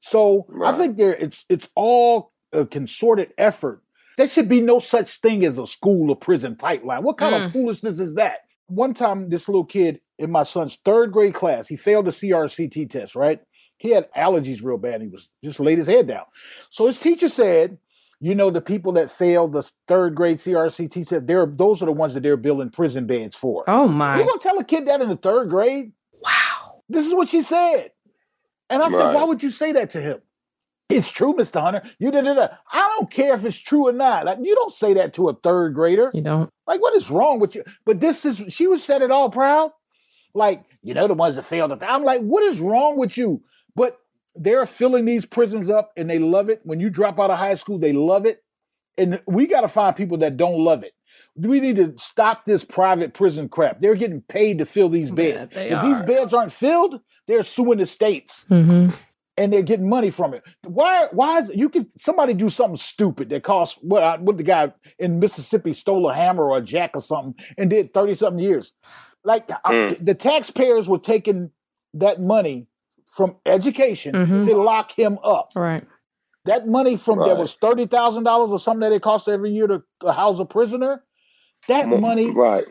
So 0.00 0.46
right. 0.48 0.72
I 0.72 0.78
think 0.78 0.96
there 0.96 1.14
it's 1.14 1.44
it's 1.50 1.68
all 1.74 2.32
a 2.56 2.66
consorted 2.66 3.32
effort. 3.38 3.82
There 4.16 4.28
should 4.28 4.48
be 4.48 4.60
no 4.60 4.78
such 4.78 5.20
thing 5.20 5.44
as 5.44 5.58
a 5.58 5.66
school 5.66 6.10
or 6.10 6.16
prison 6.16 6.56
pipeline. 6.56 7.02
What 7.02 7.18
kind 7.18 7.34
mm. 7.34 7.46
of 7.46 7.52
foolishness 7.52 8.00
is 8.00 8.14
that? 8.14 8.40
One 8.68 8.94
time, 8.94 9.28
this 9.28 9.48
little 9.48 9.64
kid 9.64 10.00
in 10.18 10.30
my 10.30 10.42
son's 10.42 10.76
third 10.84 11.12
grade 11.12 11.34
class, 11.34 11.68
he 11.68 11.76
failed 11.76 12.06
the 12.06 12.10
CRCT 12.10 12.90
test, 12.90 13.14
right? 13.14 13.40
He 13.76 13.90
had 13.90 14.10
allergies 14.14 14.64
real 14.64 14.78
bad. 14.78 15.02
He 15.02 15.08
was 15.08 15.28
just 15.44 15.60
laid 15.60 15.78
his 15.78 15.86
head 15.86 16.06
down. 16.06 16.24
So 16.70 16.86
his 16.86 16.98
teacher 16.98 17.28
said, 17.28 17.78
you 18.20 18.34
know, 18.34 18.50
the 18.50 18.62
people 18.62 18.92
that 18.92 19.10
failed 19.10 19.52
the 19.52 19.70
third 19.86 20.14
grade 20.14 20.38
CRCT 20.38 21.06
test, 21.06 21.26
they're 21.26 21.46
those 21.46 21.82
are 21.82 21.86
the 21.86 21.92
ones 21.92 22.14
that 22.14 22.22
they're 22.22 22.38
building 22.38 22.70
prison 22.70 23.06
beds 23.06 23.36
for. 23.36 23.64
Oh 23.68 23.86
my! 23.86 24.16
You're 24.16 24.26
gonna 24.26 24.38
tell 24.40 24.58
a 24.58 24.64
kid 24.64 24.86
that 24.86 25.02
in 25.02 25.10
the 25.10 25.16
third 25.16 25.50
grade? 25.50 25.92
Wow! 26.22 26.82
This 26.88 27.06
is 27.06 27.12
what 27.12 27.28
she 27.28 27.42
said, 27.42 27.90
and 28.70 28.82
I 28.82 28.86
right. 28.86 28.92
said, 28.92 29.12
why 29.12 29.24
would 29.24 29.42
you 29.42 29.50
say 29.50 29.72
that 29.72 29.90
to 29.90 30.00
him? 30.00 30.20
It's 30.88 31.10
true, 31.10 31.34
Mr. 31.34 31.60
Hunter. 31.60 31.82
You 31.98 32.10
did 32.10 32.26
it. 32.26 32.38
I 32.38 32.94
don't 32.96 33.10
care 33.10 33.34
if 33.34 33.44
it's 33.44 33.58
true 33.58 33.88
or 33.88 33.92
not. 33.92 34.24
Like 34.24 34.38
you 34.40 34.54
don't 34.54 34.72
say 34.72 34.94
that 34.94 35.14
to 35.14 35.28
a 35.28 35.34
third 35.34 35.74
grader. 35.74 36.10
You 36.14 36.22
don't. 36.22 36.50
Like 36.66 36.80
what 36.80 36.94
is 36.94 37.10
wrong 37.10 37.40
with 37.40 37.54
you? 37.54 37.64
But 37.84 38.00
this 38.00 38.24
is 38.24 38.42
she 38.52 38.66
was 38.66 38.84
said 38.84 39.02
it 39.02 39.10
all 39.10 39.30
proud. 39.30 39.72
Like 40.34 40.64
you 40.82 40.94
know 40.94 41.08
the 41.08 41.14
ones 41.14 41.36
that 41.36 41.44
failed. 41.44 41.82
I'm 41.82 42.04
like, 42.04 42.20
what 42.20 42.44
is 42.44 42.60
wrong 42.60 42.96
with 42.96 43.16
you? 43.16 43.42
But 43.74 43.98
they're 44.36 44.66
filling 44.66 45.04
these 45.04 45.26
prisons 45.26 45.68
up 45.68 45.92
and 45.96 46.08
they 46.08 46.18
love 46.18 46.50
it. 46.50 46.60
When 46.64 46.78
you 46.80 46.90
drop 46.90 47.18
out 47.18 47.30
of 47.30 47.38
high 47.38 47.54
school, 47.54 47.78
they 47.78 47.92
love 47.92 48.26
it. 48.26 48.42
And 48.98 49.20
we 49.26 49.46
got 49.46 49.62
to 49.62 49.68
find 49.68 49.94
people 49.96 50.18
that 50.18 50.36
don't 50.36 50.58
love 50.58 50.82
it. 50.82 50.92
We 51.34 51.60
need 51.60 51.76
to 51.76 51.94
stop 51.98 52.44
this 52.44 52.64
private 52.64 53.12
prison 53.12 53.48
crap. 53.48 53.80
They're 53.80 53.94
getting 53.94 54.22
paid 54.22 54.58
to 54.58 54.66
fill 54.66 54.88
these 54.88 55.10
beds. 55.10 55.50
Yeah, 55.52 55.60
if 55.60 55.72
are. 55.74 55.82
these 55.82 56.00
beds 56.00 56.32
aren't 56.32 56.52
filled, 56.52 57.00
they're 57.26 57.42
suing 57.42 57.78
the 57.78 57.86
states. 57.86 58.46
Mm-hmm. 58.50 58.94
And 59.38 59.52
they're 59.52 59.62
getting 59.62 59.88
money 59.88 60.10
from 60.10 60.32
it. 60.32 60.42
Why? 60.64 61.08
Why 61.12 61.40
is 61.40 61.50
you 61.54 61.68
can 61.68 61.88
somebody 61.98 62.32
do 62.32 62.48
something 62.48 62.78
stupid 62.78 63.28
that 63.28 63.42
costs 63.42 63.78
what? 63.82 64.22
What 64.22 64.38
the 64.38 64.42
guy 64.42 64.72
in 64.98 65.18
Mississippi 65.18 65.74
stole 65.74 66.08
a 66.08 66.14
hammer 66.14 66.44
or 66.44 66.56
a 66.56 66.62
jack 66.62 66.92
or 66.94 67.02
something 67.02 67.34
and 67.58 67.68
did 67.68 67.92
thirty 67.92 68.14
something 68.14 68.42
years? 68.42 68.72
Like 69.24 69.48
mm. 69.48 70.04
the 70.04 70.14
taxpayers 70.14 70.88
were 70.88 70.98
taking 70.98 71.50
that 71.94 72.20
money 72.20 72.68
from 73.06 73.36
education 73.44 74.14
mm-hmm. 74.14 74.42
to 74.46 74.54
lock 74.56 74.92
him 74.92 75.18
up. 75.22 75.50
Right. 75.54 75.86
That 76.46 76.68
money 76.68 76.96
from 76.96 77.18
right. 77.18 77.26
there 77.26 77.36
was 77.36 77.54
thirty 77.54 77.86
thousand 77.86 78.24
dollars 78.24 78.50
or 78.50 78.58
something 78.58 78.88
that 78.88 78.92
it 78.92 79.02
costs 79.02 79.28
every 79.28 79.50
year 79.50 79.66
to 79.66 80.12
house 80.12 80.38
a 80.38 80.44
prisoner. 80.44 81.02
That 81.68 81.88
money, 81.88 82.30
right? 82.30 82.64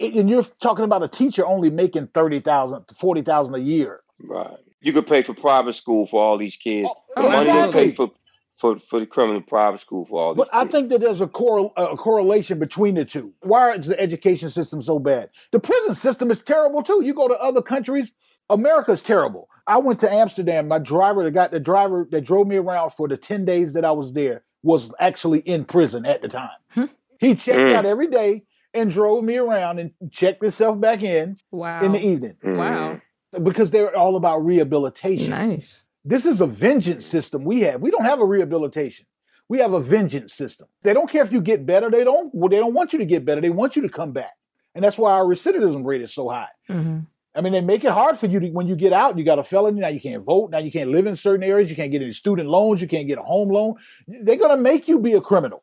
and 0.00 0.28
you're 0.28 0.42
talking 0.60 0.84
about 0.84 1.02
a 1.02 1.08
teacher 1.08 1.46
only 1.46 1.70
making 1.70 2.08
thirty 2.08 2.40
thousand 2.40 2.86
to 2.88 2.94
forty 2.94 3.22
thousand 3.22 3.54
a 3.54 3.60
year. 3.60 4.00
Right. 4.20 4.58
You 4.82 4.92
could 4.92 5.06
pay 5.06 5.22
for 5.22 5.34
private 5.34 5.74
school 5.74 6.06
for 6.06 6.20
all 6.20 6.36
these 6.36 6.56
kids. 6.56 6.88
Oh, 7.16 7.28
money 7.30 7.48
exactly. 7.48 7.84
pay 7.84 7.94
for 7.94 8.10
for 8.58 8.78
for 8.78 9.00
the 9.00 9.06
criminal 9.06 9.40
private 9.40 9.80
school 9.80 10.06
for 10.06 10.20
all. 10.20 10.34
But 10.34 10.48
I 10.52 10.64
think 10.66 10.88
that 10.90 11.00
there's 11.00 11.20
a, 11.20 11.26
cor- 11.26 11.72
a 11.76 11.96
correlation 11.96 12.58
between 12.58 12.96
the 12.96 13.04
two. 13.04 13.32
Why 13.40 13.72
is 13.72 13.86
the 13.86 13.98
education 13.98 14.50
system 14.50 14.82
so 14.82 14.98
bad? 14.98 15.30
The 15.50 15.60
prison 15.60 15.94
system 15.94 16.30
is 16.30 16.40
terrible 16.40 16.82
too. 16.82 17.02
You 17.04 17.14
go 17.14 17.28
to 17.28 17.38
other 17.40 17.62
countries, 17.62 18.12
America's 18.50 19.02
terrible. 19.02 19.48
I 19.66 19.78
went 19.78 20.00
to 20.00 20.12
Amsterdam. 20.12 20.68
My 20.68 20.78
driver, 20.78 21.24
the 21.24 21.30
guy, 21.30 21.48
the 21.48 21.60
driver 21.60 22.06
that 22.10 22.22
drove 22.22 22.46
me 22.46 22.56
around 22.56 22.90
for 22.90 23.08
the 23.08 23.16
10 23.16 23.44
days 23.44 23.72
that 23.74 23.84
I 23.84 23.92
was 23.92 24.12
there 24.12 24.42
was 24.62 24.92
actually 24.98 25.40
in 25.40 25.64
prison 25.64 26.06
at 26.06 26.22
the 26.22 26.28
time. 26.28 26.50
Hmm. 26.70 26.84
He 27.18 27.34
checked 27.34 27.58
mm. 27.58 27.74
out 27.74 27.84
every 27.84 28.08
day 28.08 28.44
and 28.74 28.90
drove 28.90 29.22
me 29.24 29.36
around 29.36 29.78
and 29.78 29.92
checked 30.10 30.42
himself 30.42 30.80
back 30.80 31.02
in 31.02 31.36
wow. 31.50 31.82
in 31.82 31.92
the 31.92 32.04
evening. 32.04 32.36
Wow. 32.42 33.00
Because 33.40 33.70
they're 33.70 33.96
all 33.96 34.16
about 34.16 34.44
rehabilitation. 34.44 35.30
Nice. 35.30 35.82
This 36.04 36.26
is 36.26 36.40
a 36.40 36.46
vengeance 36.46 37.06
system 37.06 37.44
we 37.44 37.60
have. 37.60 37.80
We 37.80 37.90
don't 37.90 38.04
have 38.04 38.20
a 38.20 38.26
rehabilitation. 38.26 39.06
We 39.48 39.58
have 39.58 39.72
a 39.72 39.80
vengeance 39.80 40.34
system. 40.34 40.68
They 40.82 40.92
don't 40.92 41.10
care 41.10 41.22
if 41.22 41.32
you 41.32 41.40
get 41.40 41.66
better. 41.66 41.90
They 41.90 42.04
don't. 42.04 42.34
Well, 42.34 42.48
they 42.48 42.58
don't 42.58 42.74
want 42.74 42.92
you 42.92 42.98
to 42.98 43.04
get 43.04 43.24
better. 43.24 43.40
They 43.40 43.50
want 43.50 43.76
you 43.76 43.82
to 43.82 43.88
come 43.88 44.12
back, 44.12 44.32
and 44.74 44.84
that's 44.84 44.98
why 44.98 45.12
our 45.12 45.24
recidivism 45.24 45.84
rate 45.84 46.02
is 46.02 46.14
so 46.14 46.28
high. 46.28 46.48
Mm-hmm. 46.70 47.00
I 47.34 47.40
mean, 47.40 47.52
they 47.52 47.60
make 47.62 47.84
it 47.84 47.92
hard 47.92 48.18
for 48.18 48.26
you 48.26 48.40
to, 48.40 48.48
when 48.50 48.66
you 48.66 48.76
get 48.76 48.92
out. 48.92 49.16
You 49.16 49.24
got 49.24 49.38
a 49.38 49.42
felony 49.42 49.80
now. 49.80 49.88
You 49.88 50.00
can't 50.00 50.24
vote 50.24 50.50
now. 50.50 50.58
You 50.58 50.70
can't 50.70 50.90
live 50.90 51.06
in 51.06 51.16
certain 51.16 51.44
areas. 51.44 51.70
You 51.70 51.76
can't 51.76 51.90
get 51.90 52.02
any 52.02 52.12
student 52.12 52.48
loans. 52.48 52.82
You 52.82 52.88
can't 52.88 53.06
get 53.06 53.18
a 53.18 53.22
home 53.22 53.48
loan. 53.48 53.74
They're 54.06 54.36
gonna 54.36 54.56
make 54.56 54.88
you 54.88 54.98
be 54.98 55.12
a 55.14 55.20
criminal. 55.20 55.62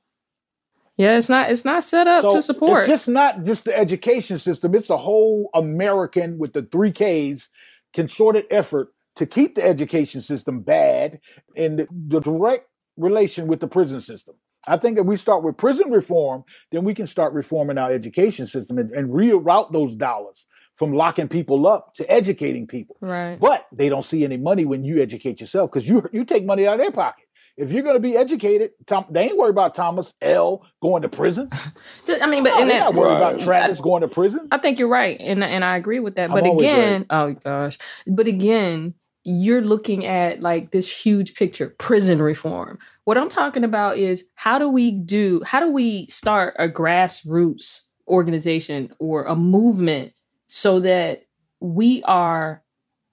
Yeah, 1.00 1.18
it's 1.18 1.30
not. 1.30 1.50
It's 1.50 1.64
not 1.64 1.86
set 1.86 2.08
up 2.08 2.24
so 2.24 2.36
to 2.36 2.42
support. 2.42 2.82
It's 2.82 2.90
just 2.90 3.08
not 3.08 3.46
just 3.46 3.64
the 3.64 3.76
education 3.76 4.38
system. 4.38 4.76
It's 4.76 4.90
a 4.90 4.98
whole 4.98 5.50
American 5.54 6.38
with 6.38 6.52
the 6.52 6.64
three 6.64 6.92
Ks 6.92 7.48
concerted 7.94 8.44
effort 8.52 8.90
to 9.16 9.26
keep 9.26 9.56
the 9.56 9.64
education 9.64 10.20
system 10.20 10.60
bad 10.60 11.22
and 11.56 11.80
the, 11.80 11.88
the 11.90 12.20
direct 12.20 12.68
relation 12.98 13.48
with 13.48 13.62
the 13.62 13.68
prison 13.68 14.02
system. 14.02 14.36
I 14.68 14.76
think 14.76 15.00
if 15.00 15.06
we 15.06 15.16
start 15.16 15.42
with 15.42 15.56
prison 15.56 15.90
reform, 15.90 16.44
then 16.74 16.84
we 16.84 16.94
can 16.94 17.08
start 17.08 17.32
reforming 17.32 17.78
our 17.78 17.94
education 17.94 18.46
system 18.46 18.78
and, 18.78 18.92
and 18.92 19.10
reroute 19.10 19.72
those 19.72 19.96
dollars 19.96 20.48
from 20.76 20.92
locking 20.92 21.30
people 21.30 21.66
up 21.66 21.94
to 21.96 22.12
educating 22.12 22.68
people. 22.68 22.98
Right. 23.00 23.40
But 23.40 23.68
they 23.72 23.88
don't 23.88 24.04
see 24.04 24.26
any 24.26 24.36
money 24.36 24.66
when 24.66 24.84
you 24.84 25.02
educate 25.02 25.40
yourself 25.40 25.72
because 25.72 25.88
you 25.88 26.10
you 26.12 26.26
take 26.26 26.46
money 26.46 26.68
out 26.68 26.74
of 26.74 26.80
their 26.82 26.92
pocket. 26.92 27.24
If 27.60 27.74
you're 27.74 27.84
going 27.84 27.96
to 27.96 28.00
be 28.00 28.16
educated, 28.16 28.72
Tom, 28.88 29.06
they 29.10 29.24
ain't 29.24 29.38
worried 29.38 29.50
about 29.50 29.76
Thomas 29.76 30.14
El 30.22 30.66
going 30.82 31.02
to 31.02 31.10
prison. 31.10 31.50
I 32.22 32.26
mean, 32.26 32.44
but 32.44 32.52
no, 32.52 32.58
they're 32.60 32.68
that, 32.68 32.80
not 32.80 32.94
worried 32.94 33.20
right. 33.20 33.34
about 33.34 33.42
Travis 33.42 33.80
I, 33.80 33.84
going 33.84 34.02
to 34.02 34.08
prison. 34.08 34.48
I 34.50 34.58
think 34.60 34.80
you're 34.80 34.88
right, 34.88 35.20
and 35.20 35.44
and 35.44 35.66
I 35.66 35.76
agree 35.76 36.00
with 36.00 36.16
that. 36.16 36.32
I'm 36.32 36.32
but 36.32 36.46
again, 36.46 37.06
right. 37.10 37.20
oh 37.20 37.34
gosh, 37.34 37.78
but 38.08 38.28
again, 38.28 38.94
you're 39.26 39.62
looking 39.62 40.06
at 40.06 40.42
like 40.42 40.72
this 40.72 40.90
huge 40.90 41.36
picture, 41.36 41.76
prison 41.78 42.22
reform. 42.22 42.80
What 43.04 43.18
I'm 43.18 43.30
talking 43.30 43.66
about 43.66 43.98
is 43.98 44.24
how 44.36 44.58
do 44.58 44.70
we 44.70 44.92
do? 44.92 45.42
How 45.46 45.60
do 45.60 45.70
we 45.70 46.08
start 46.08 46.56
a 46.58 46.70
grassroots 46.70 47.82
organization 48.08 48.94
or 49.00 49.26
a 49.26 49.36
movement 49.36 50.14
so 50.48 50.80
that 50.80 51.24
we 51.60 52.04
are 52.04 52.64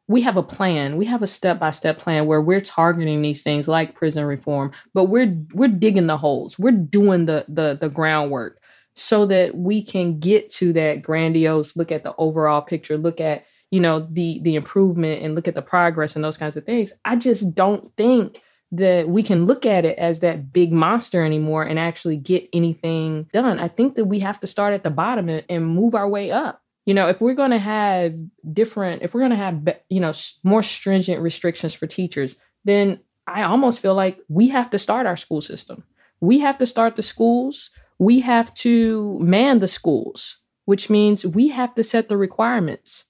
we 0.08 0.22
have 0.22 0.36
a 0.36 0.42
plan. 0.42 0.96
We 0.96 1.04
have 1.06 1.22
a 1.22 1.26
step-by-step 1.26 1.98
plan 1.98 2.26
where 2.26 2.40
we're 2.40 2.60
targeting 2.60 3.22
these 3.22 3.42
things 3.42 3.66
like 3.66 3.94
prison 3.94 4.24
reform 4.24 4.72
but 4.94 5.04
we're 5.04 5.36
we're 5.52 5.68
digging 5.68 6.06
the 6.06 6.16
holes. 6.16 6.58
We're 6.58 6.72
doing 6.72 7.26
the 7.26 7.44
the 7.48 7.76
the 7.80 7.88
groundwork 7.88 8.60
so 8.94 9.26
that 9.26 9.54
we 9.54 9.82
can 9.82 10.18
get 10.18 10.50
to 10.50 10.72
that 10.72 11.02
grandiose 11.02 11.76
look 11.76 11.92
at 11.92 12.02
the 12.02 12.14
overall 12.16 12.62
picture 12.62 12.96
look 12.96 13.20
at 13.20 13.44
you 13.70 13.78
know 13.80 14.08
the 14.10 14.40
the 14.42 14.54
improvement 14.54 15.22
and 15.22 15.34
look 15.34 15.48
at 15.48 15.54
the 15.54 15.62
progress 15.62 16.14
and 16.14 16.24
those 16.24 16.38
kinds 16.38 16.56
of 16.56 16.64
things. 16.64 16.92
I 17.04 17.16
just 17.16 17.54
don't 17.54 17.94
think 17.96 18.40
that 18.72 19.08
we 19.08 19.22
can 19.22 19.46
look 19.46 19.64
at 19.64 19.84
it 19.84 19.96
as 19.98 20.20
that 20.20 20.52
big 20.52 20.72
monster 20.72 21.24
anymore 21.24 21.62
and 21.62 21.78
actually 21.78 22.16
get 22.16 22.48
anything 22.52 23.28
done. 23.32 23.60
I 23.60 23.68
think 23.68 23.94
that 23.94 24.06
we 24.06 24.18
have 24.20 24.40
to 24.40 24.46
start 24.46 24.74
at 24.74 24.82
the 24.82 24.90
bottom 24.90 25.28
and, 25.28 25.44
and 25.48 25.66
move 25.66 25.94
our 25.94 26.08
way 26.08 26.32
up 26.32 26.62
you 26.86 26.94
know 26.94 27.08
if 27.08 27.20
we're 27.20 27.34
going 27.34 27.50
to 27.50 27.58
have 27.58 28.14
different 28.52 29.02
if 29.02 29.14
we're 29.14 29.20
going 29.20 29.30
to 29.30 29.36
have 29.36 29.68
you 29.90 30.00
know 30.00 30.12
more 30.44 30.62
stringent 30.62 31.20
restrictions 31.22 31.74
for 31.74 31.86
teachers 31.86 32.36
then 32.64 33.00
i 33.26 33.42
almost 33.42 33.80
feel 33.80 33.94
like 33.94 34.18
we 34.28 34.48
have 34.48 34.70
to 34.70 34.78
start 34.78 35.06
our 35.06 35.16
school 35.16 35.40
system 35.40 35.84
we 36.20 36.40
have 36.40 36.58
to 36.58 36.66
start 36.66 36.96
the 36.96 37.02
schools 37.02 37.70
We 37.98 38.20
have 38.20 38.52
to 38.56 39.18
man 39.20 39.60
the 39.60 39.68
schools, 39.68 40.42
which 40.66 40.90
means 40.90 41.24
we 41.24 41.48
have 41.48 41.74
to 41.76 41.82
set 41.82 42.08
the 42.10 42.18
requirements. 42.18 43.06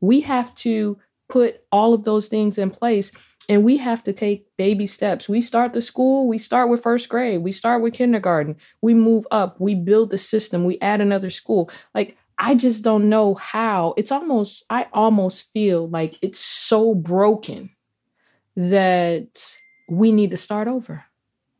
We 0.00 0.20
have 0.22 0.54
to 0.56 0.98
put 1.28 1.60
all 1.72 1.94
of 1.94 2.04
those 2.04 2.28
things 2.28 2.58
in 2.58 2.70
place 2.70 3.12
and 3.48 3.64
we 3.64 3.76
have 3.78 4.02
to 4.04 4.12
take 4.12 4.46
baby 4.56 4.86
steps. 4.86 5.28
We 5.28 5.40
start 5.40 5.72
the 5.72 5.80
school, 5.80 6.26
we 6.26 6.38
start 6.38 6.68
with 6.68 6.82
first 6.82 7.08
grade, 7.08 7.42
we 7.42 7.52
start 7.52 7.82
with 7.82 7.94
kindergarten, 7.94 8.56
we 8.82 8.92
move 8.94 9.26
up, 9.30 9.60
we 9.60 9.74
build 9.74 10.10
the 10.10 10.18
system, 10.18 10.64
we 10.64 10.78
add 10.80 11.00
another 11.00 11.30
school. 11.30 11.70
Like, 11.94 12.16
I 12.38 12.54
just 12.54 12.84
don't 12.84 13.08
know 13.08 13.34
how. 13.34 13.94
It's 13.96 14.12
almost, 14.12 14.64
I 14.68 14.86
almost 14.92 15.52
feel 15.52 15.88
like 15.88 16.18
it's 16.20 16.40
so 16.40 16.94
broken 16.94 17.70
that 18.56 19.56
we 19.88 20.12
need 20.12 20.30
to 20.32 20.36
start 20.36 20.68
over. 20.68 21.04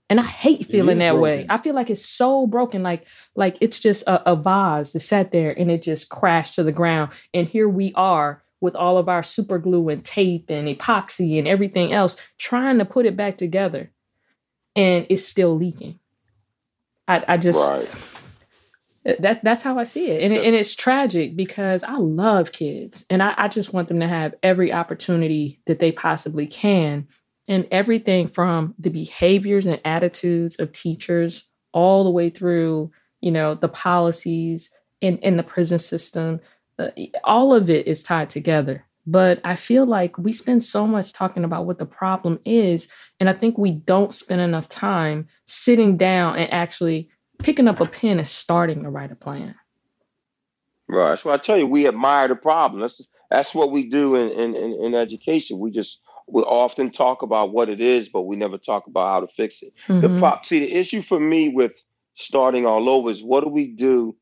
And 0.09 0.20
I 0.20 0.24
hate 0.24 0.66
feeling 0.66 0.99
that 0.99 1.12
broken. 1.12 1.22
way. 1.22 1.47
I 1.49 1.59
feel 1.59 1.74
like 1.74 1.91
it's 1.91 2.07
so 2.07 2.47
broken, 2.47 2.83
like 2.85 3.07
like 3.35 3.57
it's 3.61 3.81
just 3.81 4.05
a, 4.07 4.31
a 4.31 4.37
vase 4.37 4.93
that 4.93 5.01
sat 5.01 5.33
there 5.33 5.51
and 5.59 5.68
it 5.68 5.83
just 5.83 6.11
crashed 6.11 6.55
to 6.55 6.62
the 6.62 6.70
ground. 6.70 7.11
And 7.35 7.49
here 7.49 7.68
we 7.68 7.93
are 7.95 8.43
with 8.61 8.77
all 8.77 8.99
of 8.99 9.09
our 9.09 9.24
super 9.24 9.59
glue 9.59 9.89
and 9.89 10.05
tape 10.05 10.49
and 10.49 10.68
epoxy 10.68 11.39
and 11.39 11.49
everything 11.49 11.93
else, 11.93 12.16
trying 12.39 12.79
to 12.79 12.85
put 12.85 13.05
it 13.05 13.16
back 13.16 13.37
together, 13.37 13.91
and 14.77 15.07
it's 15.11 15.27
still 15.27 15.57
leaking. 15.57 15.99
I, 17.09 17.24
I 17.27 17.37
just 17.37 17.59
right. 17.59 17.89
That's 19.19 19.41
that's 19.43 19.63
how 19.63 19.79
I 19.79 19.85
see 19.85 20.11
it, 20.11 20.23
and 20.23 20.33
it, 20.33 20.45
and 20.45 20.55
it's 20.55 20.75
tragic 20.75 21.37
because 21.37 21.85
I 21.85 21.97
love 21.97 22.53
kids, 22.53 23.07
and 23.09 23.23
I, 23.23 23.35
I 23.37 23.49
just 23.49 23.73
want 23.73 23.89
them 23.89 24.01
to 24.01 24.09
have 24.09 24.35
every 24.43 24.73
opportunity 24.73 25.61
that 25.67 25.79
they 25.79 25.93
possibly 25.93 26.47
can 26.47 27.07
and 27.49 27.67
everything 27.71 28.29
from 28.29 28.75
the 28.79 28.91
behaviors 28.91 29.67
and 29.67 29.81
attitudes 29.85 30.59
of 30.59 30.73
teachers 30.73 31.45
all 31.73 32.05
the 32.05 32.11
way 32.11 32.31
through, 32.31 32.91
you 33.21 33.31
know, 33.31 33.55
the 33.55 33.69
policies 33.69 34.71
in, 35.01 35.19
in 35.19 35.37
the 35.37 35.43
prison 35.43 35.79
system. 35.79 36.41
Uh, 36.79 36.89
all 37.25 37.55
of 37.55 37.71
it 37.71 37.87
is 37.87 38.03
tied 38.03 38.31
together. 38.31 38.85
But 39.07 39.41
I 39.45 39.55
feel 39.55 39.87
like 39.87 40.19
we 40.19 40.33
spend 40.33 40.65
so 40.65 40.87
much 40.87 41.13
talking 41.13 41.45
about 41.45 41.67
what 41.67 41.79
the 41.79 41.87
problem 41.87 42.41
is. 42.45 42.89
And 43.21 43.31
I 43.31 43.33
think 43.33 43.57
we 43.57 43.71
don't 43.71 44.15
spend 44.15 44.41
enough 44.41 44.69
time 44.69 45.29
sitting 45.47 45.97
down 45.97 46.37
and 46.37 46.53
actually 46.53 47.09
picking 47.39 47.68
up 47.68 47.80
a 47.80 47.87
pen 47.87 48.18
and 48.18 48.28
starting 48.28 48.82
to 48.82 48.91
write 48.91 49.12
a 49.12 49.16
plan. 49.16 49.55
Right. 50.89 51.18
So 51.18 51.30
I 51.30 51.37
tell 51.37 51.59
you, 51.59 51.66
we 51.66 51.89
admire 51.89 52.28
the 52.28 52.37
problem. 52.37 52.80
That's 52.80 53.07
that's 53.30 53.55
what 53.55 53.72
we 53.72 53.89
do 53.89 54.14
in, 54.14 54.55
in, 54.55 54.55
in 54.55 54.95
education. 54.95 55.59
We 55.59 55.70
just 55.70 56.01
we 56.28 56.43
often 56.43 56.91
talk 56.91 57.22
about 57.22 57.53
what 57.53 57.68
it 57.68 57.80
is, 57.80 58.09
but 58.09 58.22
we 58.22 58.37
never 58.37 58.59
talk 58.59 58.87
about 58.87 59.12
how 59.12 59.20
to 59.20 59.28
fix 59.28 59.62
it. 59.62 59.72
Mm-hmm. 59.89 60.01
The 60.01 60.18
prop, 60.18 60.45
see, 60.47 60.61
the 60.61 60.72
issue 60.72 61.03
for 61.03 61.20
me 61.20 61.49
with 61.49 61.82
starting 62.14 62.66
all 62.66 62.89
over 62.89 63.11
is 63.11 63.22
what 63.22 63.45
do 63.45 63.51
we 63.51 63.68
do 63.68 64.16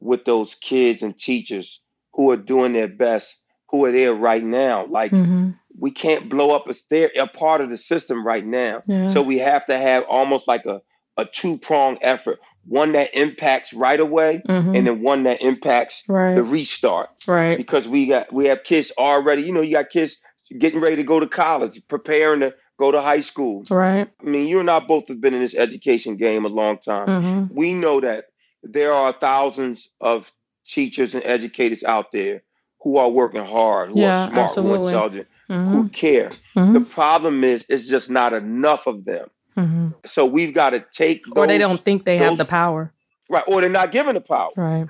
with 0.00 0.24
those 0.24 0.54
kids 0.56 1.02
and 1.02 1.18
teachers 1.18 1.80
who 2.14 2.30
are 2.30 2.36
doing 2.36 2.72
their 2.72 2.88
best, 2.88 3.38
who 3.68 3.84
are 3.84 3.92
there 3.92 4.14
right 4.14 4.42
now? 4.42 4.86
Like 4.86 5.12
mm-hmm. 5.12 5.50
we 5.78 5.90
can't 5.90 6.28
blow 6.28 6.54
up. 6.54 6.68
It's 6.68 6.84
they're 6.84 7.10
a 7.18 7.26
part 7.26 7.60
of 7.60 7.70
the 7.70 7.76
system 7.76 8.26
right 8.26 8.44
now. 8.44 8.82
Yeah. 8.86 9.08
So 9.08 9.22
we 9.22 9.38
have 9.38 9.66
to 9.66 9.76
have 9.76 10.04
almost 10.04 10.48
like 10.48 10.64
a, 10.64 10.80
a 11.16 11.26
two 11.26 11.58
prong 11.58 11.98
effort. 12.00 12.40
One 12.70 12.92
that 12.92 13.12
impacts 13.14 13.74
right 13.74 13.98
away, 13.98 14.42
mm-hmm. 14.48 14.76
and 14.76 14.86
then 14.86 15.02
one 15.02 15.24
that 15.24 15.42
impacts 15.42 16.04
right. 16.06 16.36
the 16.36 16.44
restart. 16.44 17.10
Right. 17.26 17.58
Because 17.58 17.88
we 17.88 18.06
got 18.06 18.32
we 18.32 18.46
have 18.46 18.62
kids 18.62 18.92
already. 18.96 19.42
You 19.42 19.52
know, 19.52 19.60
you 19.60 19.72
got 19.72 19.90
kids 19.90 20.18
getting 20.56 20.80
ready 20.80 20.94
to 20.94 21.02
go 21.02 21.18
to 21.18 21.26
college, 21.26 21.82
preparing 21.88 22.40
to 22.40 22.54
go 22.78 22.92
to 22.92 23.00
high 23.00 23.22
school. 23.22 23.64
Right. 23.68 24.08
I 24.20 24.24
mean, 24.24 24.46
you 24.46 24.60
and 24.60 24.70
I 24.70 24.78
both 24.78 25.08
have 25.08 25.20
been 25.20 25.34
in 25.34 25.40
this 25.40 25.56
education 25.56 26.14
game 26.16 26.44
a 26.44 26.48
long 26.48 26.78
time. 26.78 27.08
Mm-hmm. 27.08 27.56
We 27.56 27.74
know 27.74 27.98
that 28.02 28.26
there 28.62 28.92
are 28.92 29.12
thousands 29.14 29.88
of 30.00 30.32
teachers 30.64 31.16
and 31.16 31.24
educators 31.24 31.82
out 31.82 32.12
there 32.12 32.44
who 32.82 32.98
are 32.98 33.10
working 33.10 33.44
hard, 33.44 33.90
who 33.90 33.98
yeah, 33.98 34.26
are 34.26 34.30
smart, 34.30 34.44
absolutely. 34.46 34.78
who 34.78 34.84
are 34.84 34.88
intelligent, 34.88 35.28
mm-hmm. 35.50 35.72
who 35.72 35.88
care. 35.88 36.30
Mm-hmm. 36.56 36.74
The 36.74 36.80
problem 36.82 37.42
is, 37.42 37.66
it's 37.68 37.88
just 37.88 38.10
not 38.10 38.32
enough 38.32 38.86
of 38.86 39.04
them. 39.04 39.28
Mm-hmm. 39.60 39.88
So 40.06 40.26
we've 40.26 40.54
got 40.54 40.70
to 40.70 40.84
take 40.92 41.24
those, 41.26 41.34
or 41.36 41.46
they 41.46 41.58
don't 41.58 41.80
think 41.80 42.04
they 42.04 42.18
those, 42.18 42.28
have 42.30 42.38
the 42.38 42.44
power, 42.44 42.92
right? 43.28 43.44
Or 43.46 43.60
they're 43.60 43.70
not 43.70 43.92
given 43.92 44.14
the 44.14 44.20
power, 44.20 44.50
right? 44.56 44.80
You 44.80 44.88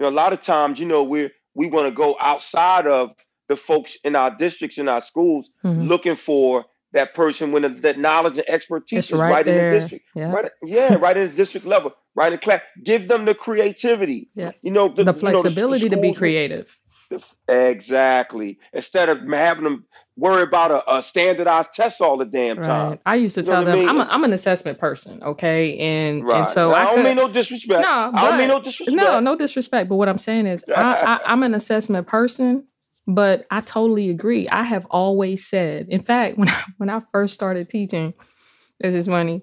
know, 0.00 0.08
a 0.08 0.10
lot 0.10 0.32
of 0.32 0.40
times, 0.40 0.78
you 0.78 0.86
know, 0.86 1.02
we 1.02 1.30
we 1.54 1.68
want 1.68 1.88
to 1.88 1.94
go 1.94 2.16
outside 2.20 2.86
of 2.86 3.12
the 3.48 3.56
folks 3.56 3.96
in 4.04 4.16
our 4.16 4.34
districts 4.36 4.78
in 4.78 4.88
our 4.88 5.00
schools 5.00 5.50
mm-hmm. 5.64 5.82
looking 5.82 6.16
for 6.16 6.66
that 6.92 7.14
person 7.14 7.52
when 7.52 7.80
that 7.80 7.98
knowledge 7.98 8.38
and 8.38 8.48
expertise 8.48 8.98
it's 9.00 9.12
is 9.12 9.18
right, 9.18 9.30
right 9.30 9.48
in 9.48 9.56
the 9.56 9.70
district. 9.70 10.06
Yeah. 10.14 10.32
Right, 10.32 10.50
yeah, 10.64 10.94
right 10.96 11.16
in 11.16 11.30
the 11.30 11.36
district 11.36 11.66
level, 11.66 11.92
right 12.14 12.32
in 12.32 12.38
class. 12.38 12.62
Give 12.82 13.06
them 13.08 13.24
the 13.24 13.34
creativity. 13.34 14.30
Yeah. 14.34 14.50
You 14.62 14.70
know, 14.70 14.88
the, 14.88 15.04
the 15.04 15.14
flexibility 15.14 15.84
you 15.84 15.90
know, 15.90 15.96
the, 15.96 16.02
the 16.02 16.08
to 16.08 16.12
be 16.12 16.14
creative. 16.14 16.78
Exactly. 17.48 18.58
Instead 18.72 19.08
of 19.08 19.20
having 19.28 19.64
them 19.64 19.84
worry 20.16 20.42
about 20.42 20.70
a, 20.70 20.96
a 20.96 21.02
standardized 21.02 21.72
test 21.72 22.00
all 22.00 22.16
the 22.16 22.24
damn 22.24 22.56
time. 22.56 22.90
Right. 22.90 23.00
I 23.06 23.16
used 23.16 23.34
to 23.34 23.42
you 23.42 23.46
tell 23.46 23.64
them 23.64 23.74
I 23.74 23.80
mean? 23.80 23.88
I'm, 23.88 23.98
a, 23.98 24.08
I'm 24.10 24.24
an 24.24 24.32
assessment 24.32 24.78
person, 24.78 25.22
okay, 25.22 25.78
and 25.78 26.24
right. 26.24 26.38
and 26.38 26.48
so 26.48 26.72
I, 26.72 26.80
I 26.80 26.84
don't 26.86 26.94
could, 26.96 27.04
mean 27.04 27.16
no 27.16 27.28
disrespect. 27.28 27.80
No, 27.80 28.10
but, 28.12 28.20
I 28.20 28.28
don't 28.28 28.38
mean 28.38 28.48
no 28.48 28.60
disrespect. 28.60 28.96
No, 28.96 29.20
no 29.20 29.36
disrespect. 29.36 29.88
But 29.88 29.96
what 29.96 30.08
I'm 30.08 30.18
saying 30.18 30.46
is, 30.46 30.64
I, 30.74 30.82
I, 30.82 31.20
I'm 31.26 31.42
an 31.42 31.54
assessment 31.54 32.06
person, 32.06 32.66
but 33.06 33.46
I 33.50 33.60
totally 33.60 34.10
agree. 34.10 34.48
I 34.48 34.62
have 34.62 34.86
always 34.90 35.46
said, 35.46 35.88
in 35.90 36.02
fact, 36.02 36.38
when 36.38 36.48
I, 36.48 36.62
when 36.78 36.90
I 36.90 37.00
first 37.12 37.34
started 37.34 37.68
teaching, 37.68 38.14
this 38.80 38.94
is 38.94 39.06
funny. 39.06 39.42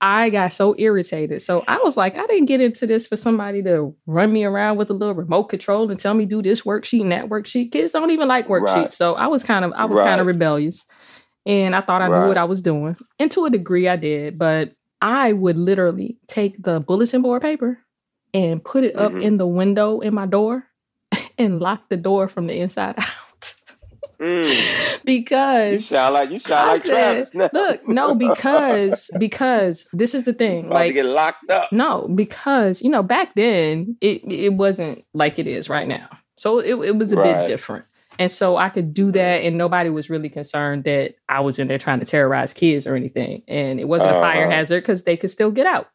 I 0.00 0.30
got 0.30 0.52
so 0.52 0.76
irritated. 0.78 1.42
So 1.42 1.64
I 1.66 1.78
was 1.78 1.96
like, 1.96 2.16
I 2.16 2.26
didn't 2.26 2.46
get 2.46 2.60
into 2.60 2.86
this 2.86 3.06
for 3.06 3.16
somebody 3.16 3.62
to 3.64 3.94
run 4.06 4.32
me 4.32 4.44
around 4.44 4.76
with 4.76 4.90
a 4.90 4.92
little 4.92 5.14
remote 5.14 5.44
control 5.44 5.90
and 5.90 5.98
tell 5.98 6.14
me 6.14 6.24
do 6.24 6.40
this 6.40 6.62
worksheet 6.62 7.02
and 7.02 7.12
that 7.12 7.28
worksheet. 7.28 7.72
Kids 7.72 7.92
don't 7.92 8.10
even 8.10 8.28
like 8.28 8.46
worksheets. 8.46 8.74
Right. 8.74 8.92
So 8.92 9.14
I 9.14 9.26
was 9.26 9.42
kind 9.42 9.64
of 9.64 9.72
I 9.72 9.86
was 9.86 9.98
right. 9.98 10.08
kind 10.08 10.20
of 10.20 10.26
rebellious. 10.26 10.86
And 11.46 11.74
I 11.74 11.80
thought 11.80 12.02
I 12.02 12.08
right. 12.08 12.20
knew 12.20 12.28
what 12.28 12.36
I 12.36 12.44
was 12.44 12.62
doing. 12.62 12.96
And 13.18 13.30
to 13.32 13.46
a 13.46 13.50
degree 13.50 13.88
I 13.88 13.96
did, 13.96 14.38
but 14.38 14.72
I 15.00 15.32
would 15.32 15.56
literally 15.56 16.18
take 16.28 16.62
the 16.62 16.80
bulletin 16.80 17.22
board 17.22 17.42
paper 17.42 17.78
and 18.34 18.62
put 18.62 18.84
it 18.84 18.96
up 18.96 19.12
mm-hmm. 19.12 19.22
in 19.22 19.36
the 19.38 19.46
window 19.46 20.00
in 20.00 20.14
my 20.14 20.26
door 20.26 20.64
and 21.38 21.60
lock 21.60 21.88
the 21.88 21.96
door 21.96 22.28
from 22.28 22.46
the 22.46 22.60
inside 22.60 22.94
out. 22.98 23.04
Mm. 24.20 25.04
Because 25.04 25.72
you 25.72 25.78
sound 25.80 26.14
like 26.14 26.30
you 26.30 26.38
sound 26.38 26.70
I 26.70 26.72
like 26.72 26.82
said, 26.82 27.32
Travis. 27.32 27.52
Look, 27.52 27.88
no, 27.88 28.14
because 28.26 29.10
because 29.18 29.86
this 29.92 30.14
is 30.14 30.24
the 30.24 30.32
thing. 30.32 30.66
About 30.66 30.74
like 30.74 30.94
get 30.94 31.04
locked 31.04 31.50
up. 31.50 31.72
No, 31.72 32.08
because 32.14 32.82
you 32.82 32.90
know 32.90 33.02
back 33.02 33.34
then 33.34 33.96
it 34.00 34.22
it 34.30 34.54
wasn't 34.54 35.04
like 35.14 35.38
it 35.38 35.46
is 35.46 35.68
right 35.68 35.88
now. 35.88 36.08
So 36.36 36.58
it 36.58 36.74
it 36.74 36.96
was 36.96 37.12
a 37.12 37.16
right. 37.16 37.42
bit 37.42 37.48
different. 37.48 37.84
And 38.18 38.30
so 38.30 38.56
I 38.56 38.68
could 38.68 38.92
do 38.92 39.12
that, 39.12 39.44
and 39.44 39.56
nobody 39.56 39.90
was 39.90 40.10
really 40.10 40.28
concerned 40.28 40.84
that 40.84 41.14
I 41.28 41.40
was 41.40 41.60
in 41.60 41.68
there 41.68 41.78
trying 41.78 42.00
to 42.00 42.06
terrorize 42.06 42.52
kids 42.52 42.84
or 42.86 42.96
anything. 42.96 43.42
And 43.46 43.78
it 43.78 43.86
wasn't 43.86 44.10
uh-huh. 44.10 44.18
a 44.18 44.22
fire 44.22 44.50
hazard 44.50 44.82
because 44.82 45.04
they 45.04 45.16
could 45.16 45.30
still 45.30 45.52
get 45.52 45.66
out. 45.66 45.88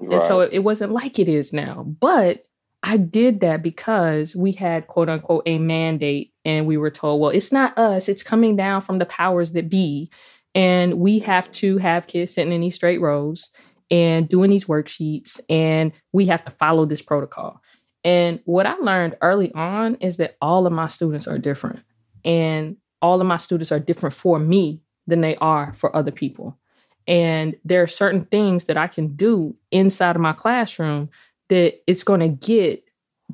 Right. 0.00 0.14
And 0.14 0.22
so 0.22 0.40
it, 0.40 0.52
it 0.52 0.58
wasn't 0.60 0.92
like 0.92 1.20
it 1.20 1.28
is 1.28 1.52
now. 1.52 1.84
But 1.84 2.46
I 2.82 2.96
did 2.96 3.40
that 3.40 3.62
because 3.62 4.34
we 4.34 4.52
had 4.52 4.86
quote 4.88 5.08
unquote 5.08 5.44
a 5.46 5.58
mandate 5.58 6.32
and 6.48 6.66
we 6.66 6.78
were 6.78 6.90
told, 6.90 7.20
well, 7.20 7.30
it's 7.30 7.52
not 7.52 7.76
us, 7.76 8.08
it's 8.08 8.22
coming 8.22 8.56
down 8.56 8.80
from 8.80 8.98
the 8.98 9.04
powers 9.04 9.52
that 9.52 9.68
be. 9.68 10.10
And 10.54 10.98
we 10.98 11.18
have 11.18 11.50
to 11.52 11.76
have 11.76 12.06
kids 12.06 12.32
sitting 12.32 12.54
in 12.54 12.62
these 12.62 12.74
straight 12.74 13.02
rows 13.02 13.50
and 13.90 14.26
doing 14.26 14.50
these 14.50 14.64
worksheets, 14.64 15.38
and 15.50 15.92
we 16.12 16.26
have 16.26 16.44
to 16.46 16.50
follow 16.52 16.86
this 16.86 17.02
protocol. 17.02 17.60
And 18.02 18.40
what 18.46 18.66
I 18.66 18.74
learned 18.76 19.16
early 19.20 19.52
on 19.52 19.96
is 19.96 20.16
that 20.16 20.36
all 20.40 20.66
of 20.66 20.72
my 20.72 20.86
students 20.86 21.26
are 21.26 21.38
different, 21.38 21.84
and 22.24 22.78
all 23.02 23.20
of 23.20 23.26
my 23.26 23.36
students 23.36 23.70
are 23.70 23.78
different 23.78 24.14
for 24.14 24.38
me 24.38 24.80
than 25.06 25.20
they 25.20 25.36
are 25.36 25.74
for 25.74 25.94
other 25.94 26.10
people. 26.10 26.58
And 27.06 27.56
there 27.64 27.82
are 27.82 27.86
certain 27.88 28.24
things 28.24 28.64
that 28.64 28.76
I 28.76 28.86
can 28.86 29.16
do 29.16 29.54
inside 29.70 30.16
of 30.16 30.22
my 30.22 30.32
classroom 30.32 31.10
that 31.48 31.80
it's 31.86 32.04
going 32.04 32.20
to 32.20 32.28
get 32.28 32.84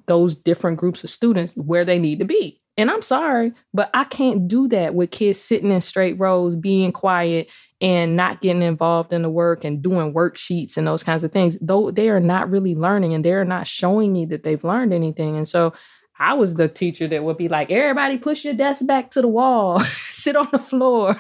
those 0.06 0.34
different 0.34 0.78
groups 0.78 1.04
of 1.04 1.10
students 1.10 1.54
where 1.54 1.84
they 1.84 1.98
need 1.98 2.18
to 2.18 2.24
be. 2.24 2.60
And 2.77 2.91
I'm 2.91 3.03
sorry, 3.03 3.53
but 3.72 3.89
I 3.95 4.05
can't 4.05 4.49
do 4.49 4.66
that 4.68 4.95
with 4.95 5.12
kids 5.12 5.39
sitting 5.39 5.70
in 5.70 5.81
straight 5.81 6.18
rows, 6.18 6.57
being 6.57 6.91
quiet 6.91 7.49
and 7.81 8.16
not 8.16 8.41
getting 8.41 8.62
involved 8.62 9.12
in 9.12 9.22
the 9.22 9.31
work 9.31 9.62
and 9.62 9.81
doing 9.81 10.12
worksheets 10.12 10.77
and 10.77 10.87
those 10.87 11.05
kinds 11.05 11.22
of 11.22 11.31
things. 11.31 11.57
Though 11.61 11.93
they 11.93 12.09
are 12.09 12.20
not 12.20 12.51
really 12.51 12.75
learning 12.75 13.14
and 13.14 13.25
they're 13.25 13.45
not 13.45 13.68
showing 13.68 14.12
me 14.12 14.27
that 14.27 14.43
they've 14.43 14.64
learned 14.64 14.93
anything. 14.93 15.37
And 15.37 15.47
so 15.47 15.72
I 16.18 16.35
was 16.35 16.55
the 16.55 16.68
teacher 16.68 17.07
that 17.09 17.25
would 17.25 17.37
be 17.37 17.49
like, 17.49 17.70
everybody 17.70 18.18
push 18.18 18.45
your 18.45 18.55
desk 18.55 18.87
back 18.87 19.11
to 19.12 19.20
the 19.20 19.29
wall, 19.29 19.81
sit 20.11 20.35
on 20.35 20.49
the 20.51 20.59
floor. 20.59 21.16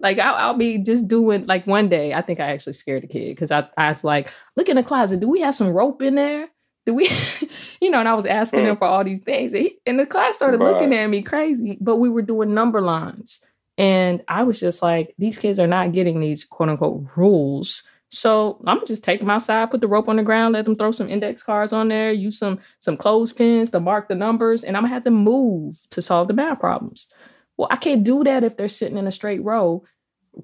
Like 0.00 0.18
I'll, 0.18 0.34
I'll, 0.34 0.56
be 0.56 0.78
just 0.78 1.06
doing 1.06 1.46
like 1.46 1.66
one 1.66 1.88
day, 1.88 2.14
I 2.14 2.22
think 2.22 2.40
I 2.40 2.52
actually 2.52 2.74
scared 2.74 3.04
a 3.04 3.08
kid 3.08 3.28
because 3.30 3.50
I, 3.50 3.68
I 3.76 3.88
was 3.88 4.02
like, 4.02 4.32
look 4.56 4.68
in 4.68 4.76
the 4.76 4.82
closet, 4.82 5.20
do 5.20 5.28
we 5.28 5.40
have 5.40 5.54
some 5.54 5.68
rope 5.68 6.02
in 6.02 6.16
there? 6.16 6.48
Do 6.86 6.94
we, 6.94 7.10
you 7.80 7.90
know, 7.90 7.98
and 7.98 8.08
I 8.08 8.14
was 8.14 8.26
asking 8.26 8.64
him 8.64 8.76
for 8.76 8.86
all 8.86 9.04
these 9.04 9.22
things. 9.22 9.52
And, 9.52 9.64
he, 9.64 9.78
and 9.84 9.98
the 9.98 10.06
class 10.06 10.36
started 10.36 10.60
looking 10.60 10.94
at 10.94 11.10
me 11.10 11.22
crazy, 11.22 11.76
but 11.80 11.96
we 11.96 12.08
were 12.08 12.22
doing 12.22 12.54
number 12.54 12.80
lines. 12.80 13.40
And 13.76 14.22
I 14.28 14.44
was 14.44 14.58
just 14.58 14.80
like, 14.80 15.14
these 15.18 15.36
kids 15.36 15.58
are 15.58 15.66
not 15.66 15.92
getting 15.92 16.20
these 16.20 16.44
quote 16.44 16.70
unquote 16.70 17.06
rules. 17.16 17.82
So 18.08 18.62
I'm 18.66 18.86
just 18.86 19.04
take 19.04 19.18
them 19.18 19.30
outside, 19.30 19.70
put 19.70 19.80
the 19.80 19.88
rope 19.88 20.08
on 20.08 20.16
the 20.16 20.22
ground, 20.22 20.54
let 20.54 20.64
them 20.64 20.76
throw 20.76 20.92
some 20.92 21.08
index 21.08 21.42
cards 21.42 21.72
on 21.72 21.88
there, 21.88 22.12
use 22.12 22.38
some 22.38 22.60
some 22.78 22.96
clothespins 22.96 23.70
to 23.70 23.80
mark 23.80 24.08
the 24.08 24.14
numbers, 24.14 24.62
and 24.62 24.76
I'm 24.76 24.84
gonna 24.84 24.94
have 24.94 25.04
them 25.04 25.16
move 25.16 25.74
to 25.90 26.00
solve 26.00 26.28
the 26.28 26.34
math 26.34 26.60
problems. 26.60 27.08
Well, 27.56 27.68
I 27.70 27.76
can't 27.76 28.04
do 28.04 28.22
that 28.24 28.44
if 28.44 28.56
they're 28.56 28.68
sitting 28.68 28.96
in 28.96 29.08
a 29.08 29.12
straight 29.12 29.42
row, 29.42 29.82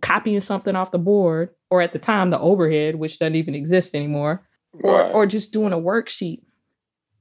copying 0.00 0.40
something 0.40 0.74
off 0.74 0.90
the 0.90 0.98
board, 0.98 1.50
or 1.70 1.80
at 1.80 1.92
the 1.92 1.98
time 2.00 2.30
the 2.30 2.40
overhead, 2.40 2.96
which 2.96 3.20
doesn't 3.20 3.36
even 3.36 3.54
exist 3.54 3.94
anymore, 3.94 4.42
or 4.72 5.02
or 5.10 5.26
just 5.26 5.52
doing 5.52 5.72
a 5.72 5.78
worksheet. 5.78 6.42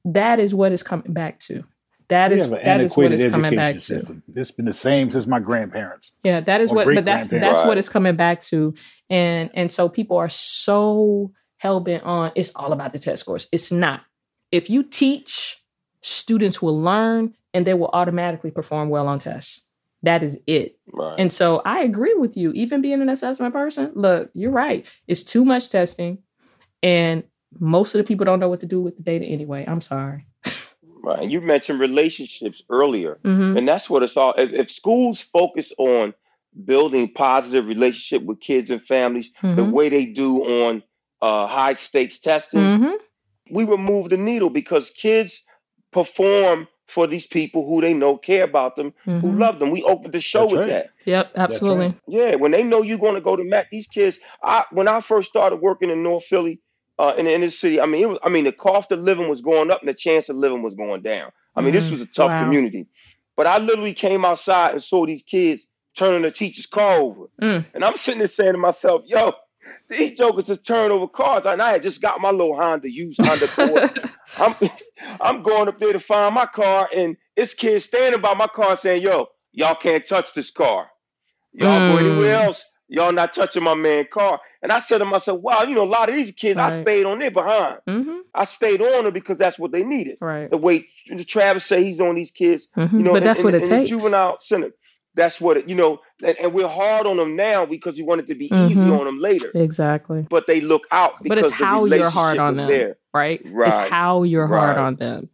That 0.05 0.39
is 0.39 0.53
what 0.53 0.71
is 0.71 0.83
coming 0.83 1.13
back 1.13 1.39
to. 1.41 1.63
That 2.11 2.33
is 2.33 2.49
that 2.49 2.81
is 2.81 2.97
what 2.97 3.13
it's 3.13 3.31
coming 3.31 3.55
back 3.55 3.79
system. 3.79 4.21
to. 4.33 4.39
It's 4.39 4.51
been 4.51 4.65
the 4.65 4.73
same 4.73 5.09
since 5.09 5.27
my 5.27 5.39
grandparents. 5.39 6.11
Yeah, 6.23 6.41
that 6.41 6.59
is 6.59 6.69
what. 6.69 6.85
But 6.85 7.05
that's 7.05 7.29
that's 7.29 7.59
right. 7.59 7.67
what 7.67 7.77
it's 7.77 7.87
coming 7.87 8.17
back 8.17 8.41
to, 8.43 8.73
and 9.09 9.49
and 9.53 9.71
so 9.71 9.87
people 9.87 10.17
are 10.17 10.27
so 10.27 11.31
hell 11.55 11.79
bent 11.79 12.03
on 12.03 12.33
it's 12.35 12.51
all 12.53 12.73
about 12.73 12.91
the 12.91 12.99
test 12.99 13.21
scores. 13.21 13.47
It's 13.53 13.71
not. 13.71 14.01
If 14.51 14.69
you 14.69 14.83
teach, 14.83 15.63
students 16.01 16.61
will 16.61 16.81
learn, 16.81 17.33
and 17.53 17.65
they 17.65 17.75
will 17.75 17.89
automatically 17.93 18.51
perform 18.51 18.89
well 18.89 19.07
on 19.07 19.19
tests. 19.19 19.65
That 20.03 20.21
is 20.21 20.37
it. 20.47 20.79
Right. 20.91 21.15
And 21.17 21.31
so 21.31 21.61
I 21.63 21.79
agree 21.79 22.15
with 22.15 22.35
you. 22.35 22.51
Even 22.51 22.81
being 22.81 23.01
an 23.01 23.07
assessment 23.07 23.53
person, 23.53 23.91
look, 23.95 24.31
you're 24.33 24.51
right. 24.51 24.85
It's 25.07 25.23
too 25.23 25.45
much 25.45 25.69
testing, 25.69 26.17
and 26.83 27.23
most 27.59 27.93
of 27.93 27.99
the 27.99 28.03
people 28.03 28.25
don't 28.25 28.39
know 28.39 28.49
what 28.49 28.59
to 28.61 28.65
do 28.65 28.81
with 28.81 28.97
the 28.97 29.03
data 29.03 29.25
anyway. 29.25 29.65
I'm 29.67 29.81
sorry. 29.81 30.25
Right. 31.03 31.23
And 31.23 31.31
you 31.31 31.41
mentioned 31.41 31.79
relationships 31.79 32.61
earlier. 32.69 33.19
Mm-hmm. 33.23 33.57
And 33.57 33.67
that's 33.67 33.89
what 33.89 34.03
it's 34.03 34.15
all 34.15 34.33
if, 34.37 34.51
if, 34.51 34.71
schools 34.71 35.19
focus 35.21 35.73
on 35.77 36.13
building 36.65 37.11
positive 37.11 37.67
relationship 37.67 38.23
with 38.23 38.39
kids 38.39 38.69
and 38.69 38.81
families 38.81 39.31
mm-hmm. 39.41 39.55
the 39.55 39.65
way 39.65 39.89
they 39.89 40.05
do 40.05 40.43
on 40.43 40.83
uh, 41.21 41.47
high 41.47 41.73
stakes 41.73 42.19
testing, 42.19 42.59
mm-hmm. 42.59 42.93
we 43.49 43.63
remove 43.63 44.09
the 44.09 44.17
needle 44.17 44.49
because 44.49 44.91
kids 44.91 45.43
perform 45.91 46.67
for 46.87 47.07
these 47.07 47.25
people 47.25 47.65
who 47.65 47.79
they 47.81 47.93
know 47.93 48.17
care 48.17 48.43
about 48.43 48.75
them, 48.75 48.93
who 49.05 49.11
mm-hmm. 49.11 49.39
love 49.39 49.59
them. 49.59 49.71
We 49.71 49.81
opened 49.83 50.13
the 50.13 50.19
show 50.19 50.41
That's 50.41 50.51
with 50.51 50.59
right. 50.61 50.69
that. 50.69 50.89
Yep, 51.05 51.31
absolutely. 51.35 51.85
Right. 51.85 51.99
Yeah, 52.07 52.35
when 52.35 52.51
they 52.51 52.63
know 52.63 52.81
you're 52.81 52.97
going 52.97 53.15
to 53.15 53.21
go 53.21 53.35
to 53.35 53.43
Mac, 53.43 53.71
these 53.71 53.87
kids. 53.87 54.19
I 54.43 54.65
when 54.71 54.87
I 54.87 54.99
first 54.99 55.29
started 55.29 55.61
working 55.61 55.89
in 55.89 56.03
North 56.03 56.25
Philly, 56.25 56.59
uh, 57.01 57.15
in 57.17 57.25
the 57.25 57.33
inner 57.33 57.49
city. 57.49 57.81
I 57.81 57.87
mean, 57.87 58.03
it 58.03 58.09
was, 58.09 58.19
I 58.23 58.29
mean, 58.29 58.43
the 58.43 58.51
cost 58.51 58.91
of 58.91 58.99
living 58.99 59.27
was 59.27 59.41
going 59.41 59.71
up 59.71 59.79
and 59.79 59.89
the 59.89 59.93
chance 59.93 60.29
of 60.29 60.35
living 60.35 60.61
was 60.61 60.75
going 60.75 61.01
down. 61.01 61.31
I 61.55 61.61
mean, 61.61 61.71
mm, 61.71 61.73
this 61.73 61.89
was 61.89 61.99
a 61.99 62.05
tough 62.05 62.31
wow. 62.31 62.43
community. 62.43 62.85
But 63.35 63.47
I 63.47 63.57
literally 63.57 63.95
came 63.95 64.23
outside 64.23 64.73
and 64.73 64.83
saw 64.83 65.07
these 65.07 65.23
kids 65.23 65.65
turning 65.97 66.21
the 66.21 66.29
teacher's 66.29 66.67
car 66.67 66.99
over. 66.99 67.25
Mm. 67.41 67.65
And 67.73 67.83
I'm 67.83 67.97
sitting 67.97 68.19
there 68.19 68.27
saying 68.27 68.53
to 68.53 68.59
myself, 68.59 69.01
yo, 69.07 69.33
these 69.89 70.15
jokers 70.15 70.43
just 70.43 70.63
turn 70.63 70.91
over 70.91 71.07
cars. 71.07 71.47
And 71.47 71.59
I 71.59 71.71
had 71.71 71.81
just 71.81 72.03
got 72.03 72.21
my 72.21 72.29
little 72.29 72.55
Honda 72.55 72.91
used 72.91 73.19
Honda 73.19 73.45
Accord. 73.45 74.11
I'm 74.37 74.55
I'm 75.19 75.41
going 75.41 75.69
up 75.69 75.79
there 75.79 75.93
to 75.93 75.99
find 75.99 76.35
my 76.35 76.45
car, 76.45 76.87
and 76.95 77.17
this 77.35 77.55
kid 77.55 77.81
standing 77.81 78.21
by 78.21 78.35
my 78.35 78.47
car 78.47 78.77
saying, 78.77 79.01
yo, 79.01 79.27
y'all 79.51 79.75
can't 79.75 80.05
touch 80.05 80.33
this 80.33 80.51
car. 80.51 80.87
Y'all 81.51 81.79
mm. 81.79 81.91
go 81.91 81.97
anywhere 81.97 82.35
else. 82.35 82.63
Y'all 82.87 83.11
not 83.11 83.33
touching 83.33 83.63
my 83.63 83.75
man 83.75 84.05
car. 84.11 84.39
And 84.61 84.71
I 84.71 84.79
said 84.79 84.99
to 84.99 85.05
myself, 85.05 85.41
wow, 85.41 85.63
you 85.63 85.73
know, 85.73 85.83
a 85.83 85.85
lot 85.85 86.09
of 86.09 86.15
these 86.15 86.31
kids, 86.31 86.57
right. 86.57 86.71
I 86.71 86.81
stayed 86.81 87.05
on 87.05 87.19
their 87.19 87.31
behind. 87.31 87.77
Mm-hmm. 87.87 88.17
I 88.35 88.45
stayed 88.45 88.81
on 88.81 89.05
them 89.05 89.13
because 89.13 89.37
that's 89.37 89.57
what 89.57 89.71
they 89.71 89.83
needed. 89.83 90.17
Right. 90.21 90.51
The 90.51 90.57
way 90.57 90.87
Travis 91.27 91.65
say 91.65 91.83
he's 91.83 91.99
on 91.99 92.15
these 92.15 92.31
kids, 92.31 92.67
mm-hmm. 92.77 92.97
you 92.97 93.03
know, 93.03 93.13
but 93.13 93.23
that's 93.23 93.39
in, 93.39 93.45
what 93.45 93.55
it 93.55 93.63
in, 93.63 93.69
takes. 93.69 93.89
The 93.89 93.97
juvenile 93.97 94.37
center. 94.41 94.71
That's 95.13 95.41
what 95.41 95.57
it, 95.57 95.67
you 95.67 95.75
know, 95.75 95.99
and, 96.23 96.37
and, 96.37 96.53
we're 96.53 96.69
hard 96.69 97.05
on 97.05 97.17
them 97.17 97.35
now 97.35 97.65
because 97.65 97.97
we 97.97 98.03
want 98.03 98.21
it 98.21 98.27
to 98.27 98.35
be 98.35 98.47
mm-hmm. 98.47 98.71
easy 98.71 98.89
on 98.89 99.03
them 99.03 99.17
later. 99.17 99.51
Exactly. 99.53 100.25
But 100.29 100.47
they 100.47 100.61
look 100.61 100.87
out 100.89 101.15
But 101.25 101.37
it's 101.37 101.51
how 101.51 101.83
you're 101.83 102.09
hard 102.09 102.37
on 102.37 102.55
them, 102.55 102.69
there. 102.69 102.97
right? 103.13 103.41
Right. 103.43 103.67
It's 103.67 103.91
how 103.91 104.23
you're 104.23 104.47
right. 104.47 104.59
hard 104.59 104.77
on 104.77 104.95
them. 104.95 105.29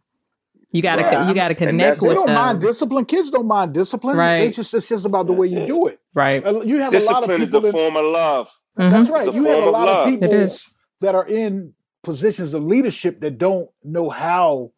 You 0.70 0.82
gotta 0.82 1.02
right. 1.02 1.28
you 1.28 1.34
gotta 1.34 1.54
connect 1.54 2.02
with 2.02 2.08
them. 2.08 2.08
They 2.10 2.14
don't 2.14 2.26
them. 2.26 2.34
mind 2.34 2.60
discipline. 2.60 3.04
Kids 3.06 3.30
don't 3.30 3.46
mind 3.46 3.72
discipline. 3.72 4.16
Right. 4.16 4.42
It's 4.42 4.56
just 4.56 4.74
it's 4.74 4.88
just 4.88 5.06
about 5.06 5.26
the 5.26 5.32
way 5.32 5.46
you 5.46 5.66
do 5.66 5.86
it. 5.86 5.98
Right. 6.12 6.44
You 6.44 6.78
have 6.78 6.92
discipline 6.92 7.16
a 7.16 7.20
lot 7.20 7.30
of 7.30 7.38
people 7.38 7.64
is 7.64 7.68
a 7.70 7.72
form 7.72 7.96
of 7.96 8.04
love. 8.04 8.48
Mm-hmm. 8.78 8.90
That's 8.90 9.10
right. 9.10 9.34
You 9.34 9.44
have 9.44 9.64
a 9.64 9.70
lot 9.70 9.88
of, 9.88 10.06
of 10.06 10.20
people 10.20 10.48
that 11.00 11.14
are 11.14 11.26
in 11.26 11.74
positions 12.02 12.54
of 12.54 12.62
leadership 12.62 13.20
that 13.20 13.38
don't 13.38 13.68
know 13.82 14.08
how 14.08 14.72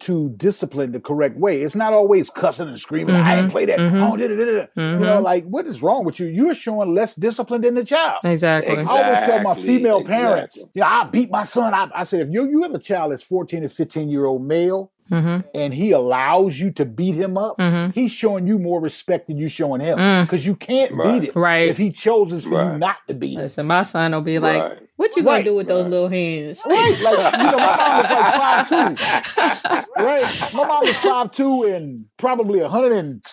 to 0.00 0.30
discipline 0.36 0.92
the 0.92 1.00
correct 1.00 1.36
way. 1.36 1.62
It's 1.62 1.74
not 1.74 1.92
always 1.92 2.30
cussing 2.30 2.68
and 2.68 2.78
screaming. 2.78 3.14
Mm-hmm. 3.14 3.26
I 3.26 3.38
ain't 3.38 3.50
play 3.50 3.66
that. 3.66 3.78
Mm-hmm. 3.78 4.02
Oh, 4.02 4.16
da, 4.16 4.28
da, 4.28 4.34
da, 4.34 4.44
mm-hmm. 4.44 4.80
You 4.80 5.00
know, 5.00 5.20
like 5.20 5.44
what 5.44 5.66
is 5.66 5.82
wrong 5.82 6.04
with 6.04 6.18
you? 6.18 6.26
You're 6.26 6.54
showing 6.54 6.94
less 6.94 7.14
discipline 7.14 7.60
than 7.62 7.74
the 7.74 7.84
child. 7.84 8.18
Exactly. 8.24 8.72
exactly. 8.72 8.98
I 8.98 9.02
always 9.02 9.26
tell 9.26 9.42
my 9.42 9.54
female 9.54 10.00
exactly. 10.00 10.24
parents, 10.24 10.56
you 10.56 10.80
know, 10.80 10.86
I 10.86 11.04
beat 11.04 11.30
my 11.30 11.44
son. 11.44 11.74
I, 11.74 11.88
I 11.94 12.04
said, 12.04 12.20
if 12.26 12.32
you 12.32 12.48
you 12.48 12.62
have 12.62 12.74
a 12.74 12.78
child 12.78 13.12
that's 13.12 13.22
14 13.22 13.64
or 13.64 13.68
15 13.68 14.08
year 14.08 14.24
old 14.24 14.42
male, 14.42 14.92
Mm-hmm. 15.10 15.48
and 15.56 15.74
he 15.74 15.90
allows 15.90 16.60
you 16.60 16.70
to 16.70 16.84
beat 16.84 17.16
him 17.16 17.36
up, 17.36 17.58
mm-hmm. 17.58 17.90
he's 17.90 18.12
showing 18.12 18.46
you 18.46 18.60
more 18.60 18.80
respect 18.80 19.26
than 19.26 19.38
you 19.38 19.48
showing 19.48 19.80
him 19.80 19.96
because 19.96 20.42
mm. 20.42 20.46
you 20.46 20.54
can't 20.54 20.92
right. 20.92 21.20
beat 21.20 21.28
him. 21.30 21.42
Right. 21.42 21.68
If 21.68 21.78
he 21.78 21.90
chooses 21.90 22.44
for 22.44 22.58
right. 22.58 22.74
you 22.74 22.78
not 22.78 22.98
to 23.08 23.14
beat 23.14 23.34
him. 23.34 23.40
Listen, 23.40 23.66
my 23.66 23.82
son 23.82 24.12
will 24.12 24.20
be 24.20 24.38
like, 24.38 24.62
right. 24.62 24.78
"What 25.00 25.16
you 25.16 25.22
gonna 25.22 25.42
do 25.42 25.54
with 25.54 25.66
those 25.66 25.86
little 25.86 26.08
hands?" 26.08 26.60
Right. 26.66 27.00
Like 27.02 27.32
you 27.32 27.44
know, 27.44 27.56
my 27.56 27.76
mom 27.76 27.96
was 27.96 28.10
like 28.10 28.34
five 28.36 28.68
two. 28.68 30.02
right. 30.02 30.54
My 30.54 30.66
mom 30.66 30.80
was 30.82 30.96
five 30.96 31.32
two 31.32 31.62
and 31.64 32.04
probably 32.18 32.60
a 32.60 32.68
hundred 32.68 32.92
and 32.92 33.24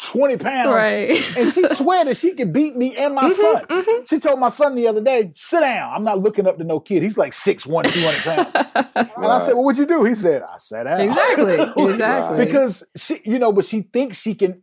20 0.00 0.36
pounds. 0.38 0.68
Right. 0.68 1.36
and 1.36 1.52
she 1.52 1.66
swear 1.74 2.04
that 2.04 2.16
she 2.16 2.34
could 2.34 2.52
beat 2.52 2.76
me 2.76 2.96
and 2.96 3.14
my 3.14 3.24
mm-hmm, 3.24 3.40
son. 3.40 3.64
Mm-hmm. 3.66 4.04
She 4.06 4.18
told 4.18 4.40
my 4.40 4.48
son 4.48 4.74
the 4.74 4.86
other 4.86 5.00
day, 5.00 5.30
sit 5.34 5.60
down. 5.60 5.92
I'm 5.92 6.04
not 6.04 6.20
looking 6.20 6.46
up 6.46 6.58
to 6.58 6.64
no 6.64 6.80
kid. 6.80 7.02
He's 7.02 7.16
like 7.16 7.32
6'1, 7.32 7.92
200 7.92 8.22
pounds. 8.22 8.54
right. 8.74 9.10
And 9.16 9.26
I 9.26 9.44
said, 9.46 9.54
well, 9.54 9.64
what'd 9.64 9.78
you 9.78 9.86
do? 9.86 10.04
He 10.04 10.14
said, 10.14 10.42
I 10.42 10.58
sat 10.58 10.84
down. 10.84 11.00
Exactly. 11.00 11.54
exactly. 11.90 12.44
because 12.44 12.82
she, 12.96 13.20
you 13.24 13.38
know, 13.38 13.52
but 13.52 13.64
she 13.64 13.82
thinks 13.82 14.20
she 14.20 14.34
can 14.34 14.62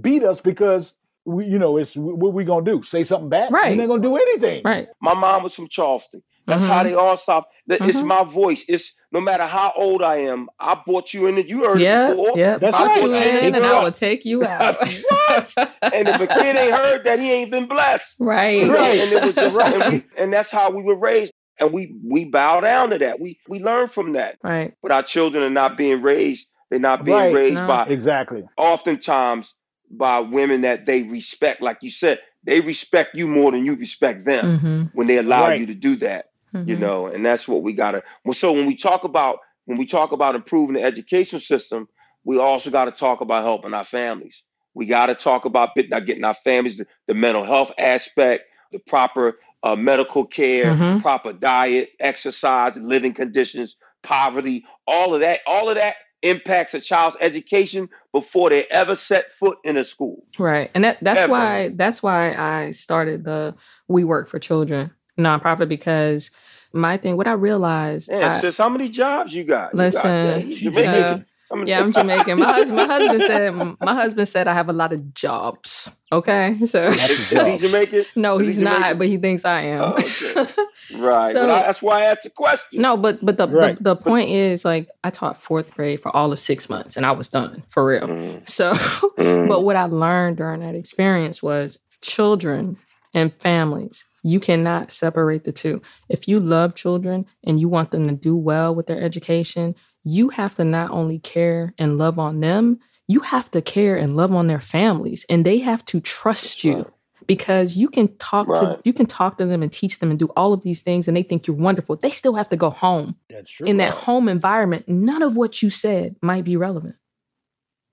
beat 0.00 0.24
us 0.24 0.40
because 0.40 0.94
we, 1.24 1.46
you 1.46 1.58
know, 1.58 1.76
it's 1.76 1.94
what 1.96 2.32
we 2.32 2.44
gonna 2.44 2.64
do? 2.64 2.82
Say 2.82 3.04
something 3.04 3.28
bad? 3.28 3.52
Right. 3.52 3.76
They're 3.76 3.86
gonna 3.86 4.02
do 4.02 4.16
anything. 4.16 4.62
Right. 4.64 4.88
My 5.00 5.14
mom 5.14 5.42
was 5.42 5.54
from 5.54 5.68
Charleston. 5.68 6.22
That's 6.46 6.62
mm-hmm. 6.62 6.72
how 6.72 6.82
they 6.82 6.94
all 6.94 7.16
stop. 7.16 7.50
It's 7.68 7.98
mm-hmm. 7.98 8.06
my 8.06 8.24
voice. 8.24 8.64
It's 8.68 8.92
no 9.12 9.20
matter 9.20 9.46
how 9.46 9.72
old 9.76 10.02
I 10.02 10.16
am. 10.16 10.48
I 10.58 10.80
brought 10.84 11.14
you 11.14 11.26
in. 11.26 11.38
It. 11.38 11.46
You 11.46 11.64
heard 11.64 11.80
yeah, 11.80 12.08
it 12.08 12.16
before. 12.16 12.38
Yeah, 12.38 12.58
that's 12.58 12.74
I 12.74 12.86
right. 12.86 13.02
You 13.02 13.14
in, 13.14 13.54
and 13.54 13.64
I 13.64 13.82
will 13.84 13.92
take 13.92 14.24
you 14.24 14.44
out. 14.46 14.76
and 14.80 16.08
if 16.08 16.20
a 16.20 16.26
kid 16.26 16.56
ain't 16.56 16.74
heard 16.74 17.04
that, 17.04 17.20
he 17.20 17.30
ain't 17.30 17.50
been 17.50 17.66
blessed. 17.66 18.16
Right. 18.18 18.66
Right. 18.66 18.98
And, 18.98 19.12
it 19.12 19.22
was 19.22 19.34
just, 19.34 19.54
right. 19.54 19.74
And, 19.74 19.92
we, 19.92 20.04
and 20.16 20.32
that's 20.32 20.50
how 20.50 20.70
we 20.70 20.82
were 20.82 20.98
raised. 20.98 21.32
And 21.60 21.72
we 21.72 21.94
we 22.02 22.24
bow 22.24 22.60
down 22.60 22.90
to 22.90 22.98
that. 22.98 23.20
We 23.20 23.38
we 23.46 23.60
learn 23.60 23.88
from 23.88 24.12
that. 24.12 24.38
Right. 24.42 24.74
But 24.82 24.92
our 24.92 25.02
children 25.02 25.44
are 25.44 25.50
not 25.50 25.76
being 25.76 26.00
raised. 26.00 26.48
They're 26.70 26.80
not 26.80 27.04
being 27.04 27.16
right. 27.16 27.34
raised 27.34 27.56
no. 27.56 27.66
by 27.66 27.86
exactly. 27.86 28.44
Oftentimes 28.56 29.54
by 29.90 30.20
women 30.20 30.62
that 30.62 30.86
they 30.86 31.02
respect, 31.02 31.60
like 31.60 31.78
you 31.82 31.90
said, 31.90 32.20
they 32.44 32.60
respect 32.60 33.14
you 33.14 33.26
more 33.26 33.50
than 33.50 33.66
you 33.66 33.74
respect 33.74 34.24
them 34.24 34.58
mm-hmm. 34.58 34.82
when 34.94 35.06
they 35.06 35.18
allow 35.18 35.48
right. 35.48 35.60
you 35.60 35.66
to 35.66 35.74
do 35.74 35.96
that. 35.96 36.26
Mm-hmm. 36.54 36.68
You 36.68 36.76
know, 36.76 37.06
and 37.06 37.24
that's 37.24 37.46
what 37.46 37.62
we 37.62 37.72
gotta. 37.72 38.02
Well, 38.24 38.34
so 38.34 38.52
when 38.52 38.66
we 38.66 38.76
talk 38.76 39.04
about 39.04 39.38
when 39.66 39.78
we 39.78 39.86
talk 39.86 40.10
about 40.10 40.34
improving 40.34 40.74
the 40.74 40.82
education 40.82 41.38
system, 41.38 41.88
we 42.24 42.38
also 42.38 42.70
got 42.70 42.86
to 42.86 42.90
talk 42.90 43.20
about 43.20 43.44
helping 43.44 43.72
our 43.72 43.84
families. 43.84 44.42
We 44.74 44.86
got 44.86 45.06
to 45.06 45.14
talk 45.14 45.44
about 45.44 45.74
getting 45.76 46.24
our 46.24 46.34
families 46.34 46.78
the, 46.78 46.86
the 47.06 47.14
mental 47.14 47.44
health 47.44 47.72
aspect, 47.78 48.44
the 48.72 48.80
proper 48.80 49.38
uh, 49.62 49.76
medical 49.76 50.24
care, 50.24 50.74
mm-hmm. 50.74 51.00
proper 51.00 51.32
diet, 51.32 51.90
exercise, 52.00 52.76
living 52.76 53.14
conditions, 53.14 53.76
poverty, 54.02 54.64
all 54.86 55.14
of 55.14 55.20
that. 55.20 55.40
All 55.46 55.68
of 55.68 55.76
that 55.76 55.96
impacts 56.22 56.74
a 56.74 56.80
child's 56.80 57.16
education 57.20 57.88
before 58.12 58.50
they 58.50 58.64
ever 58.66 58.94
set 58.94 59.32
foot 59.32 59.58
in 59.64 59.76
a 59.76 59.84
school. 59.84 60.24
Right. 60.38 60.70
And 60.74 60.84
that, 60.84 60.98
that's 61.02 61.20
ever. 61.20 61.32
why 61.32 61.68
that's 61.74 62.02
why 62.02 62.34
I 62.34 62.72
started 62.72 63.24
the 63.24 63.54
We 63.88 64.04
Work 64.04 64.28
for 64.28 64.38
Children 64.38 64.90
nonprofit 65.18 65.68
because 65.68 66.30
my 66.72 66.96
thing, 66.96 67.16
what 67.16 67.26
I 67.26 67.32
realized. 67.32 68.10
Yeah, 68.10 68.28
I, 68.28 68.38
sis, 68.38 68.58
how 68.58 68.68
many 68.68 68.88
jobs 68.88 69.34
you 69.34 69.44
got? 69.44 69.74
Listen, 69.74 70.50
you 70.50 70.70
got, 70.70 70.80
yeah, 70.80 70.90
uh, 70.90 71.20
yeah, 71.66 71.80
I'm 71.80 71.92
Jamaican. 71.92 72.38
My 72.38 72.46
husband, 72.46 72.76
my 72.76 72.86
husband 72.86 73.22
said, 73.22 73.76
my 73.80 73.94
husband 73.94 74.28
said 74.28 74.46
I 74.46 74.54
have 74.54 74.68
a 74.68 74.72
lot 74.72 74.92
of 74.92 75.14
jobs. 75.14 75.90
Okay, 76.12 76.58
so 76.64 76.88
is 76.88 77.28
he 77.28 77.58
Jamaican? 77.58 78.04
No, 78.16 78.38
is 78.38 78.46
he's 78.46 78.56
he 78.58 78.64
not, 78.64 78.98
but 78.98 79.06
he 79.06 79.16
thinks 79.16 79.44
I 79.44 79.62
am. 79.62 79.82
Oh, 79.82 79.92
okay. 79.94 80.52
right. 80.96 81.32
So, 81.32 81.44
I, 81.44 81.62
that's 81.62 81.82
why 81.82 82.02
I 82.02 82.04
asked 82.06 82.24
the 82.24 82.30
question. 82.30 82.80
No, 82.80 82.96
but 82.96 83.24
but 83.24 83.36
the 83.36 83.48
right. 83.48 83.76
the, 83.76 83.94
the, 83.94 83.96
point 83.96 84.30
is 84.30 84.64
like 84.64 84.88
I 85.04 85.10
taught 85.10 85.40
fourth 85.40 85.72
grade 85.72 86.00
for 86.00 86.14
all 86.14 86.32
of 86.32 86.40
six 86.40 86.68
months, 86.68 86.96
and 86.96 87.06
I 87.06 87.12
was 87.12 87.28
done 87.28 87.62
for 87.68 87.84
real. 87.86 88.08
Mm. 88.08 88.48
So, 88.48 88.72
mm. 88.72 89.48
but 89.48 89.62
what 89.62 89.76
I 89.76 89.84
learned 89.84 90.36
during 90.36 90.60
that 90.60 90.74
experience 90.74 91.42
was 91.42 91.78
children 92.00 92.76
and 93.14 93.32
families. 93.40 94.04
You 94.22 94.38
cannot 94.38 94.92
separate 94.92 95.44
the 95.44 95.52
two. 95.52 95.80
If 96.08 96.28
you 96.28 96.40
love 96.40 96.74
children 96.74 97.26
and 97.44 97.58
you 97.58 97.68
want 97.68 97.90
them 97.90 98.06
to 98.08 98.14
do 98.14 98.36
well 98.36 98.74
with 98.74 98.86
their 98.86 99.00
education, 99.00 99.74
you 100.04 100.30
have 100.30 100.56
to 100.56 100.64
not 100.64 100.90
only 100.90 101.18
care 101.18 101.74
and 101.78 101.98
love 101.98 102.18
on 102.18 102.40
them, 102.40 102.78
you 103.06 103.20
have 103.20 103.50
to 103.50 103.60
care 103.60 103.96
and 103.96 104.16
love 104.16 104.32
on 104.32 104.46
their 104.46 104.60
families, 104.60 105.26
and 105.28 105.44
they 105.44 105.58
have 105.58 105.84
to 105.86 106.00
trust 106.00 106.62
you 106.64 106.90
because 107.26 107.76
you 107.76 107.88
can 107.88 108.08
talk 108.16 108.48
right. 108.48 108.60
to 108.60 108.80
you 108.84 108.92
can 108.92 109.06
talk 109.06 109.38
to 109.38 109.46
them 109.46 109.62
and 109.62 109.72
teach 109.72 109.98
them 110.00 110.10
and 110.10 110.18
do 110.18 110.26
all 110.36 110.52
of 110.52 110.62
these 110.62 110.82
things 110.82 111.06
and 111.06 111.16
they 111.16 111.22
think 111.22 111.46
you're 111.46 111.56
wonderful. 111.56 111.94
They 111.94 112.10
still 112.10 112.34
have 112.34 112.48
to 112.48 112.56
go 112.56 112.70
home. 112.70 113.14
That's 113.28 113.50
true. 113.50 113.68
In 113.68 113.76
that 113.76 113.92
home 113.92 114.28
environment, 114.28 114.88
none 114.88 115.22
of 115.22 115.36
what 115.36 115.62
you 115.62 115.70
said 115.70 116.16
might 116.22 116.44
be 116.44 116.56
relevant. 116.56 116.96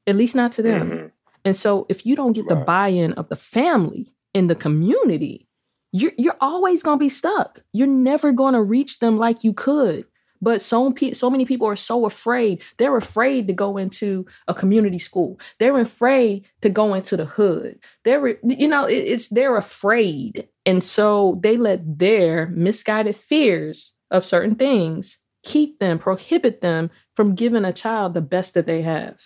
At 0.08 0.16
least 0.16 0.34
not 0.34 0.54
to 0.54 0.64
them. 0.64 0.90
Mm-hmm. 0.90 1.08
And 1.46 1.56
so 1.56 1.86
if 1.88 2.06
you 2.06 2.16
don't 2.16 2.34
get 2.34 2.46
right. 2.46 2.58
the 2.58 2.66
buy-in 2.66 3.14
of 3.14 3.30
the 3.30 3.36
family 3.36 4.12
in 4.34 4.48
the 4.48 4.56
community, 4.56 5.48
you're 5.92 6.14
you're 6.18 6.38
always 6.42 6.82
going 6.82 6.98
to 6.98 7.04
be 7.04 7.10
stuck. 7.10 7.62
You're 7.74 7.88
never 7.88 8.32
going 8.32 8.54
to 8.54 8.64
reach 8.64 9.00
them 9.00 9.18
like 9.18 9.44
you 9.44 9.54
could 9.54 10.06
but 10.42 10.62
so, 10.62 10.94
so 11.14 11.30
many 11.30 11.46
people 11.46 11.68
are 11.68 11.76
so 11.76 12.06
afraid. 12.06 12.62
They're 12.78 12.98
afraid 12.98 13.48
to 13.48 13.54
go 13.54 13.78
into 13.78 14.26
a 14.48 14.54
community 14.54 15.00
school. 15.00 15.40
They're 15.60 15.78
afraid 15.78 16.46
to 16.62 16.70
go 16.70 16.94
into 16.94 17.18
the 17.18 17.26
hood. 17.26 17.80
They're, 18.04 18.38
you 18.44 18.68
know, 18.68 18.86
it's 18.86 19.30
they're 19.30 19.58
afraid. 19.58 20.48
And 20.66 20.84
so 20.84 21.40
they 21.42 21.58
let 21.58 22.00
their 22.00 22.48
misguided 22.48 23.16
fears 23.16 23.94
of 24.12 24.26
certain 24.26 24.56
things 24.56 25.20
keep 25.44 25.80
them, 25.80 26.00
prohibit 26.00 26.62
them 26.62 26.90
from 27.16 27.36
giving 27.36 27.66
a 27.66 27.74
child 27.74 28.14
the 28.14 28.22
best 28.22 28.54
that 28.54 28.66
they 28.66 28.82
have. 28.82 29.22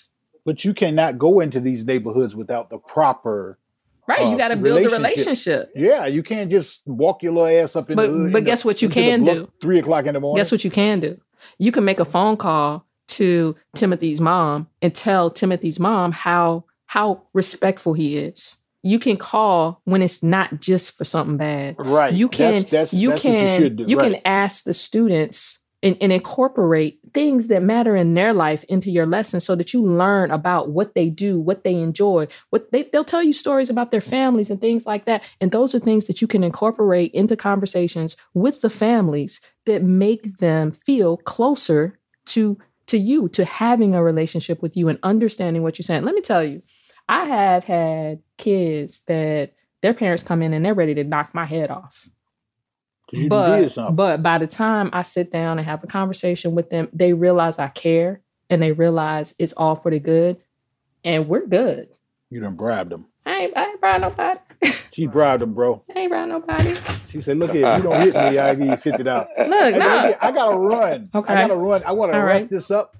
But 0.46 0.66
you 0.66 0.74
cannot 0.74 1.18
go 1.18 1.40
into 1.40 1.60
these 1.60 1.86
neighborhoods 1.86 2.36
without 2.36 2.70
the 2.70 2.80
proper 2.80 3.60
Right, 4.12 4.28
you 4.28 4.36
uh, 4.36 4.38
got 4.38 4.50
to 4.50 4.56
build 4.56 4.86
a 4.86 4.90
relationship. 4.90 5.72
Yeah, 5.76 6.06
you 6.06 6.24
can't 6.24 6.52
just 6.52 6.82
walk 6.86 7.24
your 7.24 7.34
little 7.34 7.64
ass 7.64 7.76
up 7.76 7.90
in 7.90 7.96
but, 7.96 8.12
the. 8.12 8.30
But 8.32 8.46
guess 8.46 8.64
the, 8.64 8.68
what 8.68 8.82
you 8.82 8.90
can 8.90 9.24
do? 9.24 9.52
Three 9.62 9.80
o'clock 9.80 10.06
in 10.06 10.14
the 10.14 10.20
morning. 10.20 10.40
Guess 10.40 10.52
what 10.52 10.64
you 10.64 10.72
can 10.72 11.00
do? 11.00 11.20
You 11.58 11.72
can 11.72 11.86
make 11.86 12.00
a 12.00 12.06
phone 12.06 12.38
call 12.38 12.86
to 13.10 13.56
Timothy's 13.76 14.22
mom 14.22 14.68
and 14.82 14.94
tell 14.94 15.30
Timothy's 15.30 15.80
mom 15.80 16.12
how 16.12 16.66
how 16.88 17.24
respectful 17.34 17.94
he 17.94 18.18
is. 18.18 18.58
You 18.84 19.00
can 19.00 19.16
call 19.16 19.82
when 19.86 20.02
it's 20.02 20.24
not 20.24 20.60
just 20.60 20.98
for 20.98 21.06
something 21.06 21.38
bad. 21.38 21.76
Right. 21.78 22.14
You 22.14 22.28
can. 22.28 22.54
That's, 22.54 22.72
that's, 22.72 22.94
you 22.94 23.10
that's 23.12 23.22
can. 23.22 23.78
you, 23.78 23.86
you 23.88 23.98
right. 23.98 24.14
can 24.14 24.22
ask 24.26 24.64
the 24.66 24.74
students 24.74 25.60
and, 25.84 25.98
and, 26.00 26.12
incorporate 26.12 27.00
things 27.14 27.48
that 27.48 27.64
matter 27.64 27.96
in 27.96 28.14
their 28.14 28.34
life 28.34 28.64
into 28.66 28.92
your 28.92 29.06
lesson 29.06 29.40
so 29.40 29.56
that 29.56 29.74
you 29.74 29.84
learn 29.84 30.32
about 30.32 30.70
what 30.70 30.94
they 30.94 31.10
do, 31.10 31.40
what 31.40 31.64
they 31.64 31.76
enjoy, 31.76 32.28
what 32.50 32.72
they, 32.72 32.84
they'll 32.84 33.04
tell 33.04 33.24
you 33.24 33.34
stories 33.34 33.70
about 33.70 33.92
their 33.92 34.02
families 34.02 34.50
and 34.50 34.62
things 34.62 34.86
like 34.86 35.06
that. 35.06 35.24
And 35.40 35.52
those 35.52 35.74
are 35.74 35.80
things 35.80 36.08
that 36.08 36.22
you 36.22 36.28
can 36.28 36.44
incorporate 36.44 37.12
into 37.14 37.36
conversations 37.36 38.16
with 38.34 38.62
the 38.62 38.70
families 38.70 39.42
that 39.66 39.84
make 39.84 40.38
them 40.38 40.72
feel 40.72 41.18
closer 41.18 42.00
to 42.28 42.58
to 42.88 42.98
you, 42.98 43.30
to 43.30 43.46
having 43.46 43.96
a 43.96 44.04
relationship 44.04 44.62
with 44.62 44.76
you 44.76 44.90
and 44.90 45.00
understanding 45.02 45.64
what 45.64 45.80
you're 45.80 45.84
saying. 45.84 46.04
Let 46.04 46.14
me 46.14 46.20
tell 46.20 46.44
you, 46.44 46.62
I 47.08 47.26
have 47.26 47.64
had 47.64 48.20
kids 48.38 49.04
that 49.08 49.54
their 49.82 49.94
parents 49.94 50.24
come 50.24 50.42
in 50.42 50.54
and 50.54 50.66
they're 50.66 50.74
ready 50.74 50.94
to 50.96 51.04
knock 51.04 51.34
my 51.34 51.46
head 51.46 51.72
off 51.72 52.10
but 53.28 53.96
but 53.96 54.24
by 54.24 54.38
the 54.38 54.48
time 54.48 54.90
I 54.94 55.02
sit 55.02 55.32
down 55.32 55.58
and 55.58 55.68
have 55.68 55.84
a 55.84 55.88
conversation 55.88 56.56
with 56.56 56.70
them, 56.70 56.90
they 56.94 57.14
realize 57.14 57.60
I 57.60 57.68
care 57.68 58.22
and 58.50 58.62
they 58.62 58.72
realize 58.72 59.34
it's 59.40 59.54
all 59.54 59.76
for 59.76 59.92
the 59.92 60.00
good, 60.00 60.38
and 61.04 61.28
we're 61.28 61.46
good. 61.46 61.90
You 62.30 62.42
done 62.42 62.56
bribed 62.56 62.92
them. 62.92 63.06
I 63.26 63.32
ain't, 63.32 63.58
I 63.58 63.66
ain't 63.66 63.80
bribed 63.80 64.02
nobody. 64.02 64.40
she 64.92 65.08
bribed 65.08 65.42
them, 65.42 65.54
bro. 65.54 65.84
I 65.96 66.00
ain't 66.00 66.12
bribed 66.12 66.30
nobody. 66.30 66.76
She 67.10 67.22
said, 67.22 67.38
"Look 67.38 67.52
here, 67.52 67.76
you 67.78 67.84
don't 67.84 68.00
hit 68.02 68.14
me, 68.14 68.38
I 68.38 68.56
give 68.56 68.68
you 68.68 68.76
fifty 68.78 69.04
dollars." 69.04 69.28
Look, 69.38 69.74
hey, 69.74 69.80
nah. 69.80 70.14
I 70.22 70.32
gotta 70.32 70.58
run. 70.58 71.10
Okay, 71.14 71.34
I 71.34 71.48
gotta 71.48 71.56
run. 71.56 71.84
I 71.86 71.92
want 71.92 72.12
to 72.12 72.18
wrap 72.18 72.28
right. 72.28 72.50
this 72.50 72.72
up. 72.72 72.96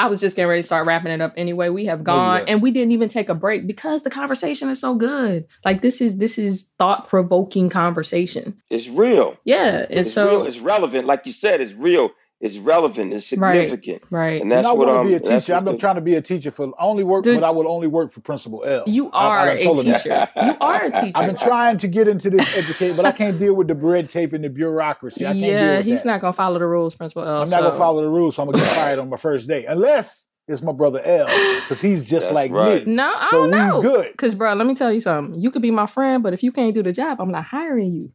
I 0.00 0.06
was 0.06 0.18
just 0.18 0.34
getting 0.34 0.48
ready 0.48 0.62
to 0.62 0.66
start 0.66 0.86
wrapping 0.86 1.12
it 1.12 1.20
up 1.20 1.34
anyway. 1.36 1.68
We 1.68 1.84
have 1.84 2.00
oh, 2.00 2.04
gone 2.04 2.44
and 2.48 2.62
we 2.62 2.70
didn't 2.70 2.92
even 2.92 3.10
take 3.10 3.28
a 3.28 3.34
break 3.34 3.66
because 3.66 4.02
the 4.02 4.08
conversation 4.08 4.70
is 4.70 4.80
so 4.80 4.94
good. 4.94 5.46
Like 5.62 5.82
this 5.82 6.00
is 6.00 6.16
this 6.16 6.38
is 6.38 6.70
thought 6.78 7.06
provoking 7.06 7.68
conversation. 7.68 8.56
It's 8.70 8.88
real. 8.88 9.36
Yeah, 9.44 9.86
and 9.90 10.00
it's 10.00 10.14
so 10.14 10.30
real. 10.30 10.46
it's 10.46 10.58
relevant. 10.58 11.06
Like 11.06 11.26
you 11.26 11.32
said, 11.32 11.60
it's 11.60 11.74
real. 11.74 12.12
It's 12.40 12.56
relevant. 12.56 13.12
It's 13.12 13.26
significant. 13.26 14.02
Right. 14.08 14.20
right. 14.32 14.40
And 14.40 14.50
that's 14.50 14.60
and 14.60 14.66
I 14.66 14.72
what 14.72 14.88
want 14.88 15.06
to 15.06 15.10
be 15.10 15.14
a 15.14 15.20
teacher. 15.20 15.54
I've 15.54 15.64
been 15.64 15.78
trying 15.78 15.96
to 15.96 16.00
be 16.00 16.14
a 16.14 16.22
teacher 16.22 16.50
for 16.50 16.72
only 16.78 17.04
work, 17.04 17.22
Dude, 17.22 17.38
but 17.38 17.46
I 17.46 17.50
will 17.50 17.68
only 17.68 17.86
work 17.86 18.12
for 18.12 18.20
Principal 18.20 18.64
El. 18.64 18.84
You 18.86 19.10
are 19.10 19.40
I, 19.40 19.50
I 19.50 19.52
a 19.52 19.74
teacher. 19.74 20.28
you 20.36 20.56
are 20.58 20.84
a 20.84 20.90
teacher. 21.00 21.12
I've 21.14 21.26
been 21.26 21.36
trying 21.36 21.76
to 21.78 21.88
get 21.88 22.08
into 22.08 22.30
this 22.30 22.56
educate, 22.56 22.96
but 22.96 23.04
I 23.04 23.12
can't 23.12 23.38
deal 23.38 23.52
with 23.52 23.68
the 23.68 23.74
red 23.74 24.08
tape 24.08 24.32
and 24.32 24.42
the 24.42 24.48
bureaucracy. 24.48 25.26
I 25.26 25.32
can't 25.32 25.38
yeah, 25.38 25.82
he's 25.82 26.02
that. 26.02 26.08
not 26.08 26.20
gonna 26.22 26.32
follow 26.32 26.58
the 26.58 26.66
rules, 26.66 26.94
Principal 26.94 27.24
El. 27.24 27.40
I'm 27.40 27.46
so. 27.46 27.56
not 27.56 27.62
gonna 27.62 27.78
follow 27.78 28.00
the 28.00 28.08
rules, 28.08 28.36
so 28.36 28.42
I'm 28.42 28.50
gonna 28.50 28.64
get 28.64 28.74
fired 28.74 28.98
on 28.98 29.10
my 29.10 29.18
first 29.18 29.46
day, 29.46 29.66
unless 29.66 30.26
it's 30.48 30.62
my 30.62 30.72
brother 30.72 31.02
El 31.04 31.26
because 31.60 31.80
he's 31.82 32.00
just 32.00 32.26
That's 32.26 32.34
like 32.34 32.52
right. 32.52 32.86
me. 32.86 32.94
No, 32.94 33.12
I 33.14 33.28
so 33.30 33.42
don't 33.42 33.50
know. 33.50 33.82
Good, 33.82 34.12
because 34.12 34.34
bro, 34.34 34.54
let 34.54 34.66
me 34.66 34.74
tell 34.74 34.90
you 34.90 35.00
something. 35.00 35.38
You 35.38 35.50
could 35.50 35.62
be 35.62 35.70
my 35.70 35.86
friend, 35.86 36.22
but 36.22 36.32
if 36.32 36.42
you 36.42 36.52
can't 36.52 36.72
do 36.72 36.82
the 36.82 36.92
job, 36.92 37.20
I'm 37.20 37.30
not 37.30 37.44
hiring 37.44 37.96
you. 37.96 38.12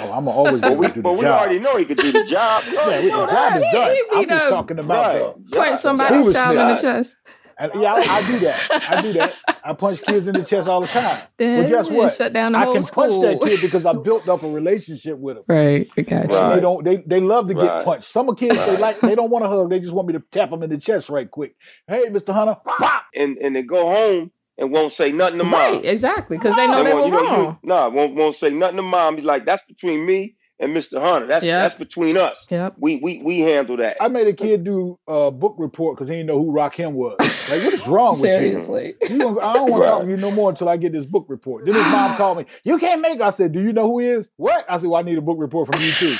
Oh, 0.00 0.12
I'm 0.12 0.28
always 0.28 0.60
but 0.60 0.76
we, 0.76 0.88
but 0.88 1.12
we 1.14 1.26
already 1.26 1.58
know 1.58 1.76
he 1.76 1.84
could 1.84 1.98
do 1.98 2.12
the 2.12 2.24
job. 2.24 2.62
yeah, 2.72 3.00
we, 3.00 3.06
the 3.06 3.26
job 3.26 3.56
is 3.56 3.62
done. 3.72 3.90
He, 3.90 3.96
he 3.96 4.22
I'm 4.22 4.28
just 4.28 4.48
talking 4.48 4.78
about 4.78 5.14
right. 5.14 5.44
the 5.46 5.56
point 5.56 5.78
somebody's 5.78 6.32
child 6.32 6.58
in 6.58 6.68
the 6.68 6.80
chest. 6.80 7.16
And 7.60 7.72
yeah, 7.74 7.94
I, 7.94 7.98
I, 7.98 8.26
do 8.26 8.38
that. 8.38 8.88
I 8.88 9.02
do 9.02 9.12
that. 9.14 9.34
I 9.64 9.72
punch 9.72 10.00
kids 10.02 10.28
in 10.28 10.34
the 10.34 10.44
chest 10.44 10.68
all 10.68 10.80
the 10.80 10.86
time. 10.86 11.22
Then 11.38 11.64
but 11.64 11.68
guess 11.68 11.90
what? 11.90 12.14
Shut 12.14 12.32
down 12.32 12.52
the 12.52 12.58
I 12.58 12.64
whole 12.64 12.74
can 12.74 12.82
school. 12.84 13.20
punch 13.20 13.40
that 13.40 13.48
kid 13.48 13.60
because 13.60 13.84
I 13.84 13.92
built 14.04 14.28
up 14.28 14.44
a 14.44 14.48
relationship 14.48 15.18
with 15.18 15.38
him. 15.38 15.42
Right. 15.48 15.88
I 15.96 16.02
got 16.02 16.30
you. 16.30 16.38
Right. 16.38 16.54
They 16.54 16.60
don't. 16.60 16.84
They, 16.84 16.96
they 16.98 17.20
love 17.20 17.48
to 17.48 17.54
get 17.54 17.84
punched. 17.84 18.04
Some 18.04 18.28
of 18.28 18.36
the 18.36 18.46
kids 18.46 18.56
right. 18.58 18.70
they 18.70 18.76
like. 18.76 19.00
They 19.00 19.16
don't 19.16 19.30
want 19.30 19.44
to 19.44 19.48
hug. 19.48 19.70
They 19.70 19.80
just 19.80 19.92
want 19.92 20.06
me 20.06 20.12
to 20.12 20.22
tap 20.30 20.50
them 20.50 20.62
in 20.62 20.70
the 20.70 20.78
chest 20.78 21.08
right 21.08 21.28
quick. 21.28 21.56
Hey, 21.88 22.04
Mr. 22.06 22.32
Hunter. 22.32 22.56
Pop. 22.64 23.02
And 23.12 23.38
and 23.38 23.56
they 23.56 23.64
go 23.64 23.92
home 23.92 24.30
and 24.58 24.72
won't 24.72 24.92
say 24.92 25.12
nothing 25.12 25.38
to 25.38 25.44
mom. 25.44 25.52
Right. 25.52 25.84
Exactly. 25.84 26.36
Because 26.36 26.56
they 26.56 26.66
know 26.66 26.82
they, 26.82 26.90
they 26.90 26.94
were 26.94 27.04
you 27.06 27.10
know, 27.12 27.22
wrong. 27.22 27.58
You, 27.62 27.68
nah, 27.68 27.88
won't 27.88 28.14
won't 28.14 28.36
say 28.36 28.50
nothing 28.50 28.76
to 28.76 28.82
mom. 28.82 29.16
He's 29.16 29.24
like, 29.24 29.44
that's 29.44 29.62
between 29.62 30.04
me 30.04 30.36
and 30.60 30.76
Mr. 30.76 31.00
Hunter. 31.00 31.26
That's 31.26 31.44
yep. 31.44 31.60
that's 31.60 31.74
between 31.76 32.16
us. 32.16 32.46
Yep. 32.50 32.74
We 32.78 32.96
we 32.96 33.22
we 33.22 33.38
handle 33.40 33.76
that. 33.76 33.96
I 34.00 34.08
made 34.08 34.26
a 34.26 34.32
kid 34.32 34.64
do 34.64 34.98
a 35.06 35.30
book 35.30 35.54
report 35.58 35.96
because 35.96 36.08
he 36.08 36.16
didn't 36.16 36.26
know 36.26 36.38
who 36.38 36.52
Rakim 36.52 36.92
was. 36.92 37.16
Like, 37.48 37.64
what 37.64 37.72
is 37.72 37.86
wrong 37.86 38.12
with 38.12 38.20
Seriously. 38.20 38.96
you? 39.00 39.06
Seriously. 39.06 39.40
I 39.42 39.52
don't 39.54 39.70
want 39.70 39.84
to 39.84 39.88
talk 39.88 40.02
to 40.02 40.08
you 40.08 40.16
no 40.16 40.30
more 40.30 40.50
until 40.50 40.68
I 40.68 40.76
get 40.76 40.92
this 40.92 41.06
book 41.06 41.26
report. 41.28 41.64
Then 41.64 41.74
his 41.74 41.84
mom 41.84 42.16
called 42.16 42.38
me. 42.38 42.46
You 42.64 42.78
can't 42.78 43.00
make. 43.00 43.16
It. 43.16 43.22
I 43.22 43.30
said, 43.30 43.52
Do 43.52 43.62
you 43.62 43.72
know 43.72 43.86
who 43.86 44.00
he 44.00 44.08
is? 44.08 44.30
What? 44.36 44.66
I 44.68 44.78
said, 44.78 44.88
Well, 44.88 44.98
I 44.98 45.02
need 45.02 45.18
a 45.18 45.22
book 45.22 45.38
report 45.38 45.68
from 45.68 45.80
you 45.80 45.92
too. 45.92 46.16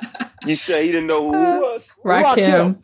you 0.46 0.56
say 0.56 0.86
he 0.86 0.92
didn't 0.92 1.08
know 1.08 1.30
who 1.30 1.32
he 1.32 1.60
was? 1.60 1.92
Rakim. 2.04 2.34
Rakim. 2.34 2.82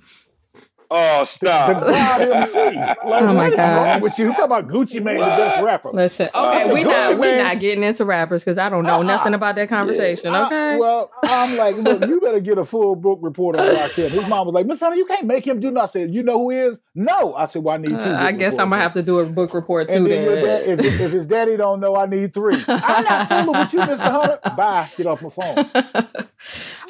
Oh, 0.91 1.25
stop. 1.25 1.85
The, 1.85 1.91
God 1.91 2.21
MC. 2.23 2.59
Like, 3.09 3.23
oh 3.23 3.33
my 3.33 3.51
God. 3.51 3.85
wrong 3.85 4.01
with 4.01 4.19
you? 4.19 4.27
You 4.27 4.31
talking 4.33 4.45
about 4.47 4.69
Gucci 4.69 5.03
Mane, 5.03 5.19
the 5.19 5.25
best 5.25 5.63
rapper. 5.63 5.91
Listen, 5.93 6.29
okay, 6.35 6.63
uh, 6.63 6.75
we 6.75 6.85
not 6.85 7.19
we 7.19 7.37
not 7.37 7.61
getting 7.61 7.83
into 7.83 8.05
rappers 8.05 8.45
because 8.45 8.59
I 8.59 8.69
don't 8.69 8.85
know 8.85 9.01
uh 9.01 9.03
nothing 9.03 9.35
about 9.35 9.57
that 9.57 9.69
conversation. 9.69 10.33
Yeah. 10.33 10.47
Okay. 10.47 10.75
Uh, 10.75 10.79
well, 10.79 11.11
I'm 11.25 11.57
like, 11.57 11.77
look, 11.77 12.07
you 12.07 12.21
better 12.21 12.41
get 12.41 12.59
a 12.59 12.65
full 12.65 12.97
book 12.97 13.19
report 13.23 13.57
on 13.57 13.67
Rakim. 13.67 14.11
His 14.11 14.27
mom 14.27 14.47
was 14.47 14.55
like, 14.55 14.67
Miss 14.67 14.81
Honey, 14.81 14.99
you 14.99 15.07
can't 15.07 15.27
make 15.27 15.47
him 15.47 15.61
do 15.61 15.71
nothing. 15.71 16.03
I 16.03 16.07
said, 16.07 16.15
you 16.15 16.23
know 16.23 16.39
who 16.39 16.51
he 16.51 16.59
is? 16.59 16.79
No. 16.95 17.35
I 17.35 17.47
said, 17.47 17.63
well, 17.63 17.77
I 17.77 17.79
need 17.79 17.91
two. 17.91 17.97
Uh, 17.97 18.19
I 18.19 18.33
guess 18.33 18.59
I'm 18.59 18.71
gonna 18.71 18.83
have 18.83 18.95
to 18.95 19.03
do 19.03 19.21
a 19.21 19.27
book 19.27 19.55
report 19.55 19.89
too. 19.89 19.97
And 19.97 20.07
then, 20.07 20.43
then. 20.43 20.79
if, 20.79 21.01
if 21.01 21.13
his 21.13 21.27
daddy 21.27 21.57
don't 21.57 21.81
know, 21.81 21.97
I 21.97 22.07
need 22.07 22.35
three. 22.35 22.63
I'm 22.69 23.05
not 23.05 23.29
fooling 23.29 23.61
with 23.61 23.73
you, 23.73 23.81
Mr. 23.81 24.11
Hunter. 24.11 24.41
Bye. 24.57 24.89
Get 24.97 25.07
off 25.07 25.23
my 25.23 25.29
phone. 25.31 26.27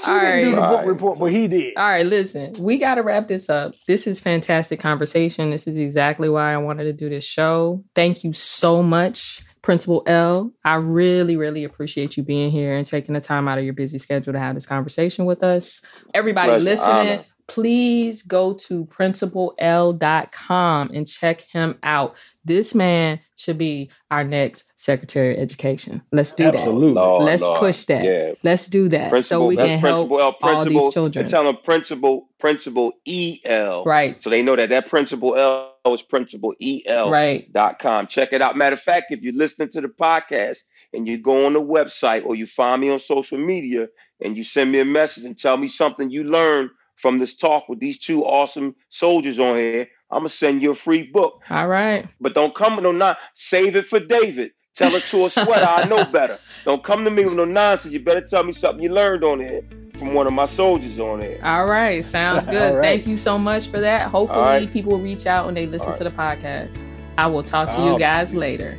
she 0.08 0.12
All 0.12 0.20
didn't 0.20 0.34
right. 0.34 0.44
do 0.44 0.54
the 0.56 0.60
book 0.60 0.86
report, 0.86 1.18
but 1.18 1.30
he 1.32 1.48
did. 1.48 1.76
All 1.76 1.88
right, 1.88 2.06
listen, 2.06 2.54
we 2.58 2.78
got 2.78 2.96
to 2.96 3.02
wrap 3.02 3.28
this 3.28 3.48
up. 3.48 3.74
This 3.86 4.06
is 4.06 4.18
fantastic 4.18 4.38
fantastic 4.48 4.80
conversation. 4.80 5.50
This 5.50 5.66
is 5.66 5.76
exactly 5.76 6.28
why 6.28 6.52
I 6.52 6.56
wanted 6.56 6.84
to 6.84 6.92
do 6.92 7.08
this 7.08 7.24
show. 7.24 7.84
Thank 7.94 8.24
you 8.24 8.32
so 8.32 8.82
much, 8.82 9.42
Principal 9.62 10.02
El. 10.06 10.52
I 10.64 10.76
really, 10.76 11.36
really 11.36 11.64
appreciate 11.64 12.16
you 12.16 12.22
being 12.22 12.50
here 12.50 12.76
and 12.76 12.86
taking 12.86 13.14
the 13.14 13.20
time 13.20 13.46
out 13.48 13.58
of 13.58 13.64
your 13.64 13.74
busy 13.74 13.98
schedule 13.98 14.32
to 14.32 14.38
have 14.38 14.54
this 14.54 14.66
conversation 14.66 15.26
with 15.26 15.42
us. 15.42 15.82
Everybody 16.14 16.48
Pleasure, 16.48 16.64
listening, 16.64 16.90
honor. 16.90 17.24
Please 17.48 18.22
go 18.22 18.52
to 18.52 18.84
principalel.com 18.86 20.90
and 20.92 21.08
check 21.08 21.40
him 21.50 21.78
out. 21.82 22.14
This 22.44 22.74
man 22.74 23.20
should 23.36 23.56
be 23.56 23.90
our 24.10 24.22
next 24.22 24.64
Secretary 24.76 25.34
of 25.34 25.40
Education. 25.40 26.02
Let's 26.12 26.34
do 26.34 26.44
Absolutely. 26.44 26.88
that. 26.88 27.00
Lord, 27.00 27.22
Let's 27.24 27.42
Lord. 27.42 27.60
push 27.60 27.84
that. 27.86 28.04
Yeah. 28.04 28.32
Let's 28.42 28.66
do 28.66 28.88
that 28.90 29.10
principal, 29.10 29.44
so 29.44 29.46
we 29.46 29.56
can 29.56 29.78
help 29.78 30.10
El, 30.10 30.36
all 30.42 30.64
these 30.66 30.92
children. 30.92 31.26
Tell 31.26 31.44
them 31.44 31.56
principal, 31.64 32.28
principal 32.38 32.92
EL. 33.06 33.84
Right. 33.84 34.22
So 34.22 34.28
they 34.28 34.42
know 34.42 34.56
that 34.56 34.68
that 34.68 34.88
principal 34.88 35.34
L 35.34 35.74
is 35.86 36.02
principal 36.02 36.54
EL. 36.60 37.10
Right. 37.10 37.50
Dot 37.52 37.78
com. 37.78 38.06
Check 38.06 38.32
it 38.32 38.42
out. 38.42 38.56
Matter 38.56 38.74
of 38.74 38.82
fact, 38.82 39.06
if 39.10 39.22
you're 39.22 39.32
listening 39.32 39.70
to 39.70 39.80
the 39.80 39.88
podcast 39.88 40.58
and 40.92 41.08
you 41.08 41.16
go 41.16 41.46
on 41.46 41.54
the 41.54 41.64
website 41.64 42.26
or 42.26 42.34
you 42.34 42.46
find 42.46 42.82
me 42.82 42.90
on 42.90 42.98
social 42.98 43.38
media 43.38 43.88
and 44.22 44.36
you 44.36 44.44
send 44.44 44.70
me 44.70 44.80
a 44.80 44.84
message 44.84 45.24
and 45.24 45.38
tell 45.38 45.56
me 45.56 45.68
something 45.68 46.10
you 46.10 46.24
learned 46.24 46.70
from 46.98 47.18
this 47.18 47.36
talk 47.36 47.68
with 47.68 47.80
these 47.80 47.98
two 47.98 48.24
awesome 48.24 48.74
soldiers 48.90 49.38
on 49.38 49.56
here, 49.56 49.88
I'm 50.10 50.20
gonna 50.20 50.30
send 50.30 50.62
you 50.62 50.72
a 50.72 50.74
free 50.74 51.02
book. 51.02 51.42
All 51.50 51.68
right. 51.68 52.08
But 52.20 52.34
don't 52.34 52.54
come 52.54 52.76
with 52.76 52.84
no 52.84 52.92
not 52.92 53.18
save 53.34 53.76
it 53.76 53.86
for 53.86 54.00
David. 54.00 54.52
Tell 54.74 54.94
it 54.94 55.02
to 55.04 55.26
a 55.26 55.30
sweater. 55.30 55.66
I 55.66 55.84
know 55.86 56.04
better. 56.04 56.38
Don't 56.64 56.84
come 56.84 57.04
to 57.04 57.10
me 57.10 57.24
with 57.24 57.34
no 57.34 57.44
nonsense. 57.44 57.92
You 57.92 57.98
better 58.00 58.20
tell 58.20 58.44
me 58.44 58.52
something 58.52 58.82
you 58.82 58.90
learned 58.90 59.24
on 59.24 59.40
it 59.40 59.64
from 59.96 60.14
one 60.14 60.28
of 60.28 60.32
my 60.32 60.46
soldiers 60.46 61.00
on 61.00 61.20
it. 61.20 61.42
All 61.42 61.66
right. 61.66 62.04
Sounds 62.04 62.46
good. 62.46 62.76
right. 62.76 62.82
Thank 62.82 63.06
you 63.08 63.16
so 63.16 63.38
much 63.38 63.68
for 63.68 63.80
that. 63.80 64.08
Hopefully 64.08 64.40
right. 64.40 64.72
people 64.72 64.98
reach 65.00 65.26
out 65.26 65.46
when 65.46 65.54
they 65.56 65.66
listen 65.66 65.88
right. 65.88 65.98
to 65.98 66.04
the 66.04 66.10
podcast. 66.10 66.78
I 67.18 67.26
will 67.26 67.42
talk 67.42 67.74
to 67.74 67.82
you 67.82 67.98
guys 67.98 68.32
later. 68.32 68.78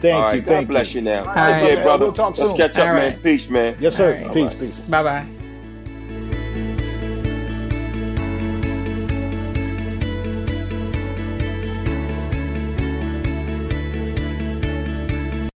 Thank 0.00 0.16
All 0.16 0.22
right, 0.22 0.34
you. 0.36 0.40
God 0.40 0.48
thank 0.48 0.68
bless 0.68 0.94
you. 0.94 1.00
you 1.00 1.04
now. 1.04 1.20
All 1.20 1.34
right, 1.34 1.62
yeah, 1.62 1.82
brother. 1.82 2.06
We'll 2.06 2.14
talk 2.14 2.36
Let's 2.38 2.50
soon. 2.50 2.58
catch 2.58 2.78
up, 2.78 2.88
All 2.88 2.94
man. 2.94 3.12
right. 3.12 3.22
Peace, 3.22 3.48
man. 3.48 3.76
Yes, 3.78 3.96
sir. 3.96 4.16
All 4.16 4.24
right. 4.24 4.34
Peace, 4.34 4.54
peace. 4.54 4.80
Bye 4.80 5.02
bye. 5.02 5.26